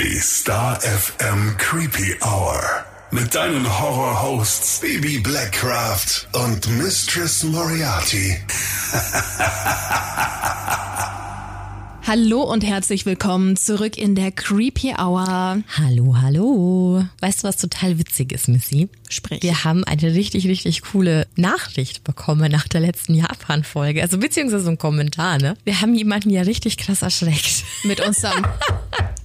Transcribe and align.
Die 0.00 0.20
Star 0.20 0.80
FM 0.80 1.56
Creepy 1.58 2.14
Hour. 2.22 2.62
Mit 3.10 3.34
deinen 3.34 3.66
Horror-Hosts 3.66 4.80
Baby 4.80 5.18
Blackcraft 5.18 6.28
und 6.34 6.68
Mistress 6.78 7.42
Moriarty. 7.42 8.36
Hallo 12.06 12.42
und 12.42 12.64
herzlich 12.64 13.06
willkommen 13.06 13.56
zurück 13.56 13.98
in 13.98 14.14
der 14.14 14.30
Creepy 14.30 14.94
Hour. 14.96 15.64
Hallo, 15.76 16.16
hallo. 16.22 17.04
Weißt 17.20 17.42
du, 17.42 17.48
was 17.48 17.56
total 17.56 17.98
witzig 17.98 18.32
ist, 18.32 18.46
Missy? 18.46 18.88
Sprich. 19.08 19.42
Wir 19.42 19.64
haben 19.64 19.82
eine 19.82 20.14
richtig, 20.14 20.46
richtig 20.46 20.82
coole 20.82 21.26
Nachricht 21.34 22.04
bekommen 22.04 22.52
nach 22.52 22.68
der 22.68 22.82
letzten 22.82 23.14
Japan-Folge. 23.14 24.00
Also 24.00 24.18
beziehungsweise 24.18 24.62
so 24.62 24.70
ein 24.70 24.78
Kommentar, 24.78 25.38
ne? 25.38 25.56
Wir 25.64 25.80
haben 25.80 25.94
jemanden 25.94 26.30
ja 26.30 26.42
richtig 26.42 26.76
krass 26.76 27.02
erschreckt. 27.02 27.64
Mit 27.82 28.00
unserem. 28.00 28.46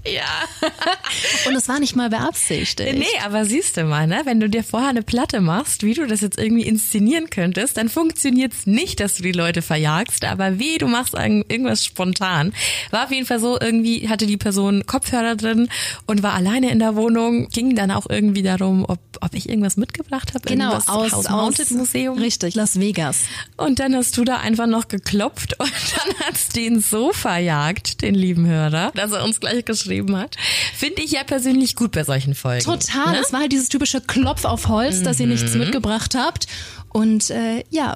Ja. 0.05 0.23
Und 1.47 1.55
es 1.55 1.67
war 1.69 1.79
nicht 1.79 1.95
mal 1.95 2.09
beabsichtigt. 2.09 2.97
Nee, 2.97 3.05
aber 3.23 3.45
siehst 3.45 3.77
du 3.77 3.85
mal, 3.85 4.05
ne? 4.05 4.21
Wenn 4.25 4.39
du 4.39 4.49
dir 4.49 4.63
vorher 4.63 4.89
eine 4.89 5.01
Platte 5.01 5.39
machst, 5.39 5.83
wie 5.83 5.93
du 5.93 6.05
das 6.05 6.21
jetzt 6.21 6.37
irgendwie 6.37 6.63
inszenieren 6.63 7.29
könntest, 7.29 7.77
dann 7.77 7.87
funktioniert's 7.87 8.65
nicht, 8.65 8.99
dass 8.99 9.15
du 9.15 9.23
die 9.23 9.31
Leute 9.31 9.61
verjagst, 9.61 10.25
aber 10.25 10.59
wie 10.59 10.77
du 10.77 10.87
machst 10.87 11.13
irgendwas 11.13 11.85
spontan. 11.85 12.53
War 12.91 13.05
auf 13.05 13.11
jeden 13.11 13.25
Fall 13.25 13.39
so, 13.39 13.59
irgendwie 13.59 14.09
hatte 14.09 14.25
die 14.25 14.37
Person 14.37 14.85
Kopfhörer 14.85 15.35
drin 15.35 15.69
und 16.05 16.21
war 16.21 16.33
alleine 16.33 16.71
in 16.71 16.79
der 16.79 16.95
Wohnung, 16.95 17.47
ging 17.49 17.75
dann 17.75 17.91
auch 17.91 18.07
irgendwie 18.09 18.43
darum, 18.43 18.83
ob, 18.87 18.99
ob 19.21 19.33
ich 19.33 19.47
irgendwas 19.47 19.77
mitgebracht 19.77 20.33
habe. 20.33 20.47
Genau, 20.47 20.73
aus, 20.73 20.87
House 20.87 21.13
aus 21.13 21.29
Mounted 21.29 21.71
Museum. 21.71 22.17
Richtig, 22.17 22.55
Las 22.55 22.79
Vegas. 22.79 23.21
Und 23.55 23.79
dann 23.79 23.95
hast 23.95 24.17
du 24.17 24.25
da 24.25 24.37
einfach 24.37 24.67
noch 24.67 24.89
geklopft 24.89 25.55
und 25.59 25.71
dann 25.71 26.27
hat's 26.27 26.49
den 26.49 26.81
so 26.81 27.13
verjagt, 27.13 28.01
den 28.01 28.15
lieben 28.15 28.45
Hörer, 28.45 28.91
dass 28.95 29.11
er 29.11 29.23
uns 29.23 29.39
gleich 29.39 29.63
geschrieben 29.63 29.92
hat. 30.15 30.35
Finde 30.75 31.01
ich 31.01 31.11
ja 31.11 31.23
persönlich 31.23 31.75
gut 31.75 31.91
bei 31.91 32.03
solchen 32.03 32.35
Folgen. 32.35 32.63
Total. 32.63 33.13
Ne? 33.13 33.19
Es 33.21 33.33
war 33.33 33.41
halt 33.41 33.51
dieses 33.51 33.69
typische 33.69 34.01
Klopf 34.01 34.45
auf 34.45 34.67
Holz, 34.67 35.03
dass 35.03 35.19
ihr 35.19 35.27
nichts 35.27 35.53
mitgebracht 35.55 36.15
habt. 36.15 36.47
Und 36.93 37.31
äh, 37.31 37.63
ja, 37.71 37.95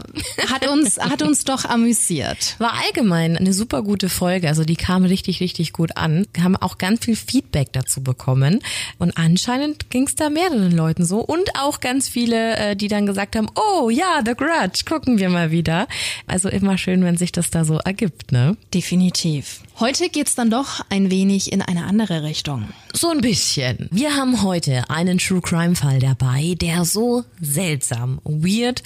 hat 0.49 0.67
uns, 0.67 0.97
hat 0.99 1.21
uns 1.21 1.43
doch 1.43 1.65
amüsiert. 1.65 2.55
War 2.57 2.73
allgemein 2.83 3.37
eine 3.37 3.53
super 3.53 3.83
gute 3.83 4.09
Folge. 4.09 4.47
Also 4.47 4.63
die 4.63 4.75
kam 4.75 5.05
richtig, 5.05 5.39
richtig 5.39 5.71
gut 5.71 5.95
an. 5.95 6.25
Wir 6.33 6.43
haben 6.43 6.55
auch 6.57 6.79
ganz 6.79 7.05
viel 7.05 7.15
Feedback 7.15 7.71
dazu 7.73 8.01
bekommen. 8.01 8.59
Und 8.97 9.15
anscheinend 9.15 9.91
ging 9.91 10.07
es 10.07 10.15
da 10.15 10.29
mehreren 10.29 10.71
Leuten 10.71 11.05
so. 11.05 11.19
Und 11.19 11.55
auch 11.59 11.79
ganz 11.79 12.09
viele, 12.09 12.57
äh, 12.57 12.75
die 12.75 12.87
dann 12.87 13.05
gesagt 13.05 13.35
haben, 13.35 13.49
oh 13.55 13.89
ja, 13.91 14.21
The 14.25 14.33
Grudge, 14.33 14.83
gucken 14.87 15.19
wir 15.19 15.29
mal 15.29 15.51
wieder. 15.51 15.87
Also 16.25 16.49
immer 16.49 16.77
schön, 16.79 17.03
wenn 17.03 17.17
sich 17.17 17.31
das 17.31 17.51
da 17.51 17.65
so 17.65 17.77
ergibt, 17.77 18.31
ne? 18.31 18.57
Definitiv. 18.73 19.61
Heute 19.79 20.09
geht's 20.09 20.33
dann 20.33 20.49
doch 20.49 20.83
ein 20.89 21.11
wenig 21.11 21.51
in 21.51 21.61
eine 21.61 21.85
andere 21.85 22.23
Richtung. 22.23 22.67
So 22.93 23.09
ein 23.11 23.21
bisschen. 23.21 23.87
Wir 23.91 24.15
haben 24.15 24.41
heute 24.41 24.89
einen 24.89 25.19
True 25.19 25.39
Crime 25.39 25.75
Fall 25.75 25.99
dabei, 25.99 26.55
der 26.59 26.83
so 26.83 27.25
seltsam, 27.39 28.19
weird, 28.23 28.81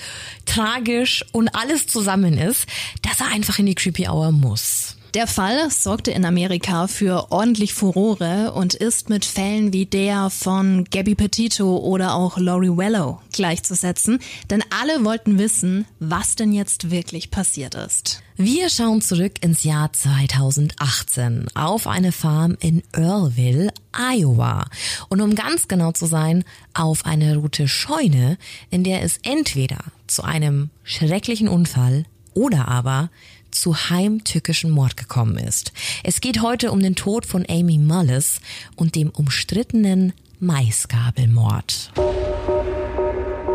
tragisch 0.46 1.24
und 1.32 1.56
alles 1.56 1.88
zusammen 1.88 2.38
ist, 2.38 2.68
dass 3.04 3.22
er 3.22 3.28
einfach 3.28 3.58
in 3.58 3.68
die 3.68 3.76
Creepy 3.76 4.10
Hour 4.10 4.34
muss. 4.34 4.98
Der 5.14 5.28
Fall 5.28 5.70
sorgte 5.70 6.12
in 6.12 6.24
Amerika 6.24 6.88
für 6.88 7.34
ordentlich 7.34 7.74
Furore 7.74 8.54
und 8.54 8.74
ist 8.74 9.10
mit 9.10 9.26
Fällen 9.26 9.74
wie 9.74 9.86
der 9.86 10.30
von 10.30 10.86
Gabby 10.90 11.16
Petito 11.16 11.80
oder 11.80 12.14
auch 12.14 12.38
Laurie 12.38 12.78
Wellow 12.78 13.20
gleichzusetzen, 13.34 14.20
denn 14.50 14.64
alle 14.70 15.04
wollten 15.04 15.38
wissen, 15.38 15.86
was 16.00 16.36
denn 16.36 16.54
jetzt 16.54 16.92
wirklich 16.92 17.30
passiert 17.30 17.76
ist. 17.76 18.24
Wir 18.38 18.70
schauen 18.70 19.02
zurück 19.02 19.34
ins 19.42 19.66
Jahr 19.66 19.92
2018 19.92 21.48
auf 21.56 21.88
eine 21.88 22.14
Farm 22.14 22.56
in 22.62 22.82
Earlville, 22.94 23.74
Iowa. 23.92 24.66
Und 25.10 25.20
um 25.20 25.36
ganz 25.36 25.68
genau 25.68 25.92
zu 25.92 26.06
sein, 26.06 26.46
auf 26.74 27.06
eine 27.06 27.36
rote 27.36 27.68
Scheune, 27.68 28.38
in 28.70 28.86
der 28.86 29.04
es 29.04 29.18
entweder 29.24 29.80
zu 30.08 30.24
einem 30.24 30.70
schrecklichen 30.86 31.50
Unfall 31.50 32.06
oder 32.34 32.70
aber 32.70 33.10
zu 33.52 33.76
heimtückischen 33.90 34.72
Mord 34.72 34.98
gekommen 34.98 35.38
ist. 35.38 35.72
Es 36.04 36.22
geht 36.22 36.42
heute 36.42 36.72
um 36.72 36.82
den 36.82 36.96
Tod 36.96 37.26
von 37.26 37.46
Amy 37.50 37.78
Mullis 37.78 38.40
und 38.76 38.96
dem 38.96 39.10
umstrittenen 39.10 40.14
Maisgabelmord. 40.40 41.92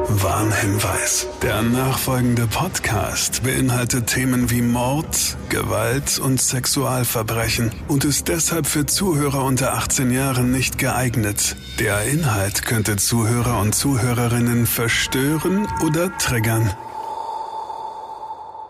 Warnhinweis. 0.09 1.27
Der 1.43 1.63
nachfolgende 1.63 2.47
Podcast 2.47 3.43
beinhaltet 3.43 4.07
Themen 4.07 4.51
wie 4.51 4.63
Mord, 4.63 5.37
Gewalt 5.49 6.21
und 6.21 6.41
Sexualverbrechen 6.41 7.73
und 7.89 8.05
ist 8.05 8.29
deshalb 8.29 8.67
für 8.67 8.87
Zuhörer 8.87 9.45
unter 9.45 9.75
18 9.75 10.13
Jahren 10.13 10.53
nicht 10.53 10.79
geeignet. 10.79 11.57
Der 11.81 12.05
Inhalt 12.05 12.65
könnte 12.65 12.97
Zuhörer 12.97 13.61
und 13.61 13.75
Zuhörerinnen 13.75 14.67
verstören 14.67 15.67
oder 15.85 16.17
triggern. 16.19 16.73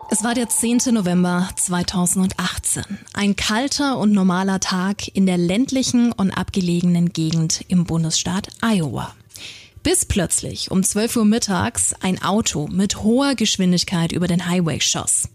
Es 0.09 0.23
war 0.23 0.33
der 0.33 0.47
10. 0.47 0.93
November 0.93 1.49
2018. 1.57 2.83
Ein 3.13 3.35
kalter 3.35 3.97
und 3.97 4.13
normaler 4.13 4.61
Tag 4.61 5.13
in 5.13 5.25
der 5.25 5.37
ländlichen 5.37 6.13
und 6.13 6.31
abgelegenen 6.31 7.09
Gegend 7.11 7.65
im 7.67 7.83
Bundesstaat 7.83 8.47
Iowa. 8.61 9.13
Bis 9.83 10.05
plötzlich 10.05 10.71
um 10.71 10.81
12 10.81 11.17
Uhr 11.17 11.25
mittags 11.25 11.93
ein 11.99 12.21
Auto 12.21 12.67
mit 12.67 13.03
hoher 13.03 13.35
Geschwindigkeit 13.35 14.13
über 14.13 14.27
den 14.27 14.47
Highway 14.47 14.79
schoss. 14.79 15.27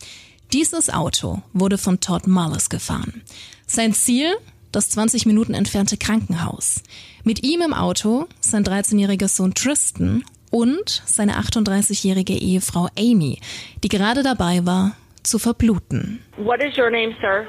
Dieses 0.55 0.89
Auto 0.89 1.43
wurde 1.53 1.77
von 1.77 2.01
Todd 2.01 2.27
Mullis 2.27 2.71
gefahren. 2.71 3.21
Sein 3.67 3.93
Ziel? 3.93 4.33
Das 4.73 4.89
20 4.89 5.27
Minuten 5.27 5.53
entfernte 5.53 5.99
Krankenhaus. 5.99 6.83
Mit 7.25 7.45
ihm 7.45 7.61
im 7.61 7.75
Auto 7.75 8.27
sein 8.41 8.65
13-jähriger 8.65 9.29
Sohn 9.29 9.53
Tristan 9.53 10.25
und 10.53 10.89
seine 11.05 11.33
38-jährige 11.41 12.35
Ehefrau 12.35 12.89
Amy, 12.97 13.41
die 13.83 13.89
gerade 13.89 14.23
dabei 14.23 14.61
war, 14.65 14.93
zu 15.25 15.39
verbluten. 15.41 16.23
What 16.37 16.63
is 16.63 16.77
your 16.79 16.91
name, 16.91 17.17
sir? 17.21 17.47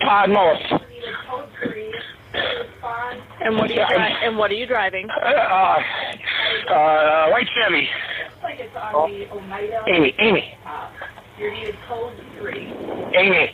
Todd 0.00 0.30
Mullis. 0.30 0.80
And 3.40 3.56
what 3.56 3.70
are 3.70 3.74
you, 3.74 3.86
dri- 3.86 4.26
and 4.26 4.36
what 4.36 4.50
are 4.50 4.54
you 4.54 4.66
driving? 4.66 5.08
Uh, 5.10 5.78
uh, 6.70 7.28
white 7.30 7.48
Chevy. 7.54 7.88
Amy, 9.88 10.14
Amy. 10.18 10.44
Amy. 13.14 13.50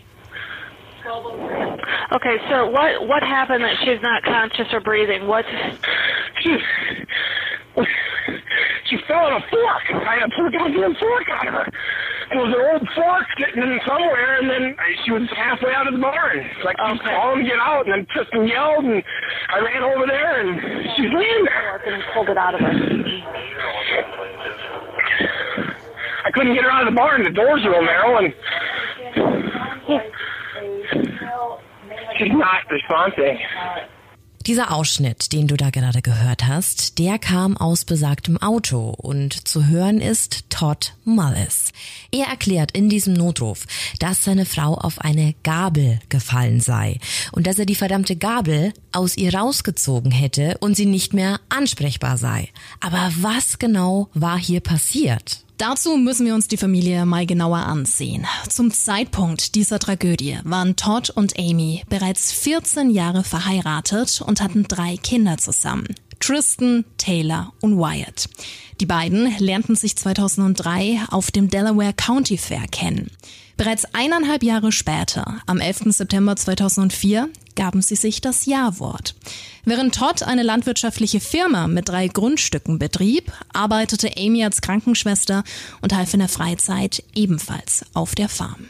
Okay, 2.12 2.36
sir. 2.48 2.70
What 2.70 3.06
what 3.06 3.22
happened 3.22 3.62
that 3.64 3.76
she's 3.84 4.00
not 4.02 4.22
conscious 4.22 4.72
or 4.72 4.80
breathing? 4.80 5.26
What? 5.26 5.44
She, 8.88 8.96
she 8.96 9.02
fell 9.06 9.26
on 9.26 9.32
a 9.32 9.44
fork. 9.50 9.82
I 9.92 10.20
had 10.20 10.30
to 10.30 10.36
put 10.36 10.46
a 10.46 10.58
goddamn 10.58 10.94
fork 11.00 11.28
on 11.40 11.46
her. 11.46 11.66
It 12.30 12.36
was 12.36 12.54
an 12.56 12.62
old 12.72 12.88
fork 12.96 13.26
sitting 13.38 13.62
in 13.62 13.80
somewhere, 13.86 14.40
and 14.40 14.48
then 14.48 14.76
she 15.04 15.12
was 15.12 15.22
halfway 15.36 15.74
out 15.74 15.86
of 15.86 15.94
the 15.94 16.00
barn. 16.00 16.38
Like, 16.64 16.76
she 16.78 16.84
Okay. 16.84 17.14
calling 17.14 17.44
to 17.44 17.50
get 17.50 17.58
out, 17.58 17.86
and 17.86 17.92
then 17.92 18.06
Tristan 18.12 18.48
yelled, 18.48 18.84
and 18.84 19.02
I 19.50 19.58
ran 19.60 19.82
over 19.82 20.06
there, 20.06 20.40
and 20.40 20.60
she 20.96 21.02
was 21.02 21.12
laying 21.12 21.44
there. 21.44 21.82
And 21.86 22.02
pulled 22.14 22.28
it 22.30 22.38
out 22.38 22.54
of 22.54 22.60
her. 22.60 22.72
I 26.24 26.30
couldn't 26.30 26.54
get 26.54 26.64
her 26.64 26.70
out 26.70 26.86
of 26.86 26.94
the 26.94 26.96
barn. 26.96 27.24
The 27.24 27.30
doors 27.30 27.64
are 27.64 27.70
real 27.70 27.82
narrow, 27.82 28.16
and 28.18 28.32
she's 32.16 32.32
not 32.32 32.62
responding. 32.70 33.38
Dieser 34.46 34.74
Ausschnitt, 34.74 35.32
den 35.32 35.46
du 35.46 35.56
da 35.56 35.70
gerade 35.70 36.02
gehört 36.02 36.46
hast, 36.46 36.98
der 36.98 37.18
kam 37.18 37.56
aus 37.56 37.86
besagtem 37.86 38.36
Auto 38.36 38.90
und 38.90 39.48
zu 39.48 39.68
hören 39.68 40.02
ist 40.02 40.50
Todd 40.50 40.92
Mullis. 41.04 41.72
Er 42.10 42.26
erklärt 42.26 42.70
in 42.72 42.90
diesem 42.90 43.14
Notruf, 43.14 43.64
dass 44.00 44.22
seine 44.22 44.44
Frau 44.44 44.74
auf 44.74 45.00
eine 45.00 45.34
Gabel 45.44 45.98
gefallen 46.10 46.60
sei 46.60 46.98
und 47.32 47.46
dass 47.46 47.58
er 47.58 47.64
die 47.64 47.74
verdammte 47.74 48.16
Gabel 48.16 48.74
aus 48.92 49.16
ihr 49.16 49.34
rausgezogen 49.34 50.10
hätte 50.10 50.58
und 50.60 50.76
sie 50.76 50.84
nicht 50.84 51.14
mehr 51.14 51.40
ansprechbar 51.48 52.18
sei. 52.18 52.50
Aber 52.80 53.12
was 53.16 53.58
genau 53.58 54.10
war 54.12 54.38
hier 54.38 54.60
passiert? 54.60 55.43
Dazu 55.56 55.96
müssen 55.96 56.26
wir 56.26 56.34
uns 56.34 56.48
die 56.48 56.56
Familie 56.56 57.06
mal 57.06 57.26
genauer 57.26 57.58
ansehen. 57.58 58.26
Zum 58.48 58.72
Zeitpunkt 58.72 59.54
dieser 59.54 59.78
Tragödie 59.78 60.38
waren 60.42 60.74
Todd 60.74 61.10
und 61.10 61.38
Amy 61.38 61.84
bereits 61.88 62.32
14 62.32 62.90
Jahre 62.90 63.22
verheiratet 63.22 64.20
und 64.20 64.40
hatten 64.40 64.64
drei 64.64 64.96
Kinder 64.96 65.38
zusammen. 65.38 65.86
Tristan, 66.20 66.84
Taylor 66.98 67.52
und 67.60 67.78
Wyatt. 67.78 68.28
Die 68.80 68.86
beiden 68.86 69.36
lernten 69.38 69.76
sich 69.76 69.96
2003 69.96 71.00
auf 71.10 71.30
dem 71.30 71.48
Delaware 71.48 71.92
County 71.92 72.38
Fair 72.38 72.66
kennen. 72.70 73.10
Bereits 73.56 73.84
eineinhalb 73.94 74.42
Jahre 74.42 74.72
später, 74.72 75.40
am 75.46 75.60
11. 75.60 75.94
September 75.94 76.34
2004, 76.34 77.28
gaben 77.54 77.82
sie 77.82 77.94
sich 77.94 78.20
das 78.20 78.46
Ja-Wort. 78.46 79.14
Während 79.64 79.94
Todd 79.94 80.24
eine 80.24 80.42
landwirtschaftliche 80.42 81.20
Firma 81.20 81.68
mit 81.68 81.88
drei 81.88 82.08
Grundstücken 82.08 82.80
betrieb, 82.80 83.32
arbeitete 83.52 84.16
Amy 84.16 84.44
als 84.44 84.60
Krankenschwester 84.60 85.44
und 85.80 85.94
half 85.94 86.12
in 86.14 86.20
der 86.20 86.28
Freizeit 86.28 87.04
ebenfalls 87.14 87.84
auf 87.94 88.16
der 88.16 88.28
Farm. 88.28 88.66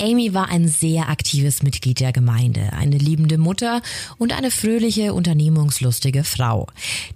Amy 0.00 0.32
war 0.32 0.48
ein 0.48 0.68
sehr 0.68 1.08
aktives 1.08 1.62
Mitglied 1.62 1.98
der 1.98 2.12
Gemeinde, 2.12 2.72
eine 2.72 2.98
liebende 2.98 3.36
Mutter 3.36 3.82
und 4.16 4.36
eine 4.36 4.52
fröhliche, 4.52 5.12
unternehmungslustige 5.12 6.22
Frau. 6.22 6.68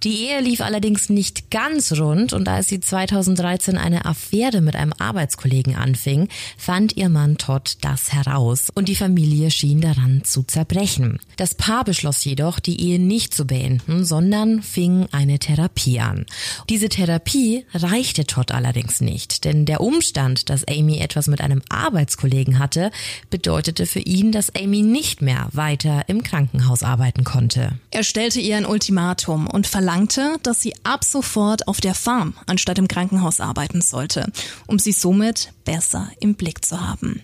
Die 0.03 0.27
Ehe 0.27 0.41
lief 0.41 0.61
allerdings 0.61 1.09
nicht 1.09 1.51
ganz 1.51 1.93
rund 1.93 2.33
und 2.33 2.49
als 2.49 2.69
sie 2.69 2.81
2013 2.81 3.79
eine 3.79 4.05
Affäre 4.05 4.61
mit 4.61 4.75
einem 4.75 4.93
Arbeitskollegen 4.99 5.77
anfing, 5.77 6.29
fand 6.59 6.97
ihr 6.97 7.09
Mann 7.09 7.39
Todd 7.39 7.77
das 7.83 8.13
heraus 8.13 8.69
und 8.75 8.89
die 8.89 8.97
Familie 8.97 9.53
schien 9.53 9.81
daran 9.81 10.25
zu 10.25 10.43
zerbrechen. 10.43 11.21
Das 11.37 11.55
Paar 11.55 11.85
beschloss 11.85 12.25
jedoch, 12.25 12.59
die 12.59 12.81
Ehe 12.81 12.99
nicht 12.99 13.33
zu 13.33 13.47
beenden, 13.47 14.05
sondern 14.05 14.61
fing 14.61 15.07
eine 15.13 15.39
Therapie 15.39 16.01
an. 16.01 16.27
Diese 16.69 16.89
Therapie 16.89 17.65
reichte 17.75 18.25
Todd 18.27 18.51
allerdings 18.51 19.01
nicht, 19.01 19.45
denn 19.45 19.67
der 19.67 19.81
Umstand, 19.81 20.51
dass 20.51 20.67
Amy 20.67 20.99
etwas 20.99 21.29
mit 21.29 21.41
einem 21.41 21.63
Arbeitskollegen 21.69 22.59
hatte, 22.59 22.72
hatte, 22.73 22.91
bedeutete 23.29 23.87
für 23.87 24.01
ihn, 24.01 24.33
dass 24.33 24.55
Amy 24.55 24.83
nicht 24.83 25.21
mehr 25.21 25.49
weiter 25.53 26.05
im 26.09 26.23
Krankenhaus 26.23 26.83
arbeiten 26.83 27.25
konnte. 27.25 27.79
Er 27.91 28.03
stellte 28.03 28.41
ihr 28.41 28.57
ein 28.57 28.65
Ultimatum 28.65 29.47
und 29.47 29.67
verlangte, 29.67 30.37
dass 30.43 30.63
sie 30.63 30.75
ab 30.83 31.05
sofort 31.05 31.69
auf 31.69 31.81
der 31.81 31.95
Farm 31.95 32.35
anstatt 32.47 32.79
im 32.79 32.89
Krankenhaus 32.89 33.41
arbeiten 33.41 33.83
sollte, 33.83 34.33
um 34.67 34.79
sie 34.79 34.93
somit 34.93 35.53
besser 35.65 36.11
im 36.21 36.35
Blick 36.35 36.65
zu 36.65 36.81
haben. 36.81 37.21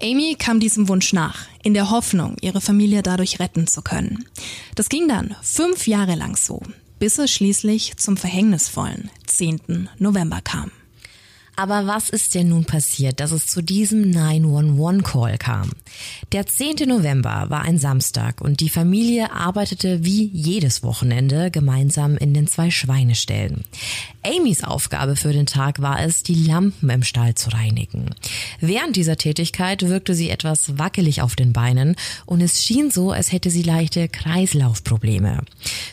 Amy 0.00 0.36
kam 0.38 0.60
diesem 0.60 0.88
Wunsch 0.88 1.12
nach, 1.12 1.46
in 1.62 1.74
der 1.74 1.90
Hoffnung, 1.90 2.36
ihre 2.40 2.60
Familie 2.60 3.02
dadurch 3.02 3.38
retten 3.38 3.66
zu 3.66 3.82
können. 3.82 4.24
Das 4.74 4.88
ging 4.88 5.08
dann 5.08 5.36
fünf 5.42 5.86
Jahre 5.86 6.14
lang 6.14 6.36
so, 6.36 6.62
bis 6.98 7.18
es 7.18 7.30
schließlich 7.30 7.96
zum 7.98 8.16
verhängnisvollen 8.16 9.10
10. 9.26 9.90
November 9.98 10.40
kam. 10.42 10.70
Aber 11.58 11.86
was 11.86 12.10
ist 12.10 12.34
denn 12.34 12.50
nun 12.50 12.66
passiert, 12.66 13.18
dass 13.18 13.32
es 13.32 13.46
zu 13.46 13.62
diesem 13.62 14.10
911-Call 14.10 15.38
kam? 15.38 15.70
Der 16.32 16.46
10. 16.46 16.86
November 16.86 17.46
war 17.48 17.62
ein 17.62 17.78
Samstag 17.78 18.42
und 18.42 18.60
die 18.60 18.68
Familie 18.68 19.32
arbeitete 19.32 20.04
wie 20.04 20.26
jedes 20.34 20.82
Wochenende 20.82 21.50
gemeinsam 21.50 22.18
in 22.18 22.34
den 22.34 22.46
zwei 22.46 22.70
Schweineställen. 22.70 23.64
Amys 24.22 24.64
Aufgabe 24.64 25.16
für 25.16 25.32
den 25.32 25.46
Tag 25.46 25.80
war 25.80 26.02
es, 26.02 26.22
die 26.22 26.34
Lampen 26.34 26.90
im 26.90 27.02
Stall 27.02 27.34
zu 27.36 27.48
reinigen. 27.50 28.10
Während 28.60 28.96
dieser 28.96 29.16
Tätigkeit 29.16 29.82
wirkte 29.88 30.14
sie 30.14 30.28
etwas 30.28 30.78
wackelig 30.78 31.22
auf 31.22 31.36
den 31.36 31.54
Beinen 31.54 31.96
und 32.26 32.42
es 32.42 32.62
schien 32.62 32.90
so, 32.90 33.12
als 33.12 33.32
hätte 33.32 33.48
sie 33.48 33.62
leichte 33.62 34.08
Kreislaufprobleme. 34.08 35.42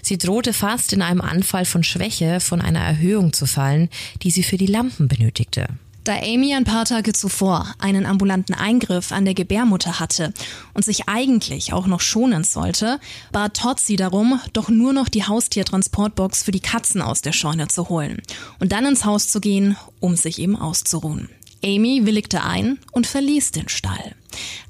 Sie 0.01 0.17
drohte 0.17 0.51
fast 0.51 0.91
in 0.91 1.01
einem 1.01 1.21
Anfall 1.21 1.63
von 1.63 1.83
Schwäche 1.83 2.41
von 2.41 2.59
einer 2.59 2.81
Erhöhung 2.81 3.31
zu 3.31 3.45
fallen, 3.45 3.87
die 4.23 4.31
sie 4.31 4.43
für 4.43 4.57
die 4.57 4.65
Lampen 4.65 5.07
benötigte 5.07 5.52
erlebte. 5.57 5.67
Da 6.05 6.17
Amy 6.17 6.53
ein 6.53 6.65
paar 6.65 6.83
Tage 6.83 7.13
zuvor 7.13 7.73
einen 7.79 8.05
ambulanten 8.05 8.53
Eingriff 8.53 9.13
an 9.13 9.23
der 9.23 9.33
Gebärmutter 9.33 10.01
hatte 10.01 10.33
und 10.73 10.83
sich 10.83 11.07
eigentlich 11.07 11.71
auch 11.71 11.87
noch 11.87 12.01
schonen 12.01 12.43
sollte, 12.43 12.99
bat 13.31 13.55
Todd 13.55 13.79
sie 13.79 13.95
darum, 13.95 14.41
doch 14.51 14.67
nur 14.67 14.91
noch 14.91 15.07
die 15.07 15.23
Haustiertransportbox 15.23 16.43
für 16.43 16.51
die 16.51 16.59
Katzen 16.59 17.01
aus 17.01 17.21
der 17.21 17.31
Scheune 17.31 17.69
zu 17.69 17.87
holen 17.87 18.21
und 18.59 18.73
dann 18.73 18.85
ins 18.85 19.05
Haus 19.05 19.29
zu 19.29 19.39
gehen, 19.39 19.77
um 20.01 20.17
sich 20.17 20.39
eben 20.39 20.57
auszuruhen. 20.57 21.29
Amy 21.63 22.05
willigte 22.05 22.43
ein 22.43 22.79
und 22.91 23.07
verließ 23.07 23.51
den 23.51 23.69
Stall. 23.69 24.13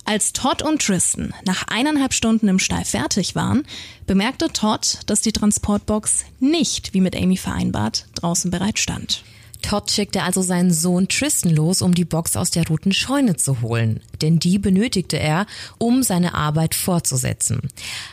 Als 0.06 0.34
Todd 0.34 0.62
und 0.62 0.84
Tristan 0.84 1.34
nach 1.46 1.64
eineinhalb 1.68 2.14
Stunden 2.14 2.48
im 2.48 2.60
Stall 2.60 2.86
fertig 2.86 3.34
waren, 3.34 3.64
bemerkte 4.06 4.54
Todd, 4.54 5.00
dass 5.08 5.22
die 5.22 5.32
Transportbox 5.32 6.26
nicht, 6.40 6.94
wie 6.94 7.02
mit 7.02 7.16
Amy 7.16 7.38
vereinbart, 7.38 8.06
draußen 8.14 8.52
bereit 8.52 8.78
stand. 8.78 9.24
Todd 9.64 9.90
schickte 9.90 10.22
also 10.22 10.44
seinen 10.44 10.72
Sohn 10.72 11.08
Tristan 11.08 11.56
los, 11.56 11.82
um 11.82 11.96
die 11.96 12.06
Box 12.06 12.38
aus 12.38 12.52
der 12.52 12.68
roten 12.68 12.92
Scheune 12.94 13.38
zu 13.38 13.62
holen, 13.62 14.02
denn 14.22 14.38
die 14.38 14.60
benötigte 14.60 15.18
er, 15.18 15.48
um 15.80 16.04
seine 16.04 16.36
Arbeit 16.36 16.76
fortzusetzen. 16.76 17.62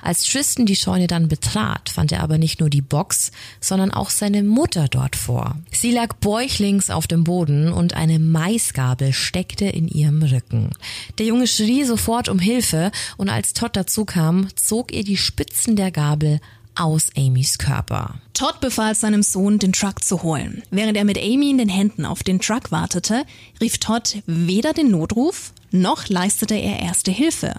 Als 0.01 0.25
Tristan 0.25 0.65
die 0.65 0.77
Scheune 0.77 1.07
dann 1.07 1.29
betrat, 1.29 1.91
fand 1.91 2.13
er 2.13 2.23
aber 2.23 2.39
nicht 2.39 2.61
nur 2.61 2.71
die 2.71 2.81
Box, 2.81 3.33
sondern 3.61 3.91
auch 3.91 4.09
seine 4.09 4.43
Mutter 4.43 4.89
dort 4.89 5.17
vor. 5.17 5.57
Sie 5.71 5.93
lag 5.93 6.15
bäuchlings 6.15 6.89
auf 6.89 7.07
dem 7.07 7.25
Boden 7.25 7.73
und 7.73 7.95
eine 7.95 8.19
Maisgabel 8.19 9.13
steckte 9.13 9.67
in 9.67 9.89
ihrem 9.89 10.23
Rücken. 10.23 10.71
Der 11.19 11.27
Junge 11.27 11.47
schrie 11.47 11.85
sofort 11.85 12.29
um 12.29 12.39
Hilfe 12.39 12.93
und 13.17 13.29
als 13.29 13.53
Todd 13.53 13.77
dazu 13.77 14.05
kam, 14.05 14.49
zog 14.57 14.93
er 14.93 15.03
die 15.03 15.17
Spitzen 15.19 15.77
der 15.77 15.91
Gabel 15.91 16.41
aus 16.81 17.09
Amys 17.17 17.59
Körper. 17.59 18.15
Todd 18.33 18.61
befahl 18.61 18.95
seinem 18.95 19.23
Sohn, 19.23 19.59
den 19.59 19.73
Truck 19.73 20.03
zu 20.03 20.23
holen. 20.23 20.63
Während 20.71 20.97
er 20.97 21.05
mit 21.05 21.19
Amy 21.19 21.51
in 21.51 21.59
den 21.59 21.69
Händen 21.69 22.07
auf 22.07 22.23
den 22.23 22.41
Truck 22.41 22.73
wartete, 22.73 23.25
rief 23.61 23.79
Todd 23.79 24.23
weder 24.27 24.73
den 24.73 24.91
Notruf, 24.91 25.53
noch 25.71 26.09
leistete 26.09 26.55
er 26.55 26.81
erste 26.81 27.11
Hilfe. 27.11 27.55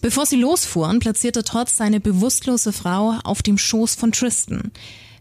Bevor 0.00 0.24
sie 0.24 0.36
losfuhren, 0.36 1.00
platzierte 1.00 1.44
Todd 1.44 1.68
seine 1.68 2.00
bewusstlose 2.00 2.72
Frau 2.72 3.18
auf 3.24 3.42
dem 3.42 3.58
Schoß 3.58 3.94
von 3.94 4.12
Tristan. 4.12 4.72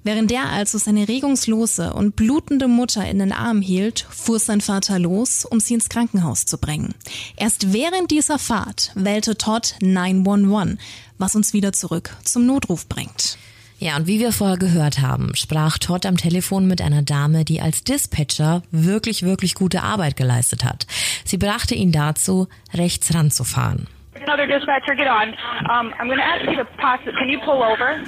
Während 0.05 0.29
der 0.29 0.51
also 0.51 0.77
seine 0.77 1.07
regungslose 1.07 1.91
und 1.91 2.15
blutende 2.15 2.67
Mutter 2.67 3.09
in 3.09 3.17
den 3.17 3.31
Arm 3.31 3.59
hielt, 3.59 4.05
fuhr 4.11 4.37
sein 4.37 4.61
Vater 4.61 4.99
los, 4.99 5.45
um 5.45 5.59
sie 5.59 5.73
ins 5.73 5.89
Krankenhaus 5.89 6.45
zu 6.45 6.59
bringen. 6.59 6.93
Erst 7.37 7.73
während 7.73 8.11
dieser 8.11 8.37
Fahrt 8.37 8.91
wählte 8.93 9.35
Todd 9.35 9.73
911, 9.81 10.77
was 11.17 11.35
uns 11.35 11.53
wieder 11.53 11.73
zurück 11.73 12.15
zum 12.23 12.45
Notruf 12.45 12.87
bringt. 12.87 13.39
Ja, 13.79 13.95
und 13.95 14.05
wie 14.05 14.19
wir 14.19 14.31
vorher 14.31 14.57
gehört 14.57 14.99
haben, 14.99 15.35
sprach 15.35 15.79
Todd 15.79 16.05
am 16.05 16.17
Telefon 16.17 16.67
mit 16.67 16.83
einer 16.83 17.01
Dame, 17.01 17.43
die 17.43 17.59
als 17.59 17.83
Dispatcher 17.83 18.61
wirklich, 18.69 19.23
wirklich 19.23 19.55
gute 19.55 19.81
Arbeit 19.81 20.17
geleistet 20.17 20.63
hat. 20.63 20.85
Sie 21.25 21.37
brachte 21.37 21.73
ihn 21.73 21.91
dazu, 21.91 22.47
rechts 22.75 23.11
ranzufahren. 23.15 23.87
Another 24.21 24.45
dispatcher, 24.45 24.95
get 24.95 25.07
on. 25.07 25.29
Um, 25.69 25.93
I'm 25.99 26.07
going 26.07 26.19
to 26.19 26.23
ask 26.23 26.45
you 26.45 26.55
to 26.55 26.65
pause. 26.77 26.99
Can 27.03 27.27
you 27.27 27.39
pull 27.43 27.61
over? 27.63 28.01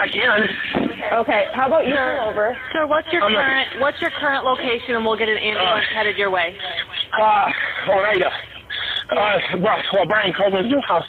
I 0.00 0.08
can. 0.08 0.89
Okay. 1.12 1.46
How 1.54 1.66
about 1.66 1.86
you 1.86 1.94
pull 1.94 2.28
over? 2.30 2.56
Sir, 2.72 2.86
what's 2.86 3.12
your 3.12 3.22
I'm 3.24 3.32
not- 3.32 3.44
current 3.44 3.80
What's 3.80 4.00
your 4.00 4.10
current 4.10 4.44
location, 4.44 4.94
and 4.96 5.04
we'll 5.04 5.16
get 5.16 5.28
an 5.28 5.38
ambulance 5.38 5.86
headed 5.92 6.16
your 6.16 6.30
way. 6.30 6.56
Uh, 7.18 7.50
Oneida. 7.88 8.30
Uh, 9.10 9.38
well, 9.58 9.82
well, 9.92 10.06
Brian 10.06 10.32
Coleman's 10.32 10.70
new 10.70 10.80
house. 10.86 11.06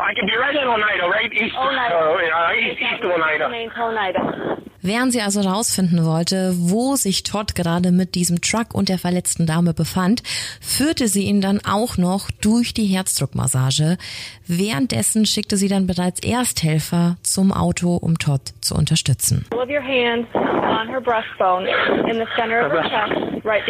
I 0.00 0.14
can 0.14 0.26
be 0.26 0.36
right 0.36 0.54
in 0.56 0.66
Oneida, 0.66 1.08
right 1.08 1.32
east, 1.32 1.54
Oneida. 1.56 1.94
Uh, 1.94 2.16
uh, 2.16 2.52
east, 2.54 2.80
east 2.80 3.04
of 3.04 3.10
Oneida. 3.10 3.48
Main 3.48 3.70
to 3.70 3.82
Oneida. 3.82 4.62
Während 4.82 5.12
sie 5.12 5.20
also 5.20 5.40
rausfinden 5.40 6.04
wollte, 6.04 6.54
wo 6.56 6.96
sich 6.96 7.22
Todd 7.22 7.54
gerade 7.54 7.92
mit 7.92 8.14
diesem 8.14 8.40
Truck 8.40 8.74
und 8.74 8.88
der 8.88 8.98
verletzten 8.98 9.46
Dame 9.46 9.74
befand, 9.74 10.22
führte 10.60 11.08
sie 11.08 11.24
ihn 11.24 11.40
dann 11.40 11.60
auch 11.64 11.98
noch 11.98 12.30
durch 12.40 12.72
die 12.72 12.86
Herzdruckmassage. 12.86 13.98
Währenddessen 14.46 15.26
schickte 15.26 15.56
sie 15.56 15.68
dann 15.68 15.86
bereits 15.86 16.20
Ersthelfer 16.20 17.16
zum 17.22 17.52
Auto, 17.52 17.96
um 17.96 18.18
Todd 18.18 18.40
zu 18.60 18.74
unterstützen. 18.74 19.46
Right 23.44 23.62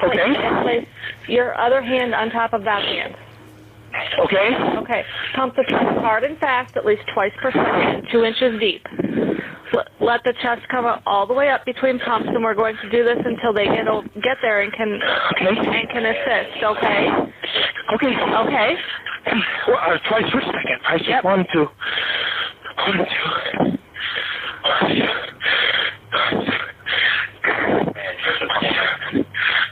Okay. 0.00 0.34
place 0.62 0.86
your 1.28 1.52
other 1.58 1.82
hand 1.82 2.14
on 2.14 2.30
top 2.30 2.52
of 2.52 2.64
that 2.64 2.82
hand. 2.82 3.14
Okay. 4.24 4.54
Okay. 4.78 5.04
Pump 5.34 5.54
the 5.56 5.64
chest 5.68 5.98
hard 6.00 6.24
and 6.24 6.38
fast, 6.38 6.76
at 6.76 6.84
least 6.84 7.02
twice 7.14 7.32
per 7.40 7.50
second, 7.52 8.06
two 8.12 8.24
inches 8.24 8.58
deep. 8.60 8.86
Let- 10.00 10.22
the 10.24 10.32
chest 10.42 10.62
come 10.70 10.86
up 10.86 11.02
all 11.06 11.26
the 11.26 11.34
way 11.34 11.50
up 11.50 11.64
between 11.64 11.98
pumps, 12.00 12.28
and 12.28 12.42
we're 12.42 12.54
going 12.54 12.76
to 12.78 12.90
do 12.90 13.04
this 13.04 13.18
until 13.24 13.52
they 13.52 13.66
get 13.66 13.86
get 14.22 14.38
there 14.42 14.62
and 14.62 14.72
can 14.72 15.00
Okay. 15.32 15.48
and 15.48 15.88
can 15.90 16.06
assist. 16.06 16.62
Okay. 16.62 17.08
Okay. 17.92 18.16
Okay. 18.16 18.76
Well, 19.66 19.78
uh, 19.78 19.98
twice 20.08 20.30
per 20.30 20.40
second. 20.40 20.80
I 20.86 20.96
just 20.98 21.08
Yep. 21.10 21.24
one, 21.24 21.46
two. 21.52 21.68
One, 22.76 22.96
two. 22.96 23.78
One, 24.64 24.88
two. 24.88 25.08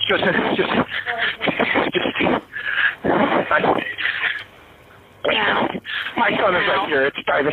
Just, 0.08 0.24
just, 0.56 0.70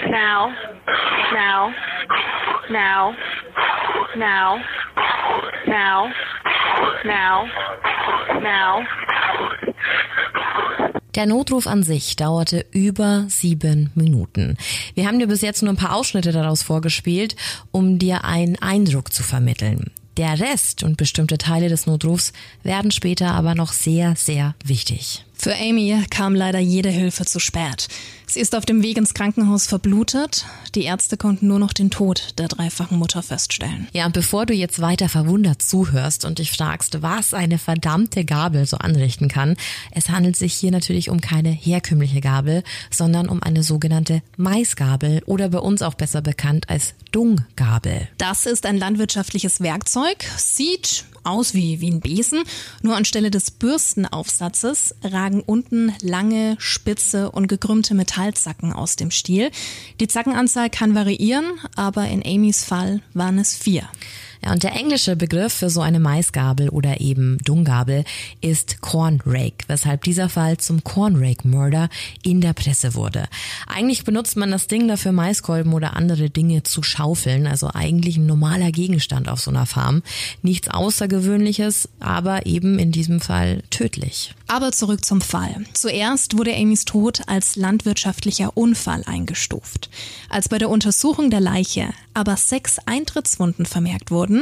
Now. 0.01 0.51
Now. 1.33 1.71
Now. 2.69 3.15
Now. 4.17 4.59
Now. 5.67 6.11
Now. 7.05 7.45
Now. 8.41 8.83
Der 11.13 11.27
Notruf 11.27 11.67
an 11.67 11.83
sich 11.83 12.15
dauerte 12.15 12.65
über 12.71 13.25
sieben 13.27 13.91
Minuten. 13.93 14.57
Wir 14.95 15.05
haben 15.05 15.19
dir 15.19 15.27
bis 15.27 15.41
jetzt 15.41 15.61
nur 15.61 15.71
ein 15.73 15.77
paar 15.77 15.93
Ausschnitte 15.93 16.31
daraus 16.31 16.63
vorgespielt, 16.63 17.35
um 17.71 17.99
dir 17.99 18.23
einen 18.23 18.59
Eindruck 18.59 19.13
zu 19.13 19.21
vermitteln. 19.21 19.91
Der 20.17 20.39
Rest 20.39 20.81
und 20.81 20.97
bestimmte 20.97 21.37
Teile 21.37 21.69
des 21.69 21.85
Notrufs 21.85 22.33
werden 22.63 22.89
später 22.89 23.31
aber 23.31 23.53
noch 23.53 23.73
sehr, 23.73 24.15
sehr 24.15 24.55
wichtig. 24.63 25.23
Für 25.43 25.57
Amy 25.57 26.01
kam 26.09 26.35
leider 26.35 26.59
jede 26.59 26.87
Hilfe 26.87 27.25
zu 27.25 27.37
spät. 27.37 27.89
Sie 28.25 28.39
ist 28.39 28.55
auf 28.55 28.65
dem 28.65 28.81
Weg 28.81 28.95
ins 28.95 29.13
Krankenhaus 29.13 29.67
verblutet. 29.67 30.45
Die 30.73 30.83
Ärzte 30.83 31.17
konnten 31.17 31.49
nur 31.49 31.59
noch 31.59 31.73
den 31.73 31.91
Tod 31.91 32.33
der 32.37 32.47
dreifachen 32.47 32.97
Mutter 32.97 33.21
feststellen. 33.21 33.89
Ja, 33.91 34.05
und 34.05 34.13
bevor 34.13 34.45
du 34.45 34.53
jetzt 34.53 34.79
weiter 34.79 35.09
verwundert 35.09 35.61
zuhörst 35.61 36.23
und 36.23 36.39
dich 36.39 36.49
fragst, 36.49 37.01
was 37.01 37.33
eine 37.33 37.57
verdammte 37.57 38.23
Gabel 38.23 38.65
so 38.65 38.77
anrichten 38.77 39.27
kann, 39.27 39.57
es 39.91 40.07
handelt 40.07 40.37
sich 40.37 40.53
hier 40.53 40.71
natürlich 40.71 41.09
um 41.09 41.19
keine 41.19 41.49
herkömmliche 41.51 42.21
Gabel, 42.21 42.63
sondern 42.89 43.27
um 43.27 43.43
eine 43.43 43.63
sogenannte 43.63 44.21
Maisgabel 44.37 45.23
oder 45.25 45.49
bei 45.49 45.59
uns 45.59 45.81
auch 45.81 45.95
besser 45.95 46.21
bekannt 46.21 46.69
als 46.69 46.93
Dunggabel. 47.11 48.07
Das 48.17 48.45
ist 48.45 48.65
ein 48.65 48.77
landwirtschaftliches 48.77 49.59
Werkzeug, 49.59 50.23
sieht 50.37 51.03
aus 51.23 51.53
wie, 51.53 51.79
wie 51.81 51.89
ein 51.89 52.01
Besen, 52.01 52.43
nur 52.81 52.95
anstelle 52.95 53.31
des 53.31 53.51
Bürstenaufsatzes 53.51 54.95
ragen 55.03 55.32
unten 55.41 55.93
lange, 56.01 56.55
spitze 56.59 57.31
und 57.31 57.47
gekrümmte 57.47 57.95
Metallzacken 57.95 58.73
aus 58.73 58.95
dem 58.95 59.11
Stiel. 59.11 59.51
Die 59.99 60.07
Zackenanzahl 60.07 60.69
kann 60.69 60.95
variieren, 60.95 61.45
aber 61.75 62.07
in 62.07 62.23
Amys 62.25 62.63
Fall 62.63 63.01
waren 63.13 63.39
es 63.39 63.55
vier. 63.55 63.83
Ja, 64.43 64.51
und 64.51 64.63
der 64.63 64.73
englische 64.75 65.15
Begriff 65.15 65.53
für 65.53 65.69
so 65.69 65.81
eine 65.81 65.99
Maisgabel 65.99 66.69
oder 66.69 66.99
eben 66.99 67.37
Dunggabel 67.45 68.03
ist 68.41 68.81
Corn 68.81 69.21
Rake, 69.25 69.65
weshalb 69.67 70.03
dieser 70.03 70.27
Fall 70.27 70.57
zum 70.57 70.83
Corn 70.83 71.15
Rake 71.15 71.47
Murder 71.47 71.87
in 72.23 72.41
der 72.41 72.53
Presse 72.53 72.93
wurde. 72.93 73.25
Eigentlich 73.67 74.03
benutzt 74.03 74.35
man 74.35 74.51
das 74.51 74.67
Ding 74.67 74.87
dafür, 74.87 75.13
Maiskolben 75.13 75.73
oder 75.73 75.95
andere 75.95 76.29
Dinge 76.29 76.63
zu 76.63 76.83
schaufeln, 76.83 77.47
also 77.47 77.69
eigentlich 77.73 78.17
ein 78.17 78.25
normaler 78.25 78.71
Gegenstand 78.71 79.29
auf 79.29 79.39
so 79.39 79.51
einer 79.51 79.65
Farm. 79.65 80.03
Nichts 80.41 80.69
Außergewöhnliches, 80.69 81.87
aber 81.99 82.45
eben 82.45 82.79
in 82.79 82.91
diesem 82.91 83.21
Fall 83.21 83.63
tödlich. 83.69 84.33
Aber 84.47 84.71
zurück 84.71 85.05
zum 85.05 85.21
Fall. 85.21 85.63
Zuerst 85.73 86.37
wurde 86.37 86.53
Amys 86.55 86.85
Tod 86.85 87.21
als 87.27 87.55
landwirtschaftlicher 87.55 88.55
Unfall 88.57 89.03
eingestuft. 89.05 89.89
Als 90.29 90.49
bei 90.49 90.57
der 90.57 90.69
Untersuchung 90.69 91.29
der 91.29 91.39
Leiche 91.39 91.93
aber 92.13 92.37
sechs 92.37 92.77
Eintrittswunden 92.85 93.65
vermerkt 93.65 94.11
wurden, 94.11 94.32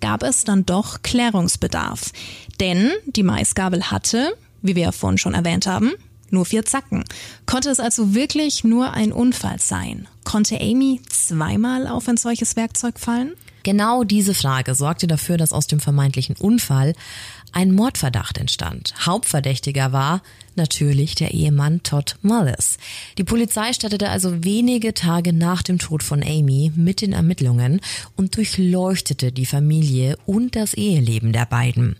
gab 0.00 0.22
es 0.22 0.44
dann 0.44 0.66
doch 0.66 1.02
Klärungsbedarf. 1.02 2.12
Denn 2.60 2.90
die 3.06 3.22
Maisgabel 3.22 3.90
hatte, 3.90 4.36
wie 4.62 4.76
wir 4.76 4.84
ja 4.84 4.92
vorhin 4.92 5.18
schon 5.18 5.34
erwähnt 5.34 5.66
haben, 5.66 5.92
nur 6.30 6.44
vier 6.44 6.64
Zacken. 6.64 7.04
Konnte 7.46 7.70
es 7.70 7.80
also 7.80 8.14
wirklich 8.14 8.64
nur 8.64 8.92
ein 8.92 9.12
Unfall 9.12 9.60
sein? 9.60 10.08
Konnte 10.24 10.60
Amy 10.60 11.00
zweimal 11.08 11.86
auf 11.86 12.08
ein 12.08 12.16
solches 12.16 12.56
Werkzeug 12.56 12.98
fallen? 12.98 13.34
Genau 13.62 14.04
diese 14.04 14.32
Frage 14.32 14.76
sorgte 14.76 15.08
dafür, 15.08 15.38
dass 15.38 15.52
aus 15.52 15.66
dem 15.66 15.80
vermeintlichen 15.80 16.36
Unfall 16.36 16.94
ein 17.56 17.74
Mordverdacht 17.74 18.36
entstand. 18.36 18.92
Hauptverdächtiger 19.06 19.90
war 19.90 20.20
natürlich 20.56 21.14
der 21.14 21.32
Ehemann 21.32 21.82
Todd 21.82 22.16
Mullis. 22.20 22.76
Die 23.16 23.24
Polizei 23.24 23.72
startete 23.72 24.10
also 24.10 24.44
wenige 24.44 24.92
Tage 24.92 25.32
nach 25.32 25.62
dem 25.62 25.78
Tod 25.78 26.02
von 26.02 26.22
Amy 26.22 26.70
mit 26.76 27.00
den 27.00 27.14
Ermittlungen 27.14 27.80
und 28.14 28.36
durchleuchtete 28.36 29.32
die 29.32 29.46
Familie 29.46 30.18
und 30.26 30.54
das 30.54 30.74
Eheleben 30.74 31.32
der 31.32 31.46
beiden. 31.46 31.96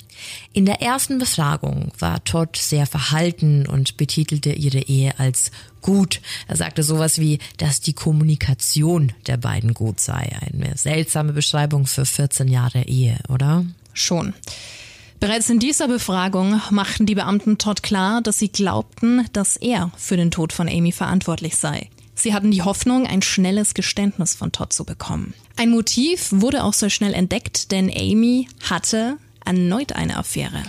In 0.52 0.66
der 0.66 0.82
ersten 0.82 1.18
Befragung 1.18 1.90
war 1.98 2.22
Todd 2.24 2.56
sehr 2.56 2.86
verhalten 2.86 3.66
und 3.66 3.96
betitelte 3.96 4.52
ihre 4.52 4.80
Ehe 4.80 5.18
als 5.18 5.52
gut. 5.80 6.20
Er 6.48 6.56
sagte 6.56 6.82
sowas 6.82 7.18
wie, 7.18 7.38
dass 7.56 7.80
die 7.80 7.94
Kommunikation 7.94 9.14
der 9.26 9.38
beiden 9.38 9.72
gut 9.72 10.00
sei. 10.00 10.36
Eine 10.52 10.76
seltsame 10.76 11.32
Beschreibung 11.32 11.86
für 11.86 12.04
14 12.04 12.46
Jahre 12.46 12.82
Ehe, 12.82 13.16
oder? 13.30 13.64
Schon. 13.94 14.34
Bereits 15.18 15.48
in 15.48 15.58
dieser 15.58 15.88
Befragung 15.88 16.60
machten 16.70 17.06
die 17.06 17.14
Beamten 17.14 17.58
Todd 17.58 17.82
klar, 17.82 18.20
dass 18.20 18.38
sie 18.38 18.50
glaubten, 18.50 19.26
dass 19.32 19.56
er 19.56 19.90
für 19.96 20.16
den 20.16 20.30
Tod 20.30 20.52
von 20.52 20.68
Amy 20.68 20.92
verantwortlich 20.92 21.56
sei. 21.56 21.88
Sie 22.14 22.34
hatten 22.34 22.50
die 22.50 22.62
Hoffnung, 22.62 23.06
ein 23.06 23.22
schnelles 23.22 23.74
Geständnis 23.74 24.34
von 24.34 24.52
Todd 24.52 24.72
zu 24.72 24.84
bekommen. 24.84 25.34
Ein 25.56 25.70
Motiv 25.70 26.28
wurde 26.32 26.64
auch 26.64 26.72
sehr 26.72 26.90
schnell 26.90 27.14
entdeckt, 27.14 27.72
denn 27.72 27.90
Amy 27.90 28.48
hatte 28.68 29.16
erneut 29.44 29.92
eine 29.92 30.16
Affäre. 30.16 30.62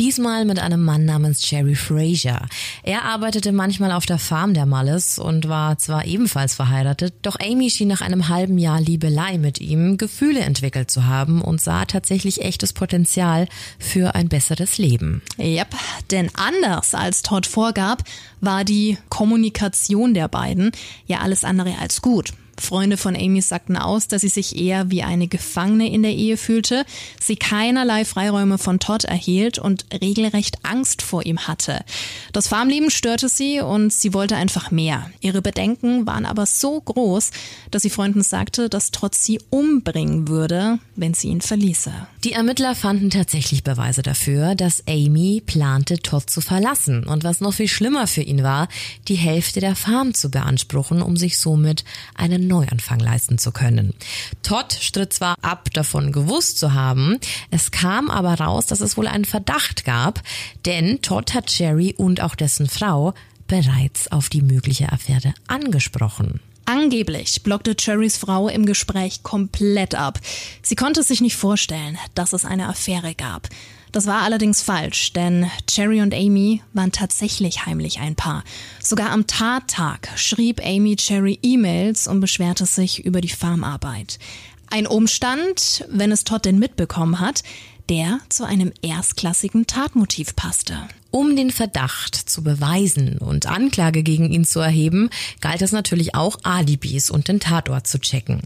Diesmal 0.00 0.46
mit 0.46 0.58
einem 0.58 0.82
Mann 0.82 1.04
namens 1.04 1.50
Jerry 1.50 1.74
Fraser. 1.74 2.46
Er 2.82 3.04
arbeitete 3.04 3.52
manchmal 3.52 3.92
auf 3.92 4.06
der 4.06 4.18
Farm 4.18 4.54
der 4.54 4.64
Mullis 4.64 5.18
und 5.18 5.46
war 5.46 5.76
zwar 5.76 6.06
ebenfalls 6.06 6.54
verheiratet, 6.54 7.12
doch 7.20 7.36
Amy 7.38 7.68
schien 7.68 7.88
nach 7.88 8.00
einem 8.00 8.30
halben 8.30 8.56
Jahr 8.56 8.80
Liebelei 8.80 9.36
mit 9.36 9.60
ihm 9.60 9.98
Gefühle 9.98 10.40
entwickelt 10.40 10.90
zu 10.90 11.04
haben 11.04 11.42
und 11.42 11.60
sah 11.60 11.84
tatsächlich 11.84 12.40
echtes 12.40 12.72
Potenzial 12.72 13.46
für 13.78 14.14
ein 14.14 14.30
besseres 14.30 14.78
Leben. 14.78 15.20
Yep, 15.38 15.74
denn 16.10 16.30
anders 16.32 16.94
als 16.94 17.20
Todd 17.20 17.46
vorgab, 17.46 18.02
war 18.40 18.64
die 18.64 18.96
Kommunikation 19.10 20.14
der 20.14 20.28
beiden 20.28 20.72
ja 21.04 21.18
alles 21.18 21.44
andere 21.44 21.74
als 21.78 22.00
gut. 22.00 22.32
Freunde 22.60 22.96
von 22.96 23.16
Amy 23.16 23.40
sagten 23.40 23.76
aus, 23.76 24.08
dass 24.08 24.22
sie 24.22 24.28
sich 24.28 24.56
eher 24.56 24.90
wie 24.90 25.02
eine 25.02 25.26
Gefangene 25.26 25.90
in 25.90 26.02
der 26.02 26.12
Ehe 26.12 26.36
fühlte, 26.36 26.84
sie 27.20 27.36
keinerlei 27.36 28.04
Freiräume 28.04 28.58
von 28.58 28.78
Todd 28.78 29.04
erhielt 29.04 29.58
und 29.58 29.86
regelrecht 30.00 30.58
Angst 30.62 31.02
vor 31.02 31.24
ihm 31.26 31.46
hatte. 31.46 31.84
Das 32.32 32.48
Farmleben 32.48 32.90
störte 32.90 33.28
sie 33.28 33.60
und 33.60 33.92
sie 33.92 34.14
wollte 34.14 34.36
einfach 34.36 34.70
mehr. 34.70 35.10
Ihre 35.20 35.42
Bedenken 35.42 36.06
waren 36.06 36.26
aber 36.26 36.46
so 36.46 36.80
groß, 36.80 37.30
dass 37.70 37.82
sie 37.82 37.90
Freunden 37.90 38.22
sagte, 38.22 38.68
dass 38.68 38.90
Todd 38.90 39.14
sie 39.14 39.40
umbringen 39.50 40.28
würde, 40.28 40.78
wenn 40.96 41.14
sie 41.14 41.28
ihn 41.28 41.40
verließe. 41.40 41.92
Die 42.22 42.32
Ermittler 42.32 42.74
fanden 42.74 43.08
tatsächlich 43.08 43.64
Beweise 43.64 44.02
dafür, 44.02 44.54
dass 44.54 44.86
Amy 44.86 45.42
plante, 45.44 46.00
Todd 46.00 46.28
zu 46.28 46.42
verlassen 46.42 47.06
und 47.06 47.24
was 47.24 47.40
noch 47.40 47.54
viel 47.54 47.66
schlimmer 47.66 48.06
für 48.06 48.20
ihn 48.20 48.42
war, 48.42 48.68
die 49.08 49.14
Hälfte 49.14 49.60
der 49.60 49.74
Farm 49.74 50.12
zu 50.12 50.30
beanspruchen, 50.30 51.00
um 51.00 51.16
sich 51.16 51.38
somit 51.38 51.82
einen 52.14 52.46
Neuanfang 52.46 53.00
leisten 53.00 53.38
zu 53.38 53.52
können. 53.52 53.94
Todd 54.42 54.76
stritt 54.78 55.14
zwar 55.14 55.34
ab, 55.40 55.70
davon 55.72 56.12
gewusst 56.12 56.58
zu 56.58 56.74
haben, 56.74 57.18
es 57.50 57.70
kam 57.70 58.10
aber 58.10 58.34
raus, 58.34 58.66
dass 58.66 58.82
es 58.82 58.98
wohl 58.98 59.06
einen 59.06 59.24
Verdacht 59.24 59.86
gab, 59.86 60.20
denn 60.66 61.00
Todd 61.00 61.32
hat 61.32 61.50
Jerry 61.58 61.94
und 61.96 62.20
auch 62.20 62.34
dessen 62.34 62.68
Frau 62.68 63.14
bereits 63.46 64.12
auf 64.12 64.28
die 64.28 64.42
mögliche 64.42 64.92
Affäre 64.92 65.32
angesprochen. 65.46 66.40
Angeblich 66.64 67.42
blockte 67.42 67.74
Cherrys 67.74 68.16
Frau 68.16 68.48
im 68.48 68.66
Gespräch 68.66 69.22
komplett 69.22 69.94
ab. 69.94 70.20
Sie 70.62 70.76
konnte 70.76 71.02
sich 71.02 71.20
nicht 71.20 71.36
vorstellen, 71.36 71.98
dass 72.14 72.32
es 72.32 72.44
eine 72.44 72.68
Affäre 72.68 73.14
gab. 73.14 73.48
Das 73.92 74.06
war 74.06 74.22
allerdings 74.22 74.62
falsch, 74.62 75.12
denn 75.12 75.50
Cherry 75.66 76.00
und 76.00 76.14
Amy 76.14 76.62
waren 76.72 76.92
tatsächlich 76.92 77.66
heimlich 77.66 77.98
ein 77.98 78.14
Paar. 78.14 78.44
Sogar 78.80 79.10
am 79.10 79.26
Tattag 79.26 80.10
schrieb 80.16 80.64
Amy 80.64 80.94
Cherry 80.94 81.40
E-Mails 81.42 82.06
und 82.06 82.20
beschwerte 82.20 82.66
sich 82.66 83.04
über 83.04 83.20
die 83.20 83.28
Farmarbeit. 83.28 84.20
Ein 84.68 84.86
Umstand, 84.86 85.84
wenn 85.88 86.12
es 86.12 86.22
Todd 86.22 86.44
denn 86.44 86.60
mitbekommen 86.60 87.18
hat, 87.18 87.42
der 87.88 88.20
zu 88.28 88.44
einem 88.44 88.72
erstklassigen 88.82 89.66
Tatmotiv 89.66 90.36
passte. 90.36 90.78
Um 91.10 91.34
den 91.34 91.50
Verdacht 91.50 92.14
zu 92.14 92.44
beweisen 92.44 93.18
und 93.18 93.46
Anklage 93.46 94.04
gegen 94.04 94.30
ihn 94.30 94.44
zu 94.44 94.60
erheben, 94.60 95.10
galt 95.40 95.60
es 95.60 95.72
natürlich 95.72 96.14
auch, 96.14 96.38
Alibis 96.44 97.10
und 97.10 97.26
den 97.26 97.40
Tatort 97.40 97.88
zu 97.88 97.98
checken. 97.98 98.42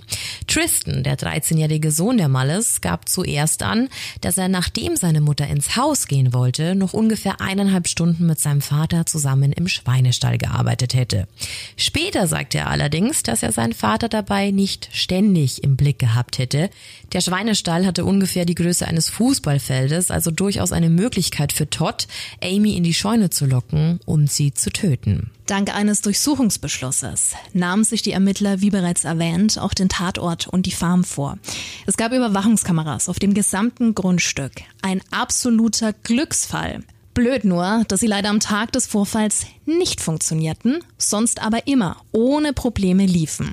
Tristan, 0.47 1.02
der 1.02 1.18
13-jährige 1.18 1.90
Sohn 1.90 2.16
der 2.16 2.28
Malles, 2.28 2.80
gab 2.80 3.09
zuerst 3.09 3.62
an, 3.62 3.88
dass 4.23 4.38
er, 4.38 4.49
nachdem 4.49 4.97
seine 4.97 5.21
Mutter 5.21 5.47
ins 5.47 5.76
Haus 5.76 6.06
gehen 6.06 6.33
wollte, 6.33 6.75
noch 6.75 6.94
ungefähr 6.94 7.40
eineinhalb 7.42 7.87
Stunden 7.87 8.25
mit 8.26 8.40
seinem 8.40 8.62
Vater 8.62 9.04
zusammen 9.04 9.52
im 9.52 9.68
Schweinestall 9.68 10.38
gearbeitet 10.38 10.94
hätte. 10.94 11.28
Später 11.76 12.26
sagte 12.26 12.59
er 12.59 12.71
allerdings, 12.71 13.23
dass 13.23 13.42
er 13.42 13.52
seinen 13.52 13.75
Vater 13.75 14.09
dabei 14.09 14.50
nicht 14.50 14.88
ständig 14.92 15.62
im 15.62 15.76
Blick 15.76 15.99
gehabt 15.99 16.38
hätte. 16.38 16.71
Der 17.12 17.21
Schweinestall 17.21 17.85
hatte 17.85 18.04
ungefähr 18.04 18.47
die 18.47 18.54
Größe 18.54 18.87
eines 18.87 19.11
Fußballfeldes, 19.11 20.11
also 20.11 20.30
durchaus 20.30 20.73
eine 20.73 20.88
Möglichkeit 20.88 21.52
für 21.52 21.68
Todd, 21.68 22.06
Amy 22.55 22.77
in 22.77 22.85
die 22.85 22.95
Scheune 22.95 23.31
zu 23.31 23.47
locken 23.47 24.01
und 24.07 24.31
sie 24.31 24.55
zu 24.55 24.71
töten. 24.71 25.31
Dank 25.47 25.75
eines 25.75 26.01
Durchsuchungsbeschlusses 26.01 27.33
nahmen 27.53 27.85
sich 27.85 28.03
die 28.03 28.13
Ermittler, 28.13 28.61
wie 28.61 28.71
bereits 28.71 29.05
erwähnt, 29.05 29.59
auch 29.59 29.75
den 29.75 29.89
Tatort 29.89 30.47
und 30.47 30.67
die 30.67 30.73
Farm 30.73 31.05
vor. 31.05 31.39
Es 31.87 31.97
gab 31.97 32.13
Überwachungskameras 32.13 33.09
auf 33.09 33.19
dem 33.19 33.35
gesamten 33.35 33.95
Grundstück. 33.95 34.53
Ein 34.83 35.03
absoluter 35.11 35.93
Glücksfall. 35.93 36.83
Blöd 37.13 37.45
nur, 37.45 37.85
dass 37.87 38.01
sie 38.01 38.09
leider 38.09 38.31
am 38.31 38.41
Tag 38.41 38.73
des 38.73 38.87
Vorfalls 38.87 39.47
nicht 39.67 40.01
funktionierten, 40.01 40.81
sonst 40.99 41.41
aber 41.41 41.67
immer 41.69 41.99
ohne 42.11 42.53
Probleme 42.53 43.07
liefen. 43.07 43.53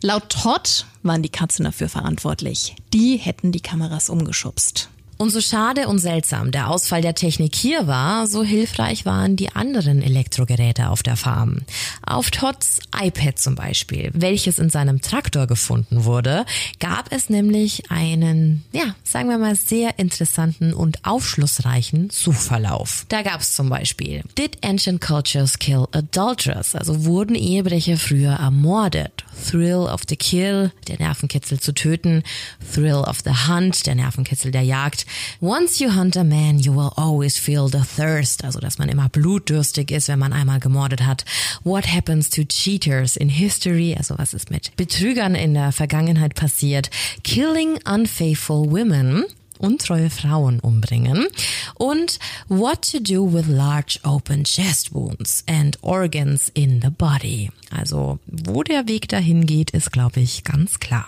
Laut 0.00 0.28
Todd 0.28 0.86
waren 1.02 1.22
die 1.22 1.28
Katzen 1.28 1.64
dafür 1.64 1.88
verantwortlich. 1.88 2.76
Die 2.92 3.16
hätten 3.16 3.50
die 3.50 3.60
Kameras 3.60 4.10
umgeschubst. 4.10 4.90
Und 5.20 5.28
so 5.28 5.42
schade 5.42 5.86
und 5.86 5.98
seltsam 5.98 6.50
der 6.50 6.70
Ausfall 6.70 7.02
der 7.02 7.14
Technik 7.14 7.54
hier 7.54 7.86
war, 7.86 8.26
so 8.26 8.42
hilfreich 8.42 9.04
waren 9.04 9.36
die 9.36 9.54
anderen 9.54 10.00
Elektrogeräte 10.00 10.88
auf 10.88 11.02
der 11.02 11.14
Farm. 11.14 11.58
Auf 12.00 12.30
Todds 12.30 12.80
iPad 12.98 13.38
zum 13.38 13.54
Beispiel, 13.54 14.10
welches 14.14 14.58
in 14.58 14.70
seinem 14.70 15.02
Traktor 15.02 15.46
gefunden 15.46 16.04
wurde, 16.06 16.46
gab 16.78 17.12
es 17.12 17.28
nämlich 17.28 17.90
einen, 17.90 18.64
ja, 18.72 18.94
sagen 19.04 19.28
wir 19.28 19.36
mal, 19.36 19.56
sehr 19.56 19.98
interessanten 19.98 20.72
und 20.72 21.04
aufschlussreichen 21.04 22.08
Suchverlauf. 22.08 23.04
Da 23.10 23.20
gab 23.20 23.42
es 23.42 23.54
zum 23.54 23.68
Beispiel, 23.68 24.22
did 24.38 24.56
ancient 24.64 25.02
cultures 25.02 25.58
kill 25.58 25.86
adulterers? 25.92 26.74
Also 26.74 27.04
wurden 27.04 27.34
Ehebrecher 27.34 27.98
früher 27.98 28.36
ermordet? 28.36 29.26
Thrill 29.40 29.88
of 29.88 30.02
the 30.08 30.16
Kill, 30.16 30.70
der 30.88 30.98
Nervenkitzel 30.98 31.60
zu 31.60 31.72
töten, 31.72 32.22
Thrill 32.74 33.04
of 33.06 33.20
the 33.24 33.48
Hunt, 33.48 33.86
der 33.86 33.94
Nervenkitzel 33.94 34.50
der 34.50 34.62
Jagd. 34.62 35.06
Once 35.40 35.80
you 35.80 35.94
hunt 35.94 36.16
a 36.16 36.24
man, 36.24 36.58
you 36.58 36.74
will 36.74 36.92
always 36.96 37.38
feel 37.38 37.68
the 37.68 37.82
thirst, 37.96 38.44
also 38.44 38.60
dass 38.60 38.78
man 38.78 38.88
immer 38.88 39.08
blutdürstig 39.08 39.90
ist, 39.90 40.08
wenn 40.08 40.18
man 40.18 40.32
einmal 40.32 40.60
gemordet 40.60 41.02
hat. 41.02 41.24
What 41.64 41.86
happens 41.86 42.30
to 42.30 42.44
cheaters 42.44 43.16
in 43.16 43.28
history, 43.28 43.94
also 43.96 44.16
was 44.18 44.34
ist 44.34 44.50
mit 44.50 44.74
Betrügern 44.76 45.34
in 45.34 45.54
der 45.54 45.72
Vergangenheit 45.72 46.34
passiert. 46.34 46.90
Killing 47.24 47.78
unfaithful 47.86 48.70
women, 48.70 49.24
untreue 49.60 50.10
Frauen 50.10 50.60
umbringen 50.60 51.26
und 51.74 52.18
What 52.48 52.90
to 52.92 52.98
do 53.00 53.32
with 53.32 53.46
large 53.46 54.00
open 54.04 54.44
chest 54.44 54.94
wounds 54.94 55.44
and 55.48 55.78
organs 55.82 56.50
in 56.54 56.80
the 56.82 56.90
body. 56.90 57.50
Also 57.70 58.18
wo 58.26 58.62
der 58.62 58.88
Weg 58.88 59.08
dahin 59.08 59.46
geht, 59.46 59.70
ist 59.70 59.92
glaube 59.92 60.20
ich 60.20 60.44
ganz 60.44 60.80
klar. 60.80 61.06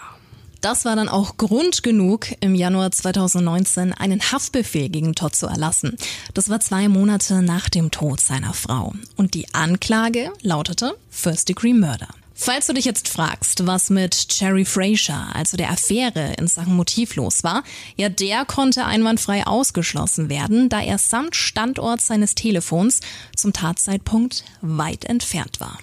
Das 0.62 0.84
war 0.84 0.94
dann 0.94 1.08
auch 1.08 1.38
Grund 1.38 1.82
genug, 1.82 2.28
im 2.38 2.54
Januar 2.54 2.92
2019 2.92 3.92
einen 3.92 4.20
Haftbefehl 4.20 4.90
gegen 4.90 5.16
Todd 5.16 5.34
zu 5.34 5.46
erlassen. 5.48 5.96
Das 6.34 6.48
war 6.50 6.60
zwei 6.60 6.88
Monate 6.88 7.42
nach 7.42 7.68
dem 7.68 7.90
Tod 7.90 8.20
seiner 8.20 8.54
Frau. 8.54 8.94
Und 9.16 9.34
die 9.34 9.52
Anklage 9.54 10.30
lautete 10.40 10.94
First 11.10 11.48
Degree 11.48 11.74
Murder. 11.74 12.08
Falls 12.44 12.66
du 12.66 12.72
dich 12.72 12.84
jetzt 12.84 13.08
fragst, 13.08 13.68
was 13.68 13.88
mit 13.88 14.26
Cherry 14.28 14.64
Fraser, 14.64 15.28
also 15.32 15.56
der 15.56 15.70
Affäre 15.70 16.32
in 16.38 16.48
Sachen 16.48 16.74
Motiv 16.74 17.14
los 17.14 17.44
war, 17.44 17.62
ja, 17.94 18.08
der 18.08 18.44
konnte 18.44 18.84
einwandfrei 18.84 19.46
ausgeschlossen 19.46 20.28
werden, 20.28 20.68
da 20.68 20.80
er 20.82 20.98
samt 20.98 21.36
Standort 21.36 22.00
seines 22.00 22.34
Telefons 22.34 22.98
zum 23.36 23.52
Tatzeitpunkt 23.52 24.42
weit 24.60 25.04
entfernt 25.04 25.60
war. 25.60 25.78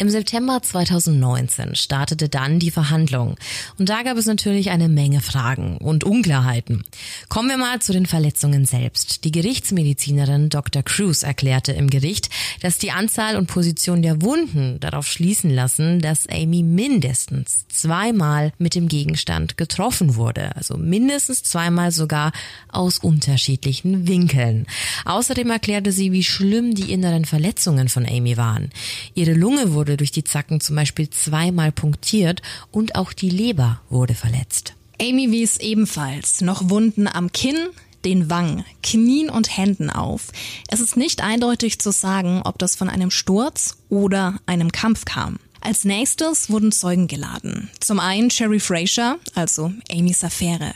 Im 0.00 0.10
September 0.10 0.62
2019 0.62 1.74
startete 1.74 2.28
dann 2.28 2.60
die 2.60 2.70
Verhandlung 2.70 3.34
und 3.78 3.88
da 3.88 4.04
gab 4.04 4.16
es 4.16 4.26
natürlich 4.26 4.70
eine 4.70 4.88
Menge 4.88 5.20
Fragen 5.20 5.76
und 5.78 6.04
Unklarheiten. 6.04 6.84
Kommen 7.28 7.48
wir 7.48 7.56
mal 7.56 7.80
zu 7.80 7.92
den 7.92 8.06
Verletzungen 8.06 8.64
selbst. 8.64 9.24
Die 9.24 9.32
Gerichtsmedizinerin 9.32 10.50
Dr. 10.50 10.84
Cruz 10.84 11.24
erklärte 11.24 11.72
im 11.72 11.90
Gericht, 11.90 12.30
dass 12.60 12.78
die 12.78 12.92
Anzahl 12.92 13.34
und 13.34 13.48
Position 13.48 14.02
der 14.02 14.22
Wunden 14.22 14.78
darauf 14.78 15.08
schließen 15.08 15.50
lassen, 15.50 16.00
dass 16.00 16.28
Amy 16.28 16.62
mindestens 16.62 17.66
zweimal 17.66 18.52
mit 18.58 18.76
dem 18.76 18.86
Gegenstand 18.86 19.56
getroffen 19.56 20.14
wurde, 20.14 20.54
also 20.54 20.76
mindestens 20.76 21.42
zweimal 21.42 21.90
sogar 21.90 22.30
aus 22.68 22.98
unterschiedlichen 22.98 24.06
Winkeln. 24.06 24.66
Außerdem 25.06 25.50
erklärte 25.50 25.90
sie, 25.90 26.12
wie 26.12 26.22
schlimm 26.22 26.76
die 26.76 26.92
inneren 26.92 27.24
Verletzungen 27.24 27.88
von 27.88 28.06
Amy 28.06 28.36
waren. 28.36 28.70
Ihre 29.14 29.32
Lunge 29.32 29.72
wurde 29.72 29.87
wurde 29.88 29.96
durch 29.96 30.10
die 30.10 30.24
Zacken 30.24 30.60
zum 30.60 30.76
Beispiel 30.76 31.08
zweimal 31.08 31.72
punktiert 31.72 32.42
und 32.70 32.94
auch 32.94 33.14
die 33.14 33.30
Leber 33.30 33.80
wurde 33.88 34.14
verletzt. 34.14 34.74
Amy 35.00 35.30
wies 35.30 35.56
ebenfalls 35.56 36.42
noch 36.42 36.68
Wunden 36.68 37.08
am 37.08 37.32
Kinn, 37.32 37.56
den 38.04 38.28
Wangen, 38.28 38.64
Knien 38.82 39.30
und 39.30 39.56
Händen 39.56 39.88
auf. 39.88 40.30
Es 40.68 40.80
ist 40.80 40.98
nicht 40.98 41.22
eindeutig 41.22 41.78
zu 41.78 41.90
sagen, 41.90 42.42
ob 42.44 42.58
das 42.58 42.76
von 42.76 42.90
einem 42.90 43.10
Sturz 43.10 43.78
oder 43.88 44.38
einem 44.44 44.72
Kampf 44.72 45.06
kam. 45.06 45.38
Als 45.60 45.84
nächstes 45.84 46.50
wurden 46.50 46.72
Zeugen 46.72 47.08
geladen. 47.08 47.68
Zum 47.80 47.98
einen 47.98 48.30
Sherry 48.30 48.60
Fraser, 48.60 49.18
also 49.34 49.72
Amys 49.90 50.22
Affäre. 50.22 50.72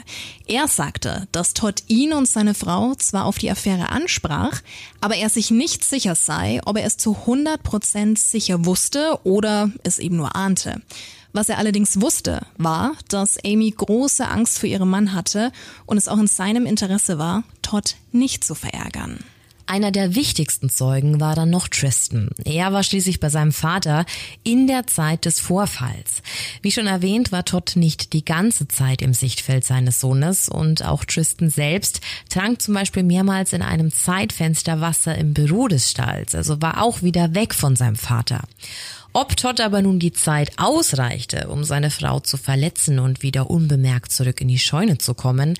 Er 0.46 0.66
sagte, 0.68 1.28
dass 1.32 1.54
Todd 1.54 1.84
ihn 1.86 2.12
und 2.12 2.26
seine 2.26 2.54
Frau 2.54 2.94
zwar 2.96 3.24
auf 3.24 3.38
die 3.38 3.50
Affäre 3.50 3.90
ansprach, 3.90 4.60
aber 5.00 5.16
er 5.16 5.28
sich 5.28 5.50
nicht 5.50 5.84
sicher 5.84 6.14
sei, 6.14 6.60
ob 6.66 6.76
er 6.76 6.84
es 6.84 6.96
zu 6.96 7.14
100 7.14 7.62
Prozent 7.62 8.18
sicher 8.18 8.64
wusste 8.64 9.18
oder 9.24 9.70
es 9.84 9.98
eben 9.98 10.16
nur 10.16 10.34
ahnte. 10.34 10.82
Was 11.32 11.48
er 11.48 11.58
allerdings 11.58 12.00
wusste, 12.00 12.44
war, 12.58 12.92
dass 13.08 13.38
Amy 13.44 13.70
große 13.70 14.28
Angst 14.28 14.58
vor 14.58 14.68
ihrem 14.68 14.90
Mann 14.90 15.14
hatte 15.14 15.52
und 15.86 15.96
es 15.96 16.08
auch 16.08 16.18
in 16.18 16.26
seinem 16.26 16.66
Interesse 16.66 17.18
war, 17.18 17.44
Todd 17.62 17.96
nicht 18.10 18.44
zu 18.44 18.54
verärgern. 18.54 19.18
Einer 19.66 19.90
der 19.90 20.14
wichtigsten 20.14 20.68
Zeugen 20.70 21.20
war 21.20 21.34
dann 21.34 21.50
noch 21.50 21.68
Tristan. 21.68 22.30
Er 22.44 22.72
war 22.72 22.82
schließlich 22.82 23.20
bei 23.20 23.28
seinem 23.28 23.52
Vater 23.52 24.04
in 24.44 24.66
der 24.66 24.86
Zeit 24.86 25.24
des 25.24 25.40
Vorfalls. 25.40 26.22
Wie 26.62 26.72
schon 26.72 26.86
erwähnt, 26.86 27.32
war 27.32 27.44
Todd 27.44 27.72
nicht 27.76 28.12
die 28.12 28.24
ganze 28.24 28.68
Zeit 28.68 29.02
im 29.02 29.14
Sichtfeld 29.14 29.64
seines 29.64 30.00
Sohnes 30.00 30.48
und 30.48 30.84
auch 30.84 31.04
Tristan 31.04 31.50
selbst 31.50 32.00
trank 32.28 32.60
zum 32.60 32.74
Beispiel 32.74 33.02
mehrmals 33.02 33.52
in 33.52 33.62
einem 33.62 33.92
Zeitfenster 33.92 34.80
Wasser 34.80 35.16
im 35.16 35.34
Büro 35.34 35.68
des 35.68 35.90
Stalls, 35.90 36.34
also 36.34 36.60
war 36.60 36.82
auch 36.82 37.02
wieder 37.02 37.34
weg 37.34 37.54
von 37.54 37.76
seinem 37.76 37.96
Vater. 37.96 38.42
Ob 39.14 39.36
Todd 39.36 39.60
aber 39.60 39.82
nun 39.82 39.98
die 39.98 40.12
Zeit 40.12 40.52
ausreichte, 40.56 41.48
um 41.48 41.64
seine 41.64 41.90
Frau 41.90 42.20
zu 42.20 42.38
verletzen 42.38 42.98
und 42.98 43.22
wieder 43.22 43.50
unbemerkt 43.50 44.10
zurück 44.10 44.40
in 44.40 44.48
die 44.48 44.58
Scheune 44.58 44.96
zu 44.96 45.12
kommen, 45.12 45.54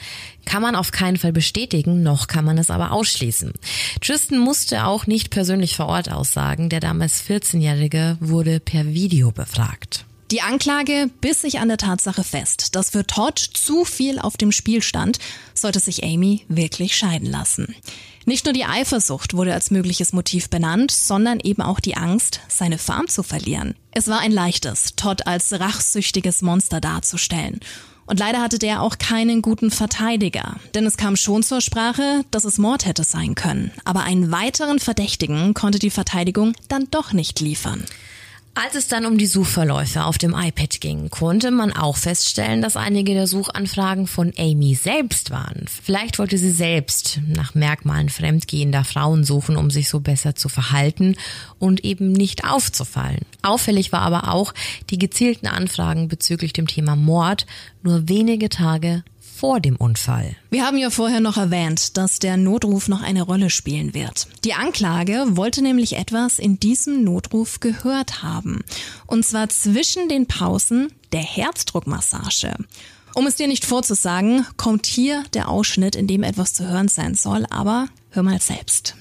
kann 0.46 0.62
man 0.62 0.74
auf 0.74 0.90
keinen 0.90 1.18
Fall 1.18 1.32
bestätigen, 1.32 2.02
noch 2.02 2.28
kann 2.28 2.46
man 2.46 2.56
es 2.56 2.70
aber 2.70 2.92
ausschließen. 2.92 3.52
Tristan 4.00 4.38
musste 4.38 4.86
auch 4.86 5.06
nicht 5.06 5.28
persönlich 5.28 5.76
vor 5.76 5.86
Ort 5.86 6.10
aussagen, 6.10 6.70
der 6.70 6.80
damals 6.80 7.22
14-Jährige 7.22 8.16
wurde 8.20 8.58
per 8.58 8.86
Video 8.86 9.32
befragt. 9.32 10.06
Die 10.30 10.40
Anklage 10.40 11.10
biss 11.20 11.42
sich 11.42 11.58
an 11.58 11.68
der 11.68 11.76
Tatsache 11.76 12.24
fest, 12.24 12.74
dass 12.74 12.88
für 12.88 13.06
Todd 13.06 13.38
zu 13.38 13.84
viel 13.84 14.18
auf 14.18 14.38
dem 14.38 14.50
Spiel 14.50 14.82
stand, 14.82 15.18
sollte 15.52 15.78
sich 15.78 16.04
Amy 16.04 16.46
wirklich 16.48 16.96
scheiden 16.96 17.30
lassen. 17.30 17.74
Nicht 18.24 18.44
nur 18.44 18.54
die 18.54 18.64
Eifersucht 18.64 19.34
wurde 19.34 19.52
als 19.52 19.70
mögliches 19.70 20.12
Motiv 20.12 20.48
benannt, 20.48 20.90
sondern 20.92 21.40
eben 21.40 21.62
auch 21.62 21.80
die 21.80 21.96
Angst, 21.96 22.40
seine 22.48 22.78
Farm 22.78 23.08
zu 23.08 23.22
verlieren. 23.22 23.74
Es 23.90 24.08
war 24.08 24.20
ein 24.20 24.32
leichtes, 24.32 24.94
Todd 24.96 25.26
als 25.26 25.52
rachsüchtiges 25.52 26.42
Monster 26.42 26.80
darzustellen. 26.80 27.60
Und 28.06 28.18
leider 28.18 28.40
hatte 28.40 28.58
der 28.58 28.82
auch 28.82 28.98
keinen 28.98 29.42
guten 29.42 29.70
Verteidiger, 29.70 30.56
denn 30.74 30.86
es 30.86 30.96
kam 30.96 31.16
schon 31.16 31.42
zur 31.42 31.60
Sprache, 31.60 32.24
dass 32.30 32.44
es 32.44 32.58
Mord 32.58 32.84
hätte 32.84 33.04
sein 33.04 33.34
können. 33.34 33.70
Aber 33.84 34.02
einen 34.02 34.30
weiteren 34.30 34.78
Verdächtigen 34.78 35.54
konnte 35.54 35.78
die 35.78 35.90
Verteidigung 35.90 36.52
dann 36.68 36.88
doch 36.90 37.12
nicht 37.12 37.40
liefern. 37.40 37.84
Als 38.54 38.74
es 38.74 38.86
dann 38.86 39.06
um 39.06 39.16
die 39.16 39.26
Suchverläufe 39.26 40.04
auf 40.04 40.18
dem 40.18 40.34
iPad 40.34 40.78
ging, 40.82 41.08
konnte 41.08 41.50
man 41.50 41.72
auch 41.72 41.96
feststellen, 41.96 42.60
dass 42.60 42.76
einige 42.76 43.14
der 43.14 43.26
Suchanfragen 43.26 44.06
von 44.06 44.30
Amy 44.36 44.74
selbst 44.74 45.30
waren. 45.30 45.64
Vielleicht 45.82 46.18
wollte 46.18 46.36
sie 46.36 46.50
selbst 46.50 47.20
nach 47.26 47.54
Merkmalen 47.54 48.10
fremdgehender 48.10 48.84
Frauen 48.84 49.24
suchen, 49.24 49.56
um 49.56 49.70
sich 49.70 49.88
so 49.88 50.00
besser 50.00 50.34
zu 50.34 50.50
verhalten 50.50 51.16
und 51.58 51.82
eben 51.82 52.12
nicht 52.12 52.44
aufzufallen. 52.44 53.22
Auffällig 53.40 53.90
war 53.90 54.02
aber 54.02 54.30
auch 54.30 54.52
die 54.90 54.98
gezielten 54.98 55.46
Anfragen 55.46 56.08
bezüglich 56.08 56.52
dem 56.52 56.66
Thema 56.66 56.94
Mord 56.94 57.46
nur 57.82 58.06
wenige 58.10 58.50
Tage 58.50 59.02
vor 59.42 59.58
dem 59.58 59.74
Unfall. 59.74 60.36
Wir 60.50 60.64
haben 60.64 60.78
ja 60.78 60.88
vorher 60.88 61.18
noch 61.18 61.36
erwähnt, 61.36 61.96
dass 61.96 62.20
der 62.20 62.36
Notruf 62.36 62.86
noch 62.86 63.02
eine 63.02 63.22
Rolle 63.22 63.50
spielen 63.50 63.92
wird. 63.92 64.28
Die 64.44 64.54
Anklage 64.54 65.24
wollte 65.30 65.62
nämlich 65.62 65.96
etwas 65.96 66.38
in 66.38 66.60
diesem 66.60 67.02
Notruf 67.02 67.58
gehört 67.58 68.22
haben. 68.22 68.60
Und 69.08 69.24
zwar 69.24 69.48
zwischen 69.48 70.08
den 70.08 70.28
Pausen 70.28 70.92
der 71.10 71.22
Herzdruckmassage. 71.22 72.54
Um 73.16 73.26
es 73.26 73.34
dir 73.34 73.48
nicht 73.48 73.64
vorzusagen, 73.64 74.46
kommt 74.56 74.86
hier 74.86 75.24
der 75.34 75.48
Ausschnitt, 75.48 75.96
in 75.96 76.06
dem 76.06 76.22
etwas 76.22 76.54
zu 76.54 76.68
hören 76.68 76.86
sein 76.86 77.16
soll, 77.16 77.44
aber 77.50 77.88
hör 78.10 78.22
mal 78.22 78.40
selbst. 78.40 78.94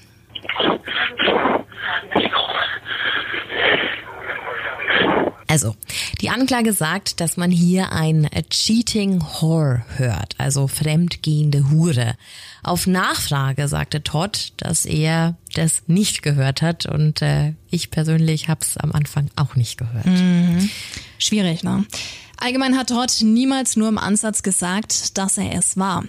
Also, 5.52 5.76
die 6.22 6.30
Anklage 6.30 6.72
sagt, 6.72 7.20
dass 7.20 7.36
man 7.36 7.50
hier 7.50 7.92
ein 7.92 8.26
Cheating 8.48 9.20
Whore 9.20 9.84
hört, 9.98 10.34
also 10.38 10.66
fremdgehende 10.66 11.68
Hure. 11.68 12.14
Auf 12.62 12.86
Nachfrage 12.86 13.68
sagte 13.68 14.02
Todd, 14.02 14.54
dass 14.56 14.86
er 14.86 15.36
das 15.52 15.82
nicht 15.88 16.22
gehört 16.22 16.62
hat 16.62 16.86
und 16.86 17.20
äh, 17.20 17.52
ich 17.68 17.90
persönlich 17.90 18.48
habe 18.48 18.62
es 18.62 18.78
am 18.78 18.92
Anfang 18.92 19.28
auch 19.36 19.54
nicht 19.54 19.76
gehört. 19.76 20.06
Mhm. 20.06 20.70
Schwierig, 21.18 21.62
ne? 21.62 21.84
Allgemein 22.38 22.78
hat 22.78 22.88
Todd 22.88 23.14
niemals 23.20 23.76
nur 23.76 23.90
im 23.90 23.98
Ansatz 23.98 24.42
gesagt, 24.42 25.18
dass 25.18 25.36
er 25.36 25.52
es 25.52 25.76
war. 25.76 26.02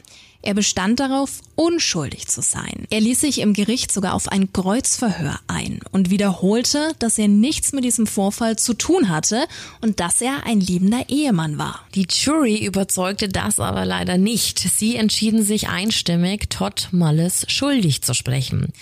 Er 0.46 0.54
bestand 0.54 1.00
darauf, 1.00 1.40
unschuldig 1.56 2.28
zu 2.28 2.42
sein. 2.42 2.86
Er 2.90 3.00
ließ 3.00 3.22
sich 3.22 3.40
im 3.40 3.54
Gericht 3.54 3.94
sogar 3.94 4.14
auf 4.14 4.28
ein 4.28 4.52
Kreuzverhör 4.52 5.40
ein 5.48 5.80
und 5.92 6.10
wiederholte, 6.10 6.92
dass 7.00 7.18
er 7.18 7.30
nichts 7.30 7.72
mit 7.72 7.86
diesem 7.86 8.06
Vorfall 8.06 8.58
zu 8.58 8.74
tun 8.74 9.08
hatte 9.08 9.46
und 9.80 10.02
dass 10.02 10.20
er 10.20 10.46
ein 10.46 10.60
liebender 10.60 11.08
Ehemann 11.08 11.58
war. 11.58 11.80
Die 11.96 12.08
Jury 12.10 12.66
überzeugte 12.66 13.30
das 13.30 13.58
aber 13.58 13.86
leider 13.86 14.18
nicht. 14.18 14.60
Sie 14.60 14.98
entschieden 14.98 15.44
sich 15.44 15.70
einstimmig, 15.70 16.50
Todd 16.50 16.90
Mullis 16.92 17.46
schuldig 17.48 18.02
zu 18.02 18.14
sprechen. 18.14 18.74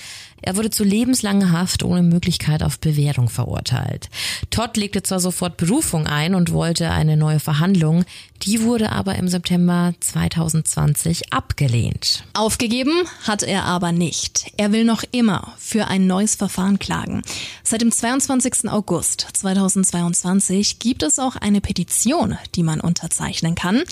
Er 0.41 0.55
wurde 0.55 0.69
zu 0.69 0.83
lebenslanger 0.83 1.51
Haft 1.51 1.83
ohne 1.83 2.03
Möglichkeit 2.03 2.63
auf 2.63 2.79
Bewährung 2.79 3.29
verurteilt. 3.29 4.09
Todd 4.49 4.77
legte 4.77 5.03
zwar 5.03 5.19
sofort 5.19 5.57
Berufung 5.57 6.07
ein 6.07 6.35
und 6.35 6.51
wollte 6.51 6.89
eine 6.89 7.17
neue 7.17 7.39
Verhandlung, 7.39 8.05
die 8.43 8.63
wurde 8.63 8.91
aber 8.91 9.15
im 9.15 9.27
September 9.27 9.93
2020 9.99 11.31
abgelehnt. 11.31 12.23
Aufgegeben 12.33 12.91
hat 13.23 13.43
er 13.43 13.65
aber 13.65 13.91
nicht. 13.91 14.51
Er 14.57 14.71
will 14.71 14.83
noch 14.83 15.03
immer 15.11 15.53
für 15.59 15.87
ein 15.87 16.07
neues 16.07 16.35
Verfahren 16.35 16.79
klagen. 16.79 17.21
Seit 17.63 17.81
dem 17.81 17.91
22. 17.91 18.69
August 18.69 19.27
2022 19.33 20.79
gibt 20.79 21.03
es 21.03 21.19
auch 21.19 21.35
eine 21.35 21.61
Petition, 21.61 22.37
die 22.55 22.63
man 22.63 22.81
unterzeichnen 22.81 23.53
kann. 23.53 23.83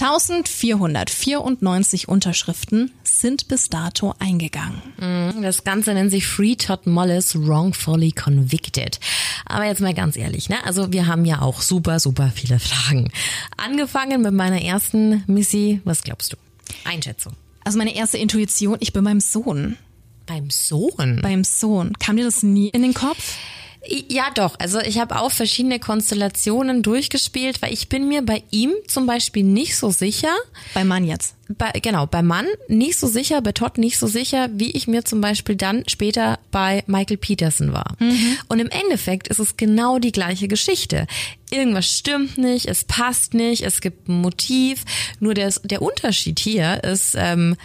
1494 0.00 2.08
Unterschriften 2.08 2.92
sind 3.04 3.48
bis 3.48 3.68
dato 3.68 4.14
eingegangen. 4.18 4.80
Mhm, 4.98 5.42
das 5.42 5.64
Ganze 5.64 5.92
nennt 5.98 6.10
sich 6.10 6.26
Free 6.26 6.54
Todd 6.54 6.86
Mollis 6.86 7.34
Wrongfully 7.34 8.12
Convicted. 8.12 9.00
Aber 9.44 9.64
jetzt 9.64 9.80
mal 9.80 9.94
ganz 9.94 10.16
ehrlich, 10.16 10.48
ne? 10.48 10.64
Also 10.64 10.92
wir 10.92 11.06
haben 11.06 11.24
ja 11.24 11.42
auch 11.42 11.60
super, 11.60 11.98
super 12.00 12.30
viele 12.34 12.58
Fragen. 12.58 13.10
Angefangen 13.56 14.22
mit 14.22 14.32
meiner 14.32 14.62
ersten 14.62 15.24
Missy, 15.26 15.80
was 15.84 16.02
glaubst 16.02 16.32
du? 16.32 16.36
Einschätzung. 16.84 17.34
Also 17.64 17.78
meine 17.78 17.94
erste 17.94 18.18
Intuition, 18.18 18.78
ich 18.80 18.92
bin 18.92 19.04
beim 19.04 19.20
Sohn. 19.20 19.76
Beim 20.26 20.50
Sohn? 20.50 21.20
Beim 21.22 21.42
Sohn. 21.44 21.94
Kam 21.98 22.16
dir 22.16 22.24
das 22.24 22.42
nie 22.42 22.68
in 22.68 22.82
den 22.82 22.94
Kopf? 22.94 23.36
Ja, 23.88 24.30
doch. 24.34 24.56
Also 24.58 24.80
ich 24.80 24.98
habe 24.98 25.18
auch 25.18 25.32
verschiedene 25.32 25.78
Konstellationen 25.78 26.82
durchgespielt, 26.82 27.62
weil 27.62 27.72
ich 27.72 27.88
bin 27.88 28.06
mir 28.06 28.20
bei 28.20 28.42
ihm 28.50 28.72
zum 28.86 29.06
Beispiel 29.06 29.44
nicht 29.44 29.76
so 29.76 29.90
sicher. 29.90 30.34
Beim 30.74 30.88
Mann 30.88 31.04
jetzt. 31.04 31.34
Bei, 31.48 31.70
genau, 31.70 32.06
beim 32.06 32.26
Mann 32.26 32.46
nicht 32.68 32.98
so 32.98 33.06
sicher, 33.06 33.40
bei 33.40 33.52
Todd 33.52 33.78
nicht 33.78 33.98
so 33.98 34.06
sicher, 34.06 34.50
wie 34.52 34.72
ich 34.72 34.86
mir 34.88 35.06
zum 35.06 35.22
Beispiel 35.22 35.56
dann 35.56 35.88
später 35.88 36.38
bei 36.50 36.84
Michael 36.86 37.16
Peterson 37.16 37.72
war. 37.72 37.96
Mhm. 37.98 38.36
Und 38.48 38.58
im 38.58 38.68
Endeffekt 38.68 39.28
ist 39.28 39.38
es 39.38 39.56
genau 39.56 39.98
die 39.98 40.12
gleiche 40.12 40.48
Geschichte. 40.48 41.06
Irgendwas 41.50 41.86
stimmt 41.86 42.36
nicht, 42.36 42.66
es 42.66 42.84
passt 42.84 43.32
nicht, 43.32 43.62
es 43.62 43.80
gibt 43.80 44.08
ein 44.08 44.20
Motiv. 44.20 44.84
Nur 45.20 45.32
der, 45.32 45.50
der 45.64 45.80
Unterschied 45.80 46.38
hier 46.38 46.84
ist, 46.84 47.14
ähm, 47.16 47.56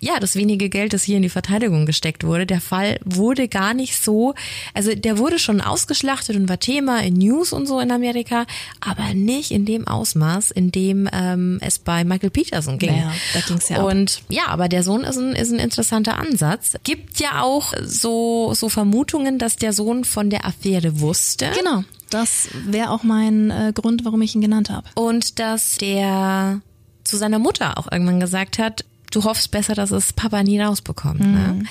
ja, 0.00 0.18
das 0.18 0.34
wenige 0.34 0.68
Geld, 0.68 0.92
das 0.92 1.02
hier 1.02 1.16
in 1.16 1.22
die 1.22 1.28
Verteidigung 1.28 1.86
gesteckt 1.86 2.24
wurde, 2.24 2.46
der 2.46 2.60
Fall 2.60 2.98
wurde 3.04 3.48
gar 3.48 3.74
nicht 3.74 4.02
so, 4.02 4.34
also 4.74 4.94
der 4.94 5.18
wurde 5.18 5.38
schon 5.38 5.60
ausgeschlachtet 5.60 6.36
und 6.36 6.48
war 6.48 6.58
Thema 6.58 7.02
in 7.02 7.14
News 7.14 7.52
und 7.52 7.66
so 7.66 7.80
in 7.80 7.90
Amerika, 7.90 8.46
aber 8.80 9.14
nicht 9.14 9.50
in 9.50 9.66
dem 9.66 9.86
Ausmaß, 9.86 10.50
in 10.50 10.72
dem 10.72 11.08
ähm, 11.12 11.58
es 11.60 11.78
bei 11.78 12.04
Michael 12.04 12.30
Peterson 12.30 12.78
ging. 12.78 12.96
Ja, 12.96 13.12
da 13.34 13.40
ging's 13.40 13.68
ja 13.68 13.82
Und 13.82 14.22
ab. 14.22 14.34
ja, 14.34 14.48
aber 14.48 14.68
der 14.68 14.82
Sohn 14.82 15.02
ist 15.04 15.18
ein, 15.18 15.34
ist 15.34 15.52
ein 15.52 15.58
interessanter 15.58 16.18
Ansatz. 16.18 16.76
Gibt 16.82 17.20
ja 17.20 17.42
auch 17.42 17.74
so, 17.82 18.54
so 18.54 18.68
Vermutungen, 18.68 19.38
dass 19.38 19.56
der 19.56 19.72
Sohn 19.72 20.04
von 20.04 20.30
der 20.30 20.46
Affäre 20.46 21.00
wusste. 21.00 21.50
Genau, 21.56 21.84
das 22.08 22.48
wäre 22.66 22.90
auch 22.90 23.02
mein 23.02 23.50
äh, 23.50 23.72
Grund, 23.74 24.04
warum 24.04 24.22
ich 24.22 24.34
ihn 24.34 24.40
genannt 24.40 24.70
habe. 24.70 24.88
Und 24.94 25.38
dass 25.38 25.76
der 25.76 26.60
zu 27.04 27.16
seiner 27.16 27.38
Mutter 27.38 27.76
auch 27.76 27.90
irgendwann 27.90 28.20
gesagt 28.20 28.58
hat, 28.58 28.84
du 29.10 29.24
hoffst 29.24 29.50
besser, 29.50 29.74
dass 29.74 29.90
es 29.90 30.12
Papa 30.12 30.42
nie 30.42 30.60
rausbekommt. 30.60 31.20
Mhm. 31.20 31.32
Ne? 31.32 31.62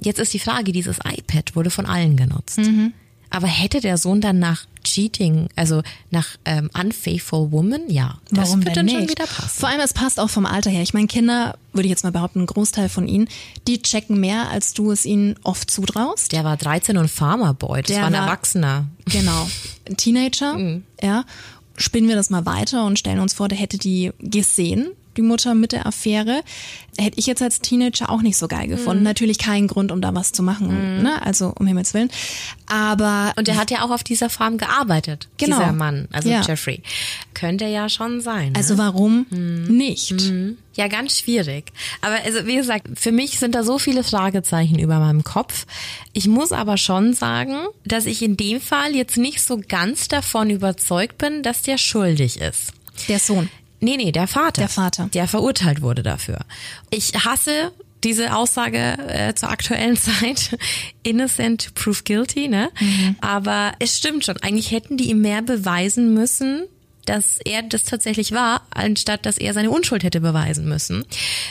Jetzt 0.00 0.18
ist 0.20 0.32
die 0.34 0.38
Frage, 0.38 0.72
dieses 0.72 0.98
iPad 1.04 1.54
wurde 1.56 1.70
von 1.70 1.86
allen 1.86 2.16
genutzt. 2.16 2.58
Mhm. 2.58 2.92
Aber 3.30 3.46
hätte 3.46 3.82
der 3.82 3.98
Sohn 3.98 4.22
dann 4.22 4.38
nach 4.38 4.64
Cheating, 4.84 5.50
also 5.54 5.82
nach 6.10 6.28
ähm, 6.46 6.70
Unfaithful 6.72 7.52
Woman, 7.52 7.82
ja, 7.88 8.16
das 8.30 8.48
Warum 8.48 8.64
wird 8.64 8.74
dann 8.74 8.86
nicht? 8.86 8.94
schon 8.96 9.08
wieder 9.10 9.26
passen. 9.26 9.60
Vor 9.60 9.68
allem, 9.68 9.80
es 9.80 9.92
passt 9.92 10.18
auch 10.18 10.30
vom 10.30 10.46
Alter 10.46 10.70
her. 10.70 10.80
Ich 10.82 10.94
meine, 10.94 11.08
Kinder, 11.08 11.58
würde 11.74 11.84
ich 11.86 11.90
jetzt 11.90 12.04
mal 12.04 12.10
behaupten, 12.12 12.40
ein 12.40 12.46
Großteil 12.46 12.88
von 12.88 13.06
ihnen, 13.06 13.28
die 13.66 13.82
checken 13.82 14.18
mehr, 14.18 14.48
als 14.48 14.72
du 14.72 14.90
es 14.92 15.04
ihnen 15.04 15.34
oft 15.42 15.70
zutraust. 15.70 16.32
Der 16.32 16.42
war 16.44 16.56
13 16.56 16.96
und 16.96 17.10
Farmerboy, 17.10 17.82
das 17.82 17.88
Der 17.88 17.98
war 18.00 18.06
ein 18.06 18.14
war- 18.14 18.22
Erwachsener. 18.22 18.86
Genau. 19.04 19.46
Ein 19.86 19.96
Teenager, 19.98 20.54
Mhm. 20.56 20.84
ja. 21.02 21.24
Spinnen 21.76 22.08
wir 22.08 22.16
das 22.16 22.30
mal 22.30 22.46
weiter 22.46 22.86
und 22.86 22.98
stellen 22.98 23.20
uns 23.20 23.34
vor, 23.34 23.48
der 23.48 23.58
hätte 23.58 23.76
die 23.76 24.10
gesehen, 24.20 24.88
die 25.18 25.22
Mutter 25.22 25.54
mit 25.54 25.72
der 25.72 25.84
Affäre. 25.86 26.42
Hätte 26.96 27.18
ich 27.18 27.26
jetzt 27.26 27.42
als 27.42 27.60
Teenager 27.60 28.10
auch 28.10 28.22
nicht 28.22 28.36
so 28.38 28.48
geil 28.48 28.66
Mhm. 28.66 28.70
gefunden. 28.70 29.02
Natürlich 29.02 29.38
kein 29.38 29.66
Grund, 29.68 29.92
um 29.92 30.00
da 30.00 30.14
was 30.14 30.32
zu 30.32 30.42
machen, 30.42 31.02
ne? 31.02 31.20
Also 31.22 31.52
um 31.58 31.66
Himmels 31.66 31.92
Willen. 31.94 32.10
Aber 32.66 33.32
Und 33.36 33.46
der 33.48 33.56
hat 33.56 33.70
ja 33.70 33.82
auch 33.84 33.90
auf 33.90 34.02
dieser 34.04 34.30
Farm 34.30 34.58
gearbeitet, 34.58 35.28
Genau. 35.36 35.58
dieser 35.58 35.72
Mann, 35.72 36.08
also 36.12 36.28
Ja. 36.28 36.40
Jeffrey. 36.42 36.82
Könnte 37.34 37.66
ja 37.66 37.88
schon 37.88 38.20
sein. 38.20 38.52
Ne? 38.52 38.56
also 38.58 38.78
warum 38.78 39.26
Mhm. 39.30 39.64
nicht? 39.76 40.32
Ja, 40.74 40.88
ganz 40.88 41.18
schwierig. 41.18 41.72
Aber 42.00 42.16
also 42.24 42.46
wie 42.46 42.56
gesagt, 42.56 42.86
für 42.94 43.12
mich 43.12 43.38
sind 43.38 43.54
da 43.54 43.62
so 43.64 43.78
viele 43.78 44.02
Fragezeichen 44.04 44.78
über 44.78 44.98
meinem 44.98 45.24
Kopf. 45.24 45.66
Ich 46.12 46.26
muss 46.28 46.52
aber 46.52 46.76
schon 46.76 47.14
sagen, 47.14 47.56
dass 47.84 48.06
ich 48.06 48.22
in 48.22 48.36
dem 48.36 48.60
Fall 48.60 48.94
jetzt 48.94 49.16
nicht 49.16 49.42
so 49.42 49.60
ganz 49.68 50.08
davon 50.08 50.50
überzeugt 50.50 51.18
bin, 51.18 51.42
dass 51.42 51.62
der 51.62 51.78
schuldig 51.78 52.40
ist. 52.40 52.72
Der 53.08 53.18
Sohn. 53.20 53.48
Nee, 53.80 53.96
nee, 53.96 54.12
der 54.12 54.26
Vater. 54.26 54.62
Der 54.62 54.68
Vater. 54.68 55.08
Der 55.12 55.28
verurteilt 55.28 55.82
wurde 55.82 56.02
dafür. 56.02 56.40
Ich 56.90 57.12
hasse 57.24 57.72
diese 58.04 58.34
Aussage 58.34 58.96
äh, 59.08 59.34
zur 59.34 59.50
aktuellen 59.50 59.96
Zeit, 59.96 60.58
innocent 61.02 61.66
to 61.66 61.70
prove 61.74 62.02
guilty, 62.04 62.48
ne? 62.48 62.70
Aber 63.20 63.72
es 63.78 63.96
stimmt 63.96 64.24
schon. 64.24 64.36
Eigentlich 64.38 64.70
hätten 64.70 64.96
die 64.96 65.10
ihm 65.10 65.20
mehr 65.20 65.42
beweisen 65.42 66.14
müssen, 66.14 66.64
dass 67.06 67.38
er 67.44 67.62
das 67.62 67.84
tatsächlich 67.84 68.32
war, 68.32 68.66
anstatt 68.70 69.24
dass 69.24 69.38
er 69.38 69.54
seine 69.54 69.70
Unschuld 69.70 70.04
hätte 70.04 70.20
beweisen 70.20 70.68
müssen. 70.68 71.04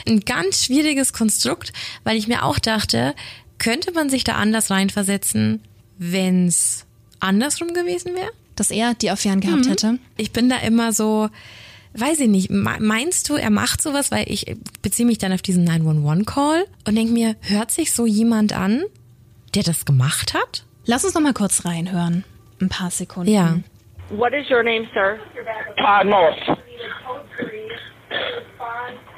Ein 0.07 0.21
ganz 0.21 0.65
schwieriges 0.65 1.13
Konstrukt, 1.13 1.73
weil 2.03 2.15
ich 2.15 2.27
mir 2.27 2.43
auch 2.43 2.59
dachte, 2.59 3.15
könnte 3.57 3.91
man 3.91 4.09
sich 4.09 4.23
da 4.23 4.33
anders 4.33 4.69
reinversetzen, 4.69 5.61
wenn's 5.97 6.85
andersrum 7.19 7.73
gewesen 7.73 8.13
wäre? 8.13 8.29
Dass 8.55 8.69
er 8.71 8.93
die 8.93 9.09
Affären 9.09 9.39
gehabt 9.39 9.67
hätte. 9.67 9.99
Ich 10.15 10.31
bin 10.31 10.49
da 10.49 10.57
immer 10.57 10.93
so, 10.93 11.29
weiß 11.99 12.19
ich 12.21 12.27
nicht, 12.27 12.49
me- 12.49 12.77
meinst 12.79 13.29
du, 13.29 13.35
er 13.35 13.49
macht 13.49 13.81
sowas, 13.81 14.11
weil 14.11 14.25
ich 14.31 14.45
beziehe 14.81 15.05
mich 15.07 15.17
dann 15.17 15.33
auf 15.33 15.41
diesen 15.41 15.67
911-Call 15.67 16.65
und 16.87 16.95
denke 16.95 17.13
mir, 17.13 17.35
hört 17.41 17.71
sich 17.71 17.91
so 17.93 18.05
jemand 18.05 18.53
an, 18.53 18.83
der 19.55 19.63
das 19.63 19.85
gemacht 19.85 20.33
hat? 20.33 20.63
Lass 20.85 21.03
uns 21.05 21.13
noch 21.13 21.21
mal 21.21 21.33
kurz 21.33 21.65
reinhören. 21.65 22.23
Ein 22.61 22.69
paar 22.69 22.89
Sekunden. 22.91 23.31
Ja. 23.31 23.57
What 24.09 24.33
is 24.33 24.49
your 24.49 24.63
name, 24.63 24.87
sir? 24.93 25.19
Todd 25.77 26.05
Mullis. 26.05 26.57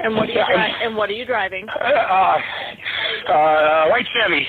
And 0.01 0.15
what 0.15 0.29
are 0.29 0.33
you 0.33 0.45
dri- 0.45 0.85
and 0.85 0.95
what 0.95 1.09
are 1.09 1.13
you 1.15 1.25
driving? 1.25 1.67
Uh, 1.69 2.37
uh, 3.31 3.89
white 3.89 4.07
Chevy. 4.13 4.47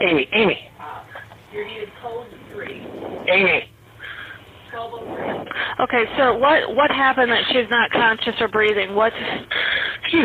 Amy, 0.00 0.28
Amy. 0.32 0.58
Amy. 3.28 3.68
Okay, 5.80 6.04
sir. 6.16 6.36
What 6.36 6.74
what 6.74 6.90
happened 6.90 7.30
that 7.30 7.44
she's 7.48 7.70
not 7.70 7.90
conscious 7.90 8.34
or 8.40 8.48
breathing? 8.48 8.94
What? 8.94 9.12
She, 10.10 10.24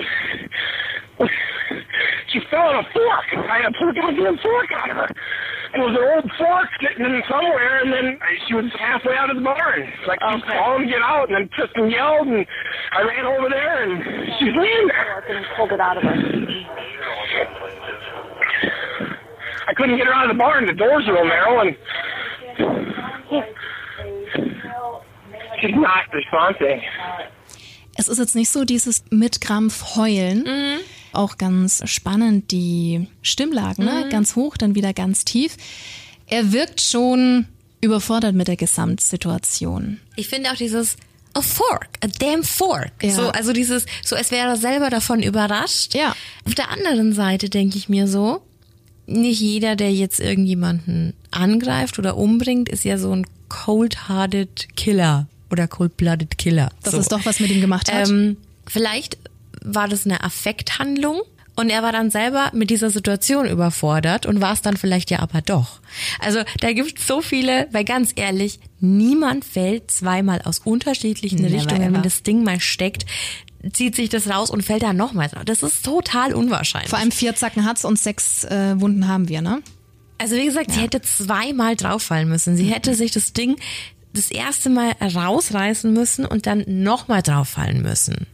she 2.34 2.40
fell 2.50 2.74
on 2.74 2.86
a 2.86 2.88
fork 2.94 3.26
I 3.50 3.62
had 3.62 3.74
to 3.74 3.80
put 3.80 3.90
a 3.90 3.94
goddamn 3.94 4.38
fork 4.42 4.68
out 4.76 4.90
of 4.90 4.98
her. 4.98 5.10
It 5.74 5.78
was 5.78 5.94
an 5.94 6.02
old 6.02 6.32
fork 6.38 6.68
sitting 6.82 7.06
in 7.06 7.22
somewhere, 7.30 7.82
and 7.82 7.94
then 7.94 8.18
she 8.48 8.56
was 8.56 8.66
halfway 8.80 9.16
out 9.16 9.30
of 9.30 9.38
the 9.38 9.44
barn. 9.44 9.86
Like 10.08 10.18
she 10.18 10.42
Okay. 10.42 10.58
calling 10.58 10.90
get 10.90 11.02
out, 11.02 11.30
and 11.30 11.38
then 11.38 11.50
Tristan 11.54 11.92
yelled, 11.92 12.28
and 12.28 12.46
I 12.92 13.02
ran 13.04 13.26
over 13.26 13.50
there, 13.50 13.84
and 13.86 14.02
she's 14.40 14.56
laying 14.58 14.88
there. 14.88 15.24
And 15.30 15.46
pulled 15.56 15.72
it 15.72 15.80
out 15.80 15.98
of 15.98 16.04
her. 16.04 16.18
I 19.68 19.74
couldn't 19.76 19.98
get 19.98 20.08
her 20.08 20.14
out 20.14 20.26
of 20.30 20.36
the 20.36 20.42
barn. 20.42 20.66
The 20.66 20.74
doors 20.74 21.06
were 21.06 21.24
narrow, 21.24 21.62
and 21.62 21.78
she's 25.60 25.76
not 25.76 26.06
responding. 26.14 26.82
Es 27.98 28.08
ist 28.08 28.18
jetzt 28.18 28.36
nicht 28.36 28.50
so 28.50 28.64
dieses 28.64 29.04
mit 29.10 29.42
Krampf 29.42 29.96
heulen. 29.96 30.46
Auch 31.12 31.38
ganz 31.38 31.82
spannend, 31.86 32.52
die 32.52 33.08
Stimmlagen, 33.22 33.84
ne? 33.84 34.08
ganz 34.10 34.36
hoch, 34.36 34.58
dann 34.58 34.76
wieder 34.76 34.94
ganz 34.94 35.26
tief. 35.26 35.58
Er 36.28 36.54
wirkt 36.54 36.82
schon 36.82 37.48
überfordert 37.82 38.36
mit 38.36 38.48
der 38.48 38.56
Gesamtsituation. 38.56 40.00
Ich 40.16 40.30
finde 40.30 40.52
auch 40.52 40.56
dieses 40.56 40.98
a 41.34 41.42
fork, 41.42 41.90
a 42.04 42.08
damn 42.20 42.44
fork. 42.44 42.92
Ja. 43.02 43.12
So, 43.12 43.30
also 43.30 43.54
dieses, 43.54 43.86
so 44.04 44.16
als 44.16 44.32
wäre 44.32 44.50
er 44.50 44.56
selber 44.56 44.90
davon 44.90 45.22
überrascht. 45.24 45.96
Ja. 45.96 46.16
Auf 46.46 46.56
der 46.56 46.70
anderen 46.72 47.14
Seite 47.14 47.50
denke 47.50 47.78
ich 47.78 47.90
mir 47.90 48.08
so, 48.08 48.42
nicht 49.08 49.40
jeder, 49.40 49.76
der 49.76 49.92
jetzt 49.92 50.20
irgendjemanden 50.20 51.14
angreift 51.32 51.98
oder 51.98 52.16
umbringt, 52.16 52.70
ist 52.70 52.84
ja 52.84 52.98
so 52.98 53.12
ein 53.12 53.26
cold-hearted 53.50 54.76
Killer 54.76 55.28
oder 55.52 55.68
cold-blooded 55.68 56.38
Killer. 56.38 56.72
Das 56.84 56.94
so. 56.94 57.00
ist 57.00 57.12
doch 57.12 57.26
was 57.26 57.40
mit 57.40 57.50
ihm 57.52 57.62
gemacht 57.62 57.92
hat. 57.92 58.10
Ähm, 58.10 58.38
vielleicht 58.68 59.18
war 59.64 59.88
das 59.88 60.06
eine 60.06 60.24
Affekthandlung 60.24 61.22
und 61.60 61.70
er 61.70 61.84
war 61.84 61.92
dann 61.92 62.10
selber 62.10 62.52
mit 62.54 62.70
dieser 62.70 62.90
Situation 62.90 63.46
überfordert 63.46 64.26
und 64.26 64.40
war 64.40 64.54
es 64.54 64.62
dann 64.62 64.78
vielleicht 64.78 65.12
ja 65.12 65.20
aber 65.20 65.42
doch. 65.42 65.82
Also 66.20 66.40
da 66.62 66.72
gibt 66.72 67.00
es 67.00 67.06
so 67.06 67.22
viele, 67.22 67.68
weil 67.72 67.84
ganz 67.84 68.14
ehrlich, 68.16 68.62
niemand 68.80 69.44
fällt 69.44 69.92
zweimal 69.92 70.42
aus 70.44 70.60
unterschiedlichen 70.60 71.42
Never 71.42 71.56
Richtungen, 71.56 71.82
ever. 71.82 71.94
wenn 71.96 72.04
das 72.04 72.24
Ding 72.24 72.46
mal 72.46 72.62
steckt, 72.62 73.06
zieht 73.74 73.96
sich 73.98 74.08
das 74.08 74.30
raus 74.30 74.50
und 74.52 74.62
fällt 74.64 74.84
dann 74.84 74.96
nochmals. 74.96 75.34
Das 75.44 75.62
ist 75.64 75.84
total 75.84 76.34
unwahrscheinlich. 76.34 76.90
Vor 76.90 77.00
allem 77.00 77.12
vier 77.12 77.36
Zacken 77.36 77.66
hat's 77.66 77.84
und 77.84 78.00
sechs 78.00 78.46
äh, 78.46 78.80
Wunden 78.80 79.10
haben 79.10 79.28
wir, 79.28 79.42
ne? 79.42 79.62
Also 80.18 80.36
wie 80.36 80.46
gesagt, 80.46 80.72
sie 80.72 80.82
hätte 80.82 81.02
zweimal 81.02 81.76
drauffallen 81.76 82.28
müssen. 82.30 82.56
Sie 82.56 82.66
hätte 82.66 82.94
sich 82.94 83.12
das 83.12 83.34
Ding 83.34 83.58
das 84.14 84.32
erste 84.32 84.70
Mal 84.70 84.92
rausreißen 85.02 85.92
müssen 85.94 86.26
und 86.26 86.46
dann 86.46 86.64
nochmal 86.68 87.22
drauffallen 87.22 87.82
müssen. 87.82 88.28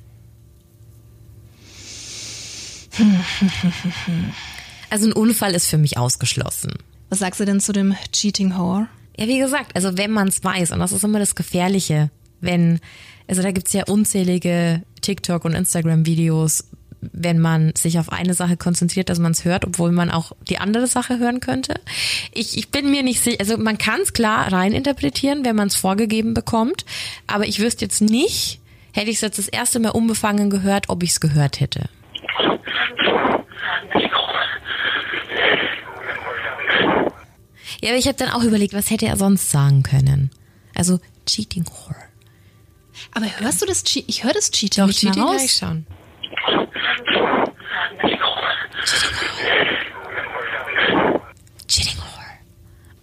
Also 4.91 5.07
ein 5.07 5.13
Unfall 5.13 5.55
ist 5.55 5.67
für 5.67 5.79
mich 5.79 5.97
ausgeschlossen. 5.97 6.71
Was 7.09 7.19
sagst 7.19 7.39
du 7.39 7.45
denn 7.45 7.59
zu 7.59 7.73
dem 7.73 7.95
Cheating 8.11 8.55
Whore? 8.55 8.87
Ja, 9.17 9.27
wie 9.27 9.39
gesagt, 9.39 9.75
also 9.75 9.97
wenn 9.97 10.11
man 10.11 10.27
es 10.27 10.43
weiß, 10.43 10.71
und 10.71 10.79
das 10.79 10.91
ist 10.91 11.03
immer 11.03 11.19
das 11.19 11.35
Gefährliche, 11.35 12.11
wenn, 12.39 12.79
also 13.27 13.41
da 13.41 13.51
gibt's 13.51 13.73
ja 13.73 13.83
unzählige 13.87 14.83
TikTok- 15.01 15.43
und 15.43 15.53
Instagram-Videos, 15.53 16.65
wenn 17.13 17.39
man 17.39 17.73
sich 17.75 17.99
auf 17.99 18.11
eine 18.11 18.33
Sache 18.33 18.57
konzentriert, 18.57 19.09
dass 19.09 19.19
man 19.19 19.31
es 19.31 19.45
hört, 19.45 19.65
obwohl 19.65 19.91
man 19.91 20.11
auch 20.11 20.31
die 20.49 20.57
andere 20.57 20.87
Sache 20.87 21.19
hören 21.19 21.39
könnte. 21.39 21.75
Ich, 22.33 22.57
ich 22.57 22.69
bin 22.69 22.91
mir 22.91 23.03
nicht 23.03 23.21
sicher, 23.21 23.37
also 23.39 23.57
man 23.57 23.77
kann 23.77 24.01
es 24.01 24.13
klar 24.13 24.51
reininterpretieren, 24.51 25.45
wenn 25.45 25.55
man 25.55 25.67
es 25.67 25.75
vorgegeben 25.75 26.33
bekommt, 26.33 26.85
aber 27.27 27.47
ich 27.47 27.59
wüsste 27.59 27.85
jetzt 27.85 28.01
nicht, 28.01 28.59
hätte 28.93 29.09
ich 29.09 29.17
es 29.17 29.21
jetzt 29.21 29.37
das 29.37 29.47
erste 29.47 29.79
Mal 29.79 29.89
unbefangen 29.89 30.49
gehört, 30.49 30.89
ob 30.89 31.03
ich 31.03 31.11
es 31.11 31.19
gehört 31.19 31.59
hätte. 31.59 31.89
Ja, 37.81 37.91
aber 37.91 37.99
ich 37.99 38.07
habe 38.07 38.17
dann 38.17 38.29
auch 38.29 38.43
überlegt, 38.43 38.73
was 38.73 38.89
hätte 38.89 39.05
er 39.05 39.15
sonst 39.15 39.51
sagen 39.51 39.83
können? 39.83 40.31
Also 40.73 40.99
Cheating 41.27 41.65
Whore. 41.65 41.95
Aber 43.13 43.27
hörst 43.39 43.61
du 43.61 43.65
das 43.65 43.83
Cheating? 43.83 44.09
Ich 44.09 44.23
höre 44.23 44.33
das 44.33 44.49
Cheating 44.51 44.85
nicht 44.87 44.99
Cheating 44.99 45.21
höre 45.21 45.33
raus. 45.33 45.43
ich 45.43 45.51
schon. 45.53 45.85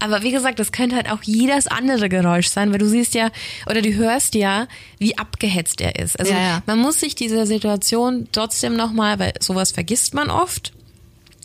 Aber 0.02 0.24
wie 0.24 0.32
gesagt, 0.32 0.58
das 0.58 0.72
könnte 0.72 0.96
halt 0.96 1.08
auch 1.08 1.22
jedes 1.22 1.68
andere 1.68 2.08
Geräusch 2.08 2.48
sein, 2.48 2.72
weil 2.72 2.78
du 2.78 2.88
siehst 2.88 3.14
ja, 3.14 3.30
oder 3.66 3.82
du 3.82 3.94
hörst 3.94 4.34
ja, 4.34 4.66
wie 4.98 5.16
abgehetzt 5.16 5.80
er 5.80 5.96
ist. 5.96 6.18
Also 6.18 6.32
Ja, 6.32 6.40
ja. 6.40 6.62
man 6.66 6.80
muss 6.80 6.98
sich 6.98 7.14
diese 7.14 7.46
Situation 7.46 8.26
trotzdem 8.32 8.74
nochmal, 8.74 9.20
weil 9.20 9.32
sowas 9.38 9.70
vergisst 9.70 10.12
man 10.12 10.28
oft, 10.28 10.72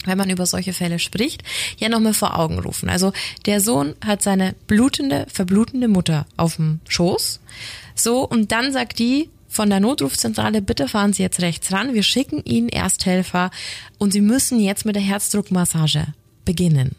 wenn 0.05 0.17
man 0.17 0.31
über 0.31 0.47
solche 0.47 0.73
Fälle 0.73 0.97
spricht, 0.97 1.43
ja 1.77 1.87
nochmal 1.87 2.15
vor 2.15 2.39
Augen 2.39 2.57
rufen. 2.57 2.89
Also 2.89 3.13
der 3.45 3.61
Sohn 3.61 3.93
hat 4.03 4.23
seine 4.23 4.55
blutende, 4.65 5.27
verblutende 5.31 5.87
Mutter 5.87 6.25
auf 6.35 6.55
dem 6.55 6.79
Schoß. 6.87 7.39
So, 7.93 8.23
und 8.23 8.51
dann 8.51 8.73
sagt 8.73 8.97
die 8.97 9.29
von 9.57 9.71
der 9.71 9.79
Notrufzentrale, 9.79 10.61
bitte 10.61 10.87
fahren 10.87 11.13
Sie 11.13 11.23
jetzt 11.23 11.41
rechts 11.41 11.71
ran, 11.71 11.95
wir 11.95 12.03
schicken 12.03 12.43
Ihnen 12.45 12.69
Ersthelfer 12.69 13.49
und 13.97 14.13
Sie 14.13 14.21
müssen 14.21 14.59
jetzt 14.59 14.85
mit 14.85 14.95
der 14.95 15.01
Herzdruckmassage 15.01 16.05
beginnen. 16.45 16.95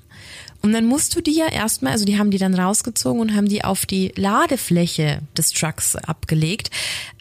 Und 0.61 0.73
dann 0.73 0.87
musst 0.87 1.15
du 1.15 1.21
die 1.21 1.35
ja 1.35 1.47
erstmal, 1.47 1.93
also 1.93 2.05
die 2.05 2.19
haben 2.19 2.31
die 2.31 2.39
dann 2.39 2.55
rausgezogen 2.55 3.21
und 3.21 3.35
haben 3.35 3.49
die 3.49 3.65
auf 3.65 3.87
die 3.87 4.13
Ladefläche 4.17 5.21
des 5.37 5.53
Trucks 5.53 5.95
abgelegt. 5.95 6.71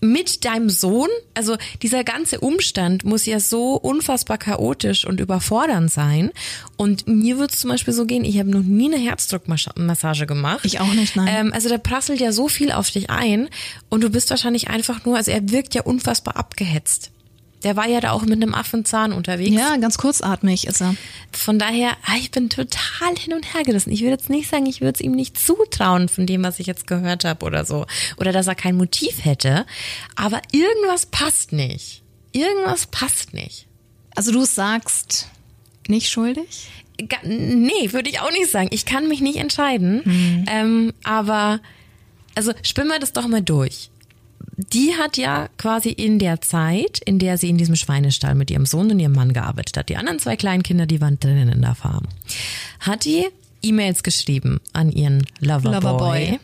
Mit 0.02 0.43
deinem 0.43 0.69
Sohn, 0.69 1.10
also 1.36 1.56
dieser 1.84 2.04
ganze 2.04 2.39
Umstand 2.39 3.04
muss 3.04 3.26
ja 3.26 3.39
so 3.39 3.76
unfassbar 3.76 4.39
chaotisch 4.39 5.06
und 5.06 5.19
überfordernd 5.19 5.91
sein. 5.91 6.32
Und 6.78 7.08
mir 7.08 7.38
wird 7.38 7.52
es 7.52 7.60
zum 7.60 7.69
Beispiel 7.69 7.93
so 7.93 8.06
gehen, 8.06 8.26
ich 8.26 8.39
habe 8.39 8.50
noch 8.50 8.63
nie 8.63 8.93
eine 8.93 9.02
Herzdruckmassage 9.02 10.26
gemacht. 10.26 10.65
Ich 10.65 10.80
auch 10.80 10.93
nicht, 10.93 11.15
nein. 11.15 11.28
Ähm, 11.30 11.54
also 11.54 11.69
da 11.69 11.78
prasselt 11.78 12.19
ja 12.19 12.32
so 12.32 12.47
viel 12.47 12.71
auf 12.71 12.89
dich 12.89 13.10
ein 13.12 13.50
und 13.89 14.04
du 14.04 14.10
bist 14.10 14.32
wahrscheinlich 14.32 14.69
einfach 14.69 15.06
nur, 15.06 15.15
also 15.15 15.32
er 15.32 15.52
wirkt 15.52 15.76
ja 15.76 15.84
unfassbar 15.84 16.38
abgehetzt. 16.38 17.12
Der 17.63 17.76
war 17.76 17.88
ja 17.88 18.00
da 18.00 18.12
auch 18.12 18.22
mit 18.22 18.34
einem 18.34 18.54
Affenzahn 18.54 19.12
unterwegs. 19.12 19.56
Ja, 19.56 19.78
ganz 19.78 19.98
kurzatmig 19.98 20.67
ist 20.67 20.82
er. 20.82 20.96
Von 21.32 21.58
daher, 21.58 21.98
ah, 22.06 22.15
ich 22.20 22.30
bin 22.30 22.50
total 22.50 23.15
hin 23.17 23.34
und 23.34 23.54
her 23.54 23.63
gerissen. 23.63 23.91
Ich 23.91 24.02
würde 24.02 24.12
jetzt 24.12 24.30
nicht 24.30 24.50
sagen, 24.50 24.67
ich 24.67 24.82
würde 24.82 24.93
es 24.96 25.02
ihm 25.02 25.13
nicht 25.13 25.39
zutrauen 25.39 26.08
von 26.08 26.28
dem, 26.28 26.43
was 26.43 26.60
ich 26.60 26.67
jetzt 26.67 26.86
gehört 26.86 27.26
habe 27.26 27.43
oder 27.46 27.65
so. 27.65 27.88
Oder 28.17 28.32
dass 28.32 28.46
er 28.48 28.56
kein 28.56 28.78
Motiv 28.78 29.26
hätte. 29.26 29.65
Aber 30.15 30.41
irgendwas 30.52 31.08
passt 31.08 31.52
nicht. 31.52 32.04
Irgendwas 32.32 32.86
passt 32.86 33.34
nicht. 33.34 33.65
Also 34.15 34.32
du 34.32 34.46
sagst 34.46 35.28
nicht 35.88 36.10
schuldig? 36.10 36.70
Nee, 37.24 37.91
würde 37.91 38.10
ich 38.10 38.20
auch 38.20 38.32
nicht 38.32 38.52
sagen. 38.52 38.70
Ich 38.72 38.86
kann 38.86 39.08
mich 39.08 39.22
nicht 39.22 39.38
entscheiden. 39.38 40.02
Ähm, 40.48 40.93
aber, 41.04 41.60
also 42.36 42.54
spinnen 42.63 42.89
wir 42.89 43.00
das 43.00 43.13
doch 43.13 43.28
mal 43.28 43.41
durch. 43.41 43.89
Die 44.73 44.93
hat 44.95 45.17
ja 45.17 45.50
quasi 45.58 45.89
in 45.89 46.19
der 46.19 46.41
Zeit, 46.41 47.00
in 47.06 47.19
der 47.19 47.38
sie 47.38 47.50
in 47.50 47.58
diesem 47.58 47.76
Schweinestall 47.76 48.36
mit 48.36 48.50
ihrem 48.50 48.65
Sohn 48.65 48.91
und 48.91 49.00
ihrem 49.00 49.13
Mann 49.13 49.34
gearbeitet 49.34 49.78
hat, 49.78 49.89
die 49.89 49.97
anderen 49.97 50.19
zwei 50.19 50.36
kleinen 50.36 50.63
Kinder, 50.63 50.86
die 50.86 51.00
waren 51.00 51.19
drinnen 51.19 51.50
in 51.50 51.62
der 51.62 51.76
Farm, 51.76 52.06
hat 52.80 53.06
die 53.06 53.28
E-Mails 53.62 54.04
geschrieben 54.04 54.60
an 54.73 54.91
ihren 54.91 55.26
Loverboy. 55.39 55.73
Loverboy. 55.73 56.39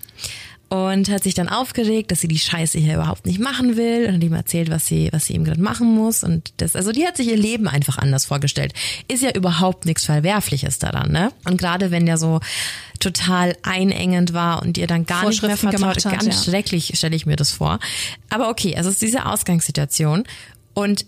Und 0.73 1.07
hat 1.09 1.21
sich 1.21 1.35
dann 1.35 1.49
aufgeregt, 1.49 2.09
dass 2.09 2.21
sie 2.21 2.27
die 2.27 2.39
Scheiße 2.39 2.79
hier 2.79 2.95
überhaupt 2.95 3.27
nicht 3.27 3.39
machen 3.39 3.77
will 3.77 4.07
und 4.07 4.15
hat 4.15 4.23
ihm 4.23 4.33
erzählt, 4.33 4.71
was 4.71 4.87
sie, 4.87 5.07
was 5.13 5.27
sie 5.27 5.33
ihm 5.33 5.43
gerade 5.43 5.61
machen 5.61 5.93
muss. 5.93 6.23
Und 6.23 6.51
das, 6.57 6.75
also 6.75 6.91
die 6.91 7.05
hat 7.05 7.15
sich 7.15 7.27
ihr 7.27 7.37
Leben 7.37 7.67
einfach 7.67 7.99
anders 7.99 8.25
vorgestellt. 8.25 8.73
Ist 9.07 9.21
ja 9.21 9.29
überhaupt 9.35 9.85
nichts 9.85 10.05
Verwerfliches 10.05 10.79
daran, 10.79 11.11
ne? 11.11 11.31
Und 11.45 11.57
gerade 11.57 11.91
wenn 11.91 12.07
der 12.07 12.17
so 12.17 12.39
total 12.99 13.55
einengend 13.61 14.33
war 14.33 14.63
und 14.63 14.79
ihr 14.79 14.87
dann 14.87 15.05
gar 15.05 15.29
nicht 15.29 15.43
mehr 15.43 15.57
vertraut, 15.57 15.79
gemacht 15.79 16.05
hat, 16.05 16.19
ganz 16.19 16.25
ja. 16.25 16.51
schrecklich 16.51 16.93
stelle 16.95 17.15
ich 17.15 17.27
mir 17.27 17.35
das 17.35 17.51
vor. 17.51 17.77
Aber 18.31 18.49
okay, 18.49 18.75
also 18.75 18.89
es 18.89 18.95
ist 18.95 19.03
diese 19.03 19.27
Ausgangssituation 19.27 20.23
und 20.73 21.05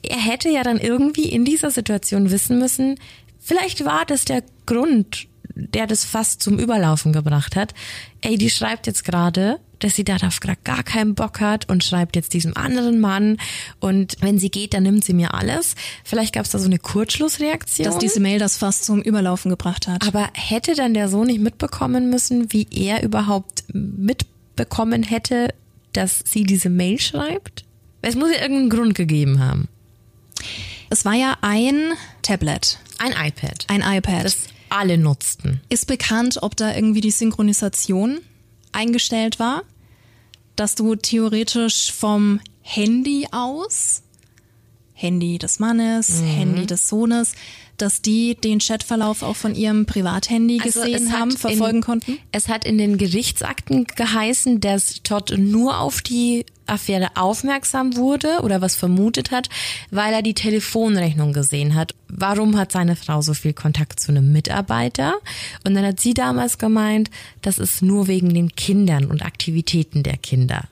er 0.00 0.18
hätte 0.18 0.48
ja 0.48 0.62
dann 0.62 0.78
irgendwie 0.78 1.28
in 1.28 1.44
dieser 1.44 1.70
Situation 1.70 2.30
wissen 2.30 2.58
müssen, 2.58 2.94
vielleicht 3.38 3.84
war 3.84 4.06
das 4.06 4.24
der 4.24 4.44
Grund, 4.64 5.26
der 5.54 5.86
das 5.86 6.04
fast 6.04 6.42
zum 6.42 6.58
Überlaufen 6.58 7.12
gebracht 7.12 7.56
hat. 7.56 7.74
Ey, 8.20 8.36
die 8.38 8.50
schreibt 8.50 8.86
jetzt 8.86 9.04
gerade, 9.04 9.60
dass 9.78 9.94
sie 9.96 10.04
darauf 10.04 10.40
gerade 10.40 10.58
gar 10.64 10.82
keinen 10.82 11.14
Bock 11.14 11.40
hat 11.40 11.68
und 11.68 11.84
schreibt 11.84 12.16
jetzt 12.16 12.32
diesem 12.32 12.56
anderen 12.56 13.00
Mann 13.00 13.36
und 13.80 14.16
wenn 14.20 14.38
sie 14.38 14.50
geht, 14.50 14.72
dann 14.74 14.82
nimmt 14.84 15.04
sie 15.04 15.12
mir 15.12 15.34
alles. 15.34 15.74
Vielleicht 16.04 16.34
gab 16.34 16.44
es 16.46 16.52
da 16.52 16.58
so 16.58 16.64
eine 16.66 16.78
Kurzschlussreaktion. 16.78 17.84
Dass 17.86 17.98
diese 17.98 18.20
Mail 18.20 18.38
das 18.38 18.56
fast 18.56 18.84
zum 18.84 19.02
Überlaufen 19.02 19.50
gebracht 19.50 19.86
hat. 19.86 20.06
Aber 20.06 20.28
hätte 20.32 20.74
dann 20.74 20.94
der 20.94 21.08
Sohn 21.08 21.26
nicht 21.26 21.40
mitbekommen 21.40 22.08
müssen, 22.10 22.52
wie 22.52 22.66
er 22.70 23.02
überhaupt 23.02 23.64
mitbekommen 23.72 25.02
hätte, 25.02 25.48
dass 25.92 26.22
sie 26.24 26.44
diese 26.44 26.70
Mail 26.70 26.98
schreibt? 26.98 27.64
Es 28.02 28.14
muss 28.16 28.30
ja 28.30 28.42
irgendeinen 28.42 28.70
Grund 28.70 28.94
gegeben 28.94 29.40
haben. 29.40 29.68
Es 30.90 31.04
war 31.04 31.14
ja 31.14 31.36
ein 31.40 31.92
Tablet, 32.22 32.78
Ein 32.98 33.12
iPad. 33.12 33.66
ein 33.68 33.82
iPad. 33.82 34.24
das 34.24 34.36
alle 34.70 34.98
nutzten. 34.98 35.60
Ist 35.68 35.86
bekannt, 35.86 36.38
ob 36.42 36.56
da 36.56 36.74
irgendwie 36.74 37.00
die 37.00 37.10
Synchronisation 37.10 38.20
eingestellt 38.72 39.38
war? 39.38 39.62
Dass 40.56 40.74
du 40.74 40.94
theoretisch 40.96 41.92
vom 41.92 42.40
Handy 42.60 43.26
aus, 43.32 44.02
Handy 44.94 45.38
des 45.38 45.58
Mannes, 45.58 46.20
Mhm. 46.20 46.26
Handy 46.26 46.66
des 46.66 46.88
Sohnes, 46.88 47.34
dass 47.78 48.02
die 48.02 48.34
den 48.36 48.58
Chatverlauf 48.60 49.22
auch 49.22 49.36
von 49.36 49.54
ihrem 49.54 49.86
Privathandy 49.86 50.60
Also 50.62 50.82
gesehen 50.82 51.12
haben, 51.12 51.30
in- 51.30 51.36
verfolgen 51.36 51.80
konnten? 51.80 52.18
Es 52.32 52.48
hat 52.48 52.64
in 52.64 52.78
den 52.78 52.98
Gerichtsakten 52.98 53.86
geheißen, 53.96 54.60
dass 54.60 55.02
Todd 55.02 55.34
nur 55.36 55.80
auf 55.80 56.02
die 56.02 56.46
Affäre 56.66 57.08
aufmerksam 57.16 57.96
wurde 57.96 58.40
oder 58.42 58.60
was 58.62 58.74
vermutet 58.74 59.30
hat, 59.30 59.48
weil 59.90 60.14
er 60.14 60.22
die 60.22 60.32
Telefonrechnung 60.34 61.32
gesehen 61.34 61.74
hat. 61.74 61.94
Warum 62.08 62.56
hat 62.56 62.72
seine 62.72 62.96
Frau 62.96 63.20
so 63.20 63.34
viel 63.34 63.52
Kontakt 63.52 64.00
zu 64.00 64.12
einem 64.12 64.32
Mitarbeiter? 64.32 65.14
Und 65.64 65.74
dann 65.74 65.84
hat 65.84 66.00
sie 66.00 66.14
damals 66.14 66.56
gemeint, 66.58 67.10
das 67.42 67.58
ist 67.58 67.82
nur 67.82 68.06
wegen 68.06 68.32
den 68.32 68.54
Kindern 68.56 69.04
und 69.06 69.22
Aktivitäten 69.24 70.02
der 70.02 70.16
Kinder. 70.16 70.64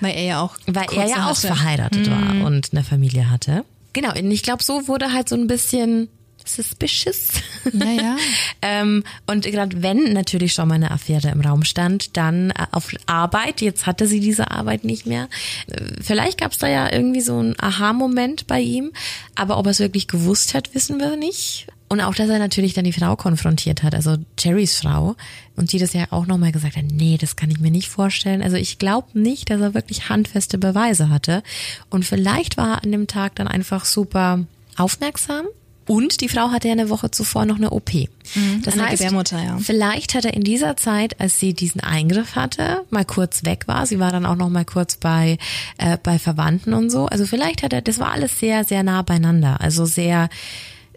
Weil 0.00 0.14
er 0.16 0.22
ja 0.24 0.40
auch 0.42 0.56
Weil 0.66 0.86
er 0.94 1.06
ja 1.08 1.30
auch 1.30 1.36
verheiratet 1.36 2.10
war 2.10 2.46
und 2.46 2.70
eine 2.72 2.84
Familie 2.84 3.30
hatte. 3.30 3.64
Genau, 3.92 4.12
und 4.12 4.30
ich 4.30 4.42
glaube, 4.42 4.62
so 4.62 4.88
wurde 4.88 5.12
halt 5.12 5.28
so 5.28 5.36
ein 5.36 5.46
bisschen 5.46 6.08
suspicious. 6.56 7.28
Ja, 7.72 7.90
ja. 7.90 8.16
ähm, 8.62 9.04
und 9.26 9.44
gerade 9.44 9.82
wenn 9.82 10.12
natürlich 10.12 10.52
schon 10.52 10.68
mal 10.68 10.74
eine 10.74 10.90
Affäre 10.90 11.28
im 11.28 11.40
Raum 11.40 11.64
stand, 11.64 12.16
dann 12.16 12.50
äh, 12.50 12.66
auf 12.72 12.90
Arbeit, 13.06 13.60
jetzt 13.60 13.86
hatte 13.86 14.06
sie 14.06 14.20
diese 14.20 14.50
Arbeit 14.50 14.84
nicht 14.84 15.06
mehr. 15.06 15.28
Äh, 15.68 15.80
Vielleicht 16.00 16.38
gab 16.38 16.52
es 16.52 16.58
da 16.58 16.68
ja 16.68 16.92
irgendwie 16.92 17.20
so 17.20 17.38
einen 17.38 17.54
Aha-Moment 17.58 18.46
bei 18.46 18.60
ihm, 18.60 18.92
aber 19.34 19.58
ob 19.58 19.66
er 19.66 19.72
es 19.72 19.80
wirklich 19.80 20.08
gewusst 20.08 20.54
hat, 20.54 20.74
wissen 20.74 20.98
wir 20.98 21.16
nicht. 21.16 21.66
Und 21.88 22.00
auch, 22.00 22.14
dass 22.14 22.28
er 22.28 22.38
natürlich 22.38 22.72
dann 22.72 22.84
die 22.84 22.92
Frau 22.92 23.16
konfrontiert 23.16 23.82
hat, 23.82 23.96
also 23.96 24.16
Jerrys 24.38 24.78
Frau, 24.78 25.16
und 25.56 25.72
die 25.72 25.78
das 25.80 25.92
ja 25.92 26.06
auch 26.10 26.24
nochmal 26.24 26.52
gesagt 26.52 26.76
hat, 26.76 26.84
nee, 26.84 27.18
das 27.20 27.34
kann 27.34 27.50
ich 27.50 27.58
mir 27.58 27.72
nicht 27.72 27.88
vorstellen. 27.88 28.42
Also 28.42 28.56
ich 28.56 28.78
glaube 28.78 29.18
nicht, 29.18 29.50
dass 29.50 29.60
er 29.60 29.74
wirklich 29.74 30.08
handfeste 30.08 30.56
Beweise 30.56 31.08
hatte. 31.08 31.42
Und 31.90 32.04
vielleicht 32.04 32.56
war 32.56 32.76
er 32.76 32.84
an 32.84 32.92
dem 32.92 33.08
Tag 33.08 33.34
dann 33.34 33.48
einfach 33.48 33.84
super 33.84 34.46
aufmerksam. 34.76 35.46
Und 35.90 36.20
die 36.20 36.28
Frau 36.28 36.52
hatte 36.52 36.68
ja 36.68 36.72
eine 36.72 36.88
Woche 36.88 37.10
zuvor 37.10 37.46
noch 37.46 37.56
eine 37.56 37.70
OP. 37.70 37.90
das 37.90 38.74
an 38.74 38.78
der 38.78 38.88
heißt, 38.90 39.02
Gebärmutter, 39.02 39.42
ja. 39.42 39.58
vielleicht 39.58 40.14
hat 40.14 40.24
er 40.24 40.34
in 40.34 40.44
dieser 40.44 40.76
Zeit, 40.76 41.18
als 41.18 41.40
sie 41.40 41.52
diesen 41.52 41.80
Eingriff 41.80 42.36
hatte, 42.36 42.84
mal 42.90 43.04
kurz 43.04 43.44
weg 43.44 43.66
war. 43.66 43.86
Sie 43.86 43.98
war 43.98 44.12
dann 44.12 44.24
auch 44.24 44.36
noch 44.36 44.50
mal 44.50 44.64
kurz 44.64 44.96
bei 44.96 45.36
äh, 45.78 45.98
bei 46.00 46.20
Verwandten 46.20 46.74
und 46.74 46.90
so. 46.90 47.06
Also 47.06 47.26
vielleicht 47.26 47.64
hat 47.64 47.72
er, 47.72 47.82
das 47.82 47.98
war 47.98 48.12
alles 48.12 48.38
sehr 48.38 48.62
sehr 48.62 48.84
nah 48.84 49.02
beieinander. 49.02 49.60
Also 49.60 49.84
sehr 49.84 50.28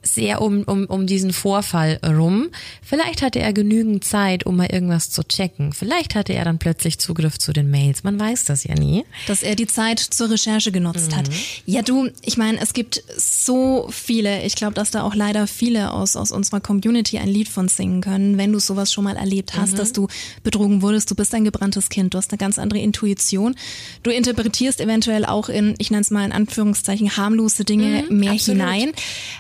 sehr 0.04 0.42
um, 0.42 0.64
um, 0.64 0.86
um 0.86 1.08
diesen 1.08 1.34
Vorfall 1.34 2.00
rum. 2.06 2.50
Vielleicht 2.82 3.22
hatte 3.22 3.40
er 3.40 3.54
genügend 3.54 4.04
Zeit, 4.04 4.46
um 4.46 4.58
mal 4.58 4.68
irgendwas 4.72 5.10
zu 5.10 5.24
checken. 5.24 5.74
Vielleicht 5.74 6.14
hatte 6.14 6.34
er 6.34 6.46
dann 6.46 6.60
plötzlich 6.60 7.00
Zugriff 7.00 7.40
zu 7.40 7.54
den 7.54 7.72
Mails. 7.72 8.04
Man 8.04 8.20
weiß 8.20 8.46
das 8.46 8.66
ja 8.66 8.76
nie. 8.76 9.06
dass 9.28 9.44
er 9.44 9.56
die 9.56 9.68
Zeit 9.68 10.00
zur 10.00 10.30
Recherche 10.30 10.72
genutzt 10.72 11.16
hat. 11.16 11.30
Ja, 11.66 11.82
du, 11.82 12.10
ich 12.22 12.38
meine, 12.38 12.60
es 12.60 12.74
gibt 12.74 13.04
so 13.18 13.88
viele, 13.90 14.44
ich 14.44 14.56
glaube, 14.56 14.74
dass 14.74 14.92
da 14.92 15.04
auch 15.04 15.16
leider 15.16 15.48
viele 15.48 15.92
aus, 15.92 16.16
aus 16.16 16.32
unserer 16.32 16.60
Community 16.60 17.18
ein 17.18 17.30
Lied 17.30 17.48
von 17.48 17.68
singen 17.68 18.02
können, 18.02 18.38
wenn 18.38 18.52
du 18.52 18.60
sowas 18.60 18.92
schon 18.92 19.06
mal 19.06 19.16
erlebt 19.16 19.54
hast, 19.56 19.80
dass 19.80 19.94
du 19.94 20.08
betrogen 20.44 20.82
wurdest, 20.82 21.10
du 21.10 21.16
bist 21.16 21.34
ein 21.34 21.46
gebranntes 21.46 21.90
Kind, 21.90 22.14
du 22.14 22.18
hast 22.18 22.32
eine 22.32 22.38
ganz 22.38 22.60
andere 22.60 22.80
Intuition. 22.80 23.56
Du 24.04 24.12
interpretierst 24.12 24.82
eventuell 24.82 25.26
auch 25.26 25.50
in, 25.50 25.76
ich 25.78 25.92
nenne 25.92 26.02
es 26.02 26.12
mal 26.12 26.26
in 26.26 26.32
Anführungszeichen, 26.32 27.16
harmlose 27.16 27.64
Dinge 27.64 28.06
mehr 28.10 28.34
absolut. 28.34 28.62
hinein. 28.62 28.92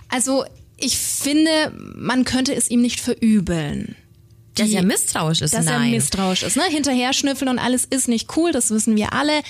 Also 0.09 0.45
ich 0.83 0.97
finde, 0.97 1.71
man 1.95 2.25
könnte 2.25 2.53
es 2.53 2.69
ihm 2.69 2.81
nicht 2.81 2.99
verübeln. 2.99 3.95
Dass 4.55 4.69
Die- 4.69 4.75
er 4.75 4.83
misstrauisch 4.83 5.41
ist, 5.41 5.53
dass 5.53 5.65
nein. 5.65 5.85
er 5.85 5.89
misstrauisch 5.97 6.43
ist. 6.43 6.55
Ne? 6.57 6.63
Hinterher 6.69 7.13
schnüffeln 7.13 7.49
und 7.49 7.57
alles 7.59 7.85
ist 7.85 8.07
nicht 8.07 8.35
cool, 8.37 8.51
das 8.51 8.69
wissen 8.69 8.95
wir 8.95 9.13
alle. 9.13 9.41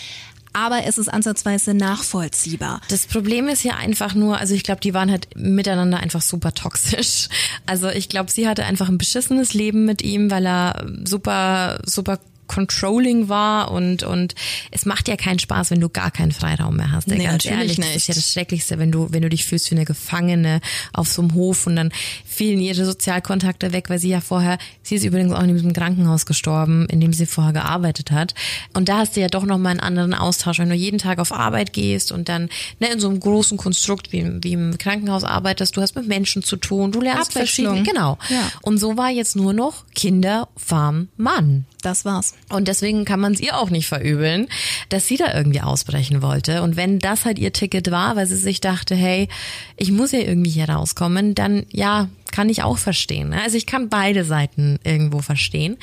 Aber 0.55 0.83
es 0.85 0.99
ist 0.99 1.07
ansatzweise 1.09 1.73
nachvollziehbar. 1.73 2.79
Das 2.87 3.07
Problem 3.07 3.47
ist 3.47 3.63
ja 3.63 3.75
einfach 3.75 4.13
nur, 4.13 4.37
also 4.37 4.53
ich 4.53 4.61
glaube, 4.63 4.81
die 4.81 4.93
waren 4.93 5.09
halt 5.09 5.27
miteinander 5.35 5.97
einfach 5.99 6.21
super 6.21 6.53
toxisch. 6.53 7.27
Also 7.65 7.89
ich 7.89 8.07
glaube, 8.07 8.29
sie 8.29 8.47
hatte 8.47 8.63
einfach 8.65 8.87
ein 8.87 8.99
beschissenes 8.99 9.53
Leben 9.55 9.85
mit 9.85 10.03
ihm, 10.03 10.29
weil 10.29 10.45
er 10.45 10.85
super, 11.05 11.81
super 11.85 12.19
controlling 12.53 13.29
war 13.29 13.71
und 13.71 14.03
und 14.03 14.35
es 14.71 14.85
macht 14.85 15.07
ja 15.07 15.15
keinen 15.17 15.39
Spaß, 15.39 15.71
wenn 15.71 15.79
du 15.81 15.89
gar 15.89 16.11
keinen 16.11 16.31
Freiraum 16.31 16.77
mehr 16.77 16.91
hast. 16.91 17.07
ey, 17.11 17.17
Nee, 17.17 17.23
ganz 17.25 17.45
natürlich 17.45 17.57
ehrlich, 17.59 17.77
das 17.77 17.85
ist 17.87 17.93
nicht. 17.95 18.07
ja 18.09 18.13
das 18.15 18.31
Schrecklichste, 18.31 18.79
wenn 18.79 18.91
du 18.91 19.07
wenn 19.11 19.21
du 19.21 19.29
dich 19.29 19.45
fühlst 19.45 19.69
wie 19.71 19.75
eine 19.75 19.85
Gefangene 19.85 20.61
auf 20.93 21.07
so 21.07 21.21
einem 21.21 21.33
Hof 21.33 21.67
und 21.67 21.75
dann 21.75 21.91
fielen 22.25 22.59
ihre 22.59 22.85
Sozialkontakte 22.85 23.73
weg, 23.73 23.89
weil 23.89 23.99
sie 23.99 24.09
ja 24.09 24.21
vorher, 24.21 24.57
sie 24.81 24.95
ist 24.95 25.03
übrigens 25.03 25.33
auch 25.33 25.41
in 25.43 25.53
diesem 25.53 25.73
Krankenhaus 25.73 26.25
gestorben, 26.25 26.85
in 26.87 26.99
dem 27.01 27.13
sie 27.13 27.25
vorher 27.25 27.53
gearbeitet 27.53 28.11
hat. 28.11 28.33
Und 28.73 28.89
da 28.89 28.97
hast 28.99 29.15
du 29.15 29.21
ja 29.21 29.27
doch 29.27 29.45
noch 29.45 29.57
mal 29.57 29.69
einen 29.69 29.79
anderen 29.79 30.13
Austausch, 30.13 30.59
wenn 30.59 30.69
du 30.69 30.75
jeden 30.75 30.97
Tag 30.99 31.19
auf 31.19 31.31
Arbeit 31.31 31.73
gehst 31.73 32.11
und 32.11 32.29
dann 32.29 32.49
ne, 32.79 32.87
in 32.91 32.99
so 32.99 33.09
einem 33.09 33.19
großen 33.19 33.57
Konstrukt 33.57 34.11
wie, 34.11 34.19
im- 34.19 34.43
wie 34.43 34.53
im 34.53 34.77
Krankenhaus 34.77 35.23
arbeitest, 35.23 35.75
du 35.77 35.81
hast 35.81 35.95
mit 35.95 36.07
Menschen 36.07 36.43
zu 36.43 36.55
tun, 36.57 36.91
du 36.91 37.01
lernst 37.01 37.33
verschiedene, 37.33 37.83
genau. 37.83 38.17
Ja. 38.29 38.51
Und 38.61 38.77
so 38.77 38.97
war 38.97 39.09
jetzt 39.09 39.35
nur 39.35 39.53
noch 39.53 39.85
Kinder, 39.95 40.47
Farm, 40.57 41.07
Mann. 41.17 41.65
Das 41.83 42.05
war's. 42.05 42.33
Und 42.49 42.69
deswegen 42.69 43.03
kann 43.03 43.19
man 43.19 43.33
es 43.33 43.41
ihr 43.41 43.57
auch 43.57 43.69
nicht 43.69 43.87
verübeln, 43.87 44.47
dass 44.87 45.05
sie 45.05 45.17
da 45.17 45.33
irgendwie 45.33 45.61
ausbrechen 45.61 46.21
wollte. 46.21 46.63
Und 46.63 46.77
wenn 46.77 46.97
das 46.97 47.25
halt 47.25 47.37
ihr 47.37 47.51
Ticket 47.51 47.91
war, 47.91 48.15
weil 48.15 48.25
sie 48.25 48.37
sich 48.37 48.61
dachte, 48.61 48.95
hey, 48.95 49.27
ich 49.75 49.91
muss 49.91 50.13
ja 50.13 50.19
irgendwie 50.19 50.49
hier 50.49 50.69
rauskommen, 50.69 51.35
dann 51.35 51.65
ja, 51.71 52.07
kann 52.31 52.49
ich 52.49 52.63
auch 52.63 52.77
verstehen. 52.77 53.29
ne? 53.29 53.41
Also 53.41 53.57
ich 53.57 53.65
kann 53.65 53.89
beide 53.89 54.23
Seiten 54.23 54.79
irgendwo 54.85 55.19
verstehen. 55.19 55.77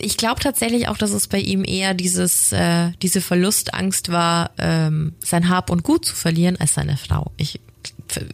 Ich 0.00 0.16
glaube 0.16 0.40
tatsächlich 0.40 0.88
auch, 0.88 0.96
dass 0.96 1.10
es 1.10 1.26
bei 1.26 1.38
ihm 1.38 1.64
eher 1.64 1.92
dieses, 1.92 2.52
äh, 2.52 2.92
diese 3.02 3.20
Verlustangst 3.20 4.10
war, 4.10 4.52
ähm, 4.58 5.14
sein 5.20 5.48
Hab 5.48 5.70
und 5.70 5.82
Gut 5.82 6.04
zu 6.04 6.14
verlieren, 6.14 6.56
als 6.58 6.74
seine 6.74 6.96
Frau. 6.96 7.32
Ich 7.36 7.60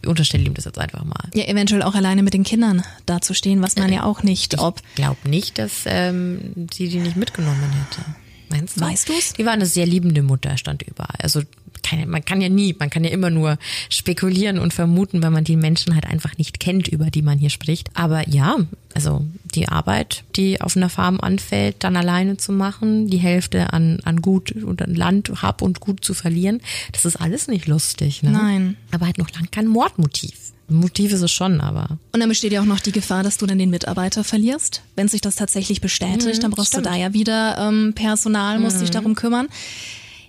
unterstelle 0.05 0.43
ihm 0.43 0.53
das 0.53 0.65
jetzt 0.65 0.79
einfach 0.79 1.03
mal. 1.03 1.29
Ja, 1.33 1.45
eventuell 1.45 1.81
auch 1.81 1.95
alleine 1.95 2.23
mit 2.23 2.33
den 2.33 2.43
Kindern 2.43 2.83
dazustehen, 3.05 3.61
was 3.61 3.75
man 3.75 3.91
ja 3.91 4.03
auch 4.03 4.23
nicht, 4.23 4.59
ob. 4.59 4.81
Ich 4.89 4.95
glaube 4.95 5.29
nicht, 5.29 5.57
dass 5.57 5.83
ähm, 5.85 6.67
sie 6.73 6.89
die 6.89 6.99
nicht 6.99 7.17
mitgenommen 7.17 7.71
hätte. 7.71 8.05
Meinst 8.53 8.77
du? 8.77 8.81
Weißt 8.81 9.09
du's? 9.09 9.33
Die 9.33 9.45
war 9.45 9.53
eine 9.53 9.65
sehr 9.65 9.87
liebende 9.87 10.21
Mutter, 10.21 10.57
stand 10.57 10.83
überall. 10.83 11.17
Also 11.19 11.41
keine, 11.81 12.05
man 12.05 12.23
kann 12.23 12.39
ja 12.39 12.49
nie, 12.49 12.75
man 12.77 12.89
kann 12.89 13.03
ja 13.03 13.09
immer 13.09 13.29
nur 13.29 13.57
spekulieren 13.89 14.59
und 14.59 14.73
vermuten, 14.73 15.21
weil 15.23 15.31
man 15.31 15.43
die 15.43 15.57
Menschen 15.57 15.95
halt 15.95 16.05
einfach 16.05 16.37
nicht 16.37 16.59
kennt, 16.59 16.87
über 16.87 17.09
die 17.09 17.23
man 17.23 17.39
hier 17.39 17.49
spricht. 17.49 17.89
Aber 17.95 18.29
ja, 18.29 18.57
also 18.93 19.25
die 19.55 19.67
Arbeit, 19.67 20.23
die 20.35 20.61
auf 20.61 20.77
einer 20.77 20.89
Farm 20.89 21.19
anfällt, 21.19 21.77
dann 21.79 21.97
alleine 21.97 22.37
zu 22.37 22.51
machen, 22.51 23.09
die 23.09 23.17
Hälfte 23.17 23.73
an, 23.73 23.99
an 24.03 24.21
Gut 24.21 24.51
und 24.51 24.81
an 24.81 24.95
Land, 24.95 25.31
Hab 25.41 25.61
und 25.61 25.79
Gut 25.79 26.05
zu 26.05 26.13
verlieren, 26.13 26.61
das 26.91 27.05
ist 27.05 27.17
alles 27.17 27.47
nicht 27.47 27.67
lustig. 27.67 28.21
Ne? 28.21 28.31
Nein. 28.31 28.77
Aber 28.91 29.07
halt 29.07 29.17
noch 29.17 29.31
lang 29.31 29.49
kein 29.51 29.67
Mordmotiv. 29.67 30.52
Motiv 30.73 31.13
ist 31.13 31.21
es 31.21 31.31
schon, 31.31 31.61
aber 31.61 31.97
Und 32.11 32.19
dann 32.19 32.29
besteht 32.29 32.51
ja 32.51 32.61
auch 32.61 32.65
noch 32.65 32.79
die 32.79 32.91
Gefahr, 32.91 33.23
dass 33.23 33.37
du 33.37 33.45
dann 33.45 33.57
den 33.57 33.69
Mitarbeiter 33.69 34.23
verlierst. 34.23 34.81
Wenn 34.95 35.07
sich 35.07 35.21
das 35.21 35.35
tatsächlich 35.35 35.81
bestätigt, 35.81 36.43
dann 36.43 36.51
brauchst 36.51 36.69
stimmt. 36.69 36.87
du 36.87 36.89
da 36.89 36.95
ja 36.95 37.13
wieder 37.13 37.57
ähm, 37.57 37.93
Personal, 37.95 38.59
musst 38.59 38.81
dich 38.81 38.91
darum 38.91 39.15
kümmern. 39.15 39.47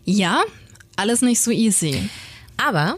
Ja, 0.05 0.43
alles 0.97 1.23
nicht 1.23 1.41
so 1.41 1.51
easy. 1.51 2.09
Aber 2.57 2.97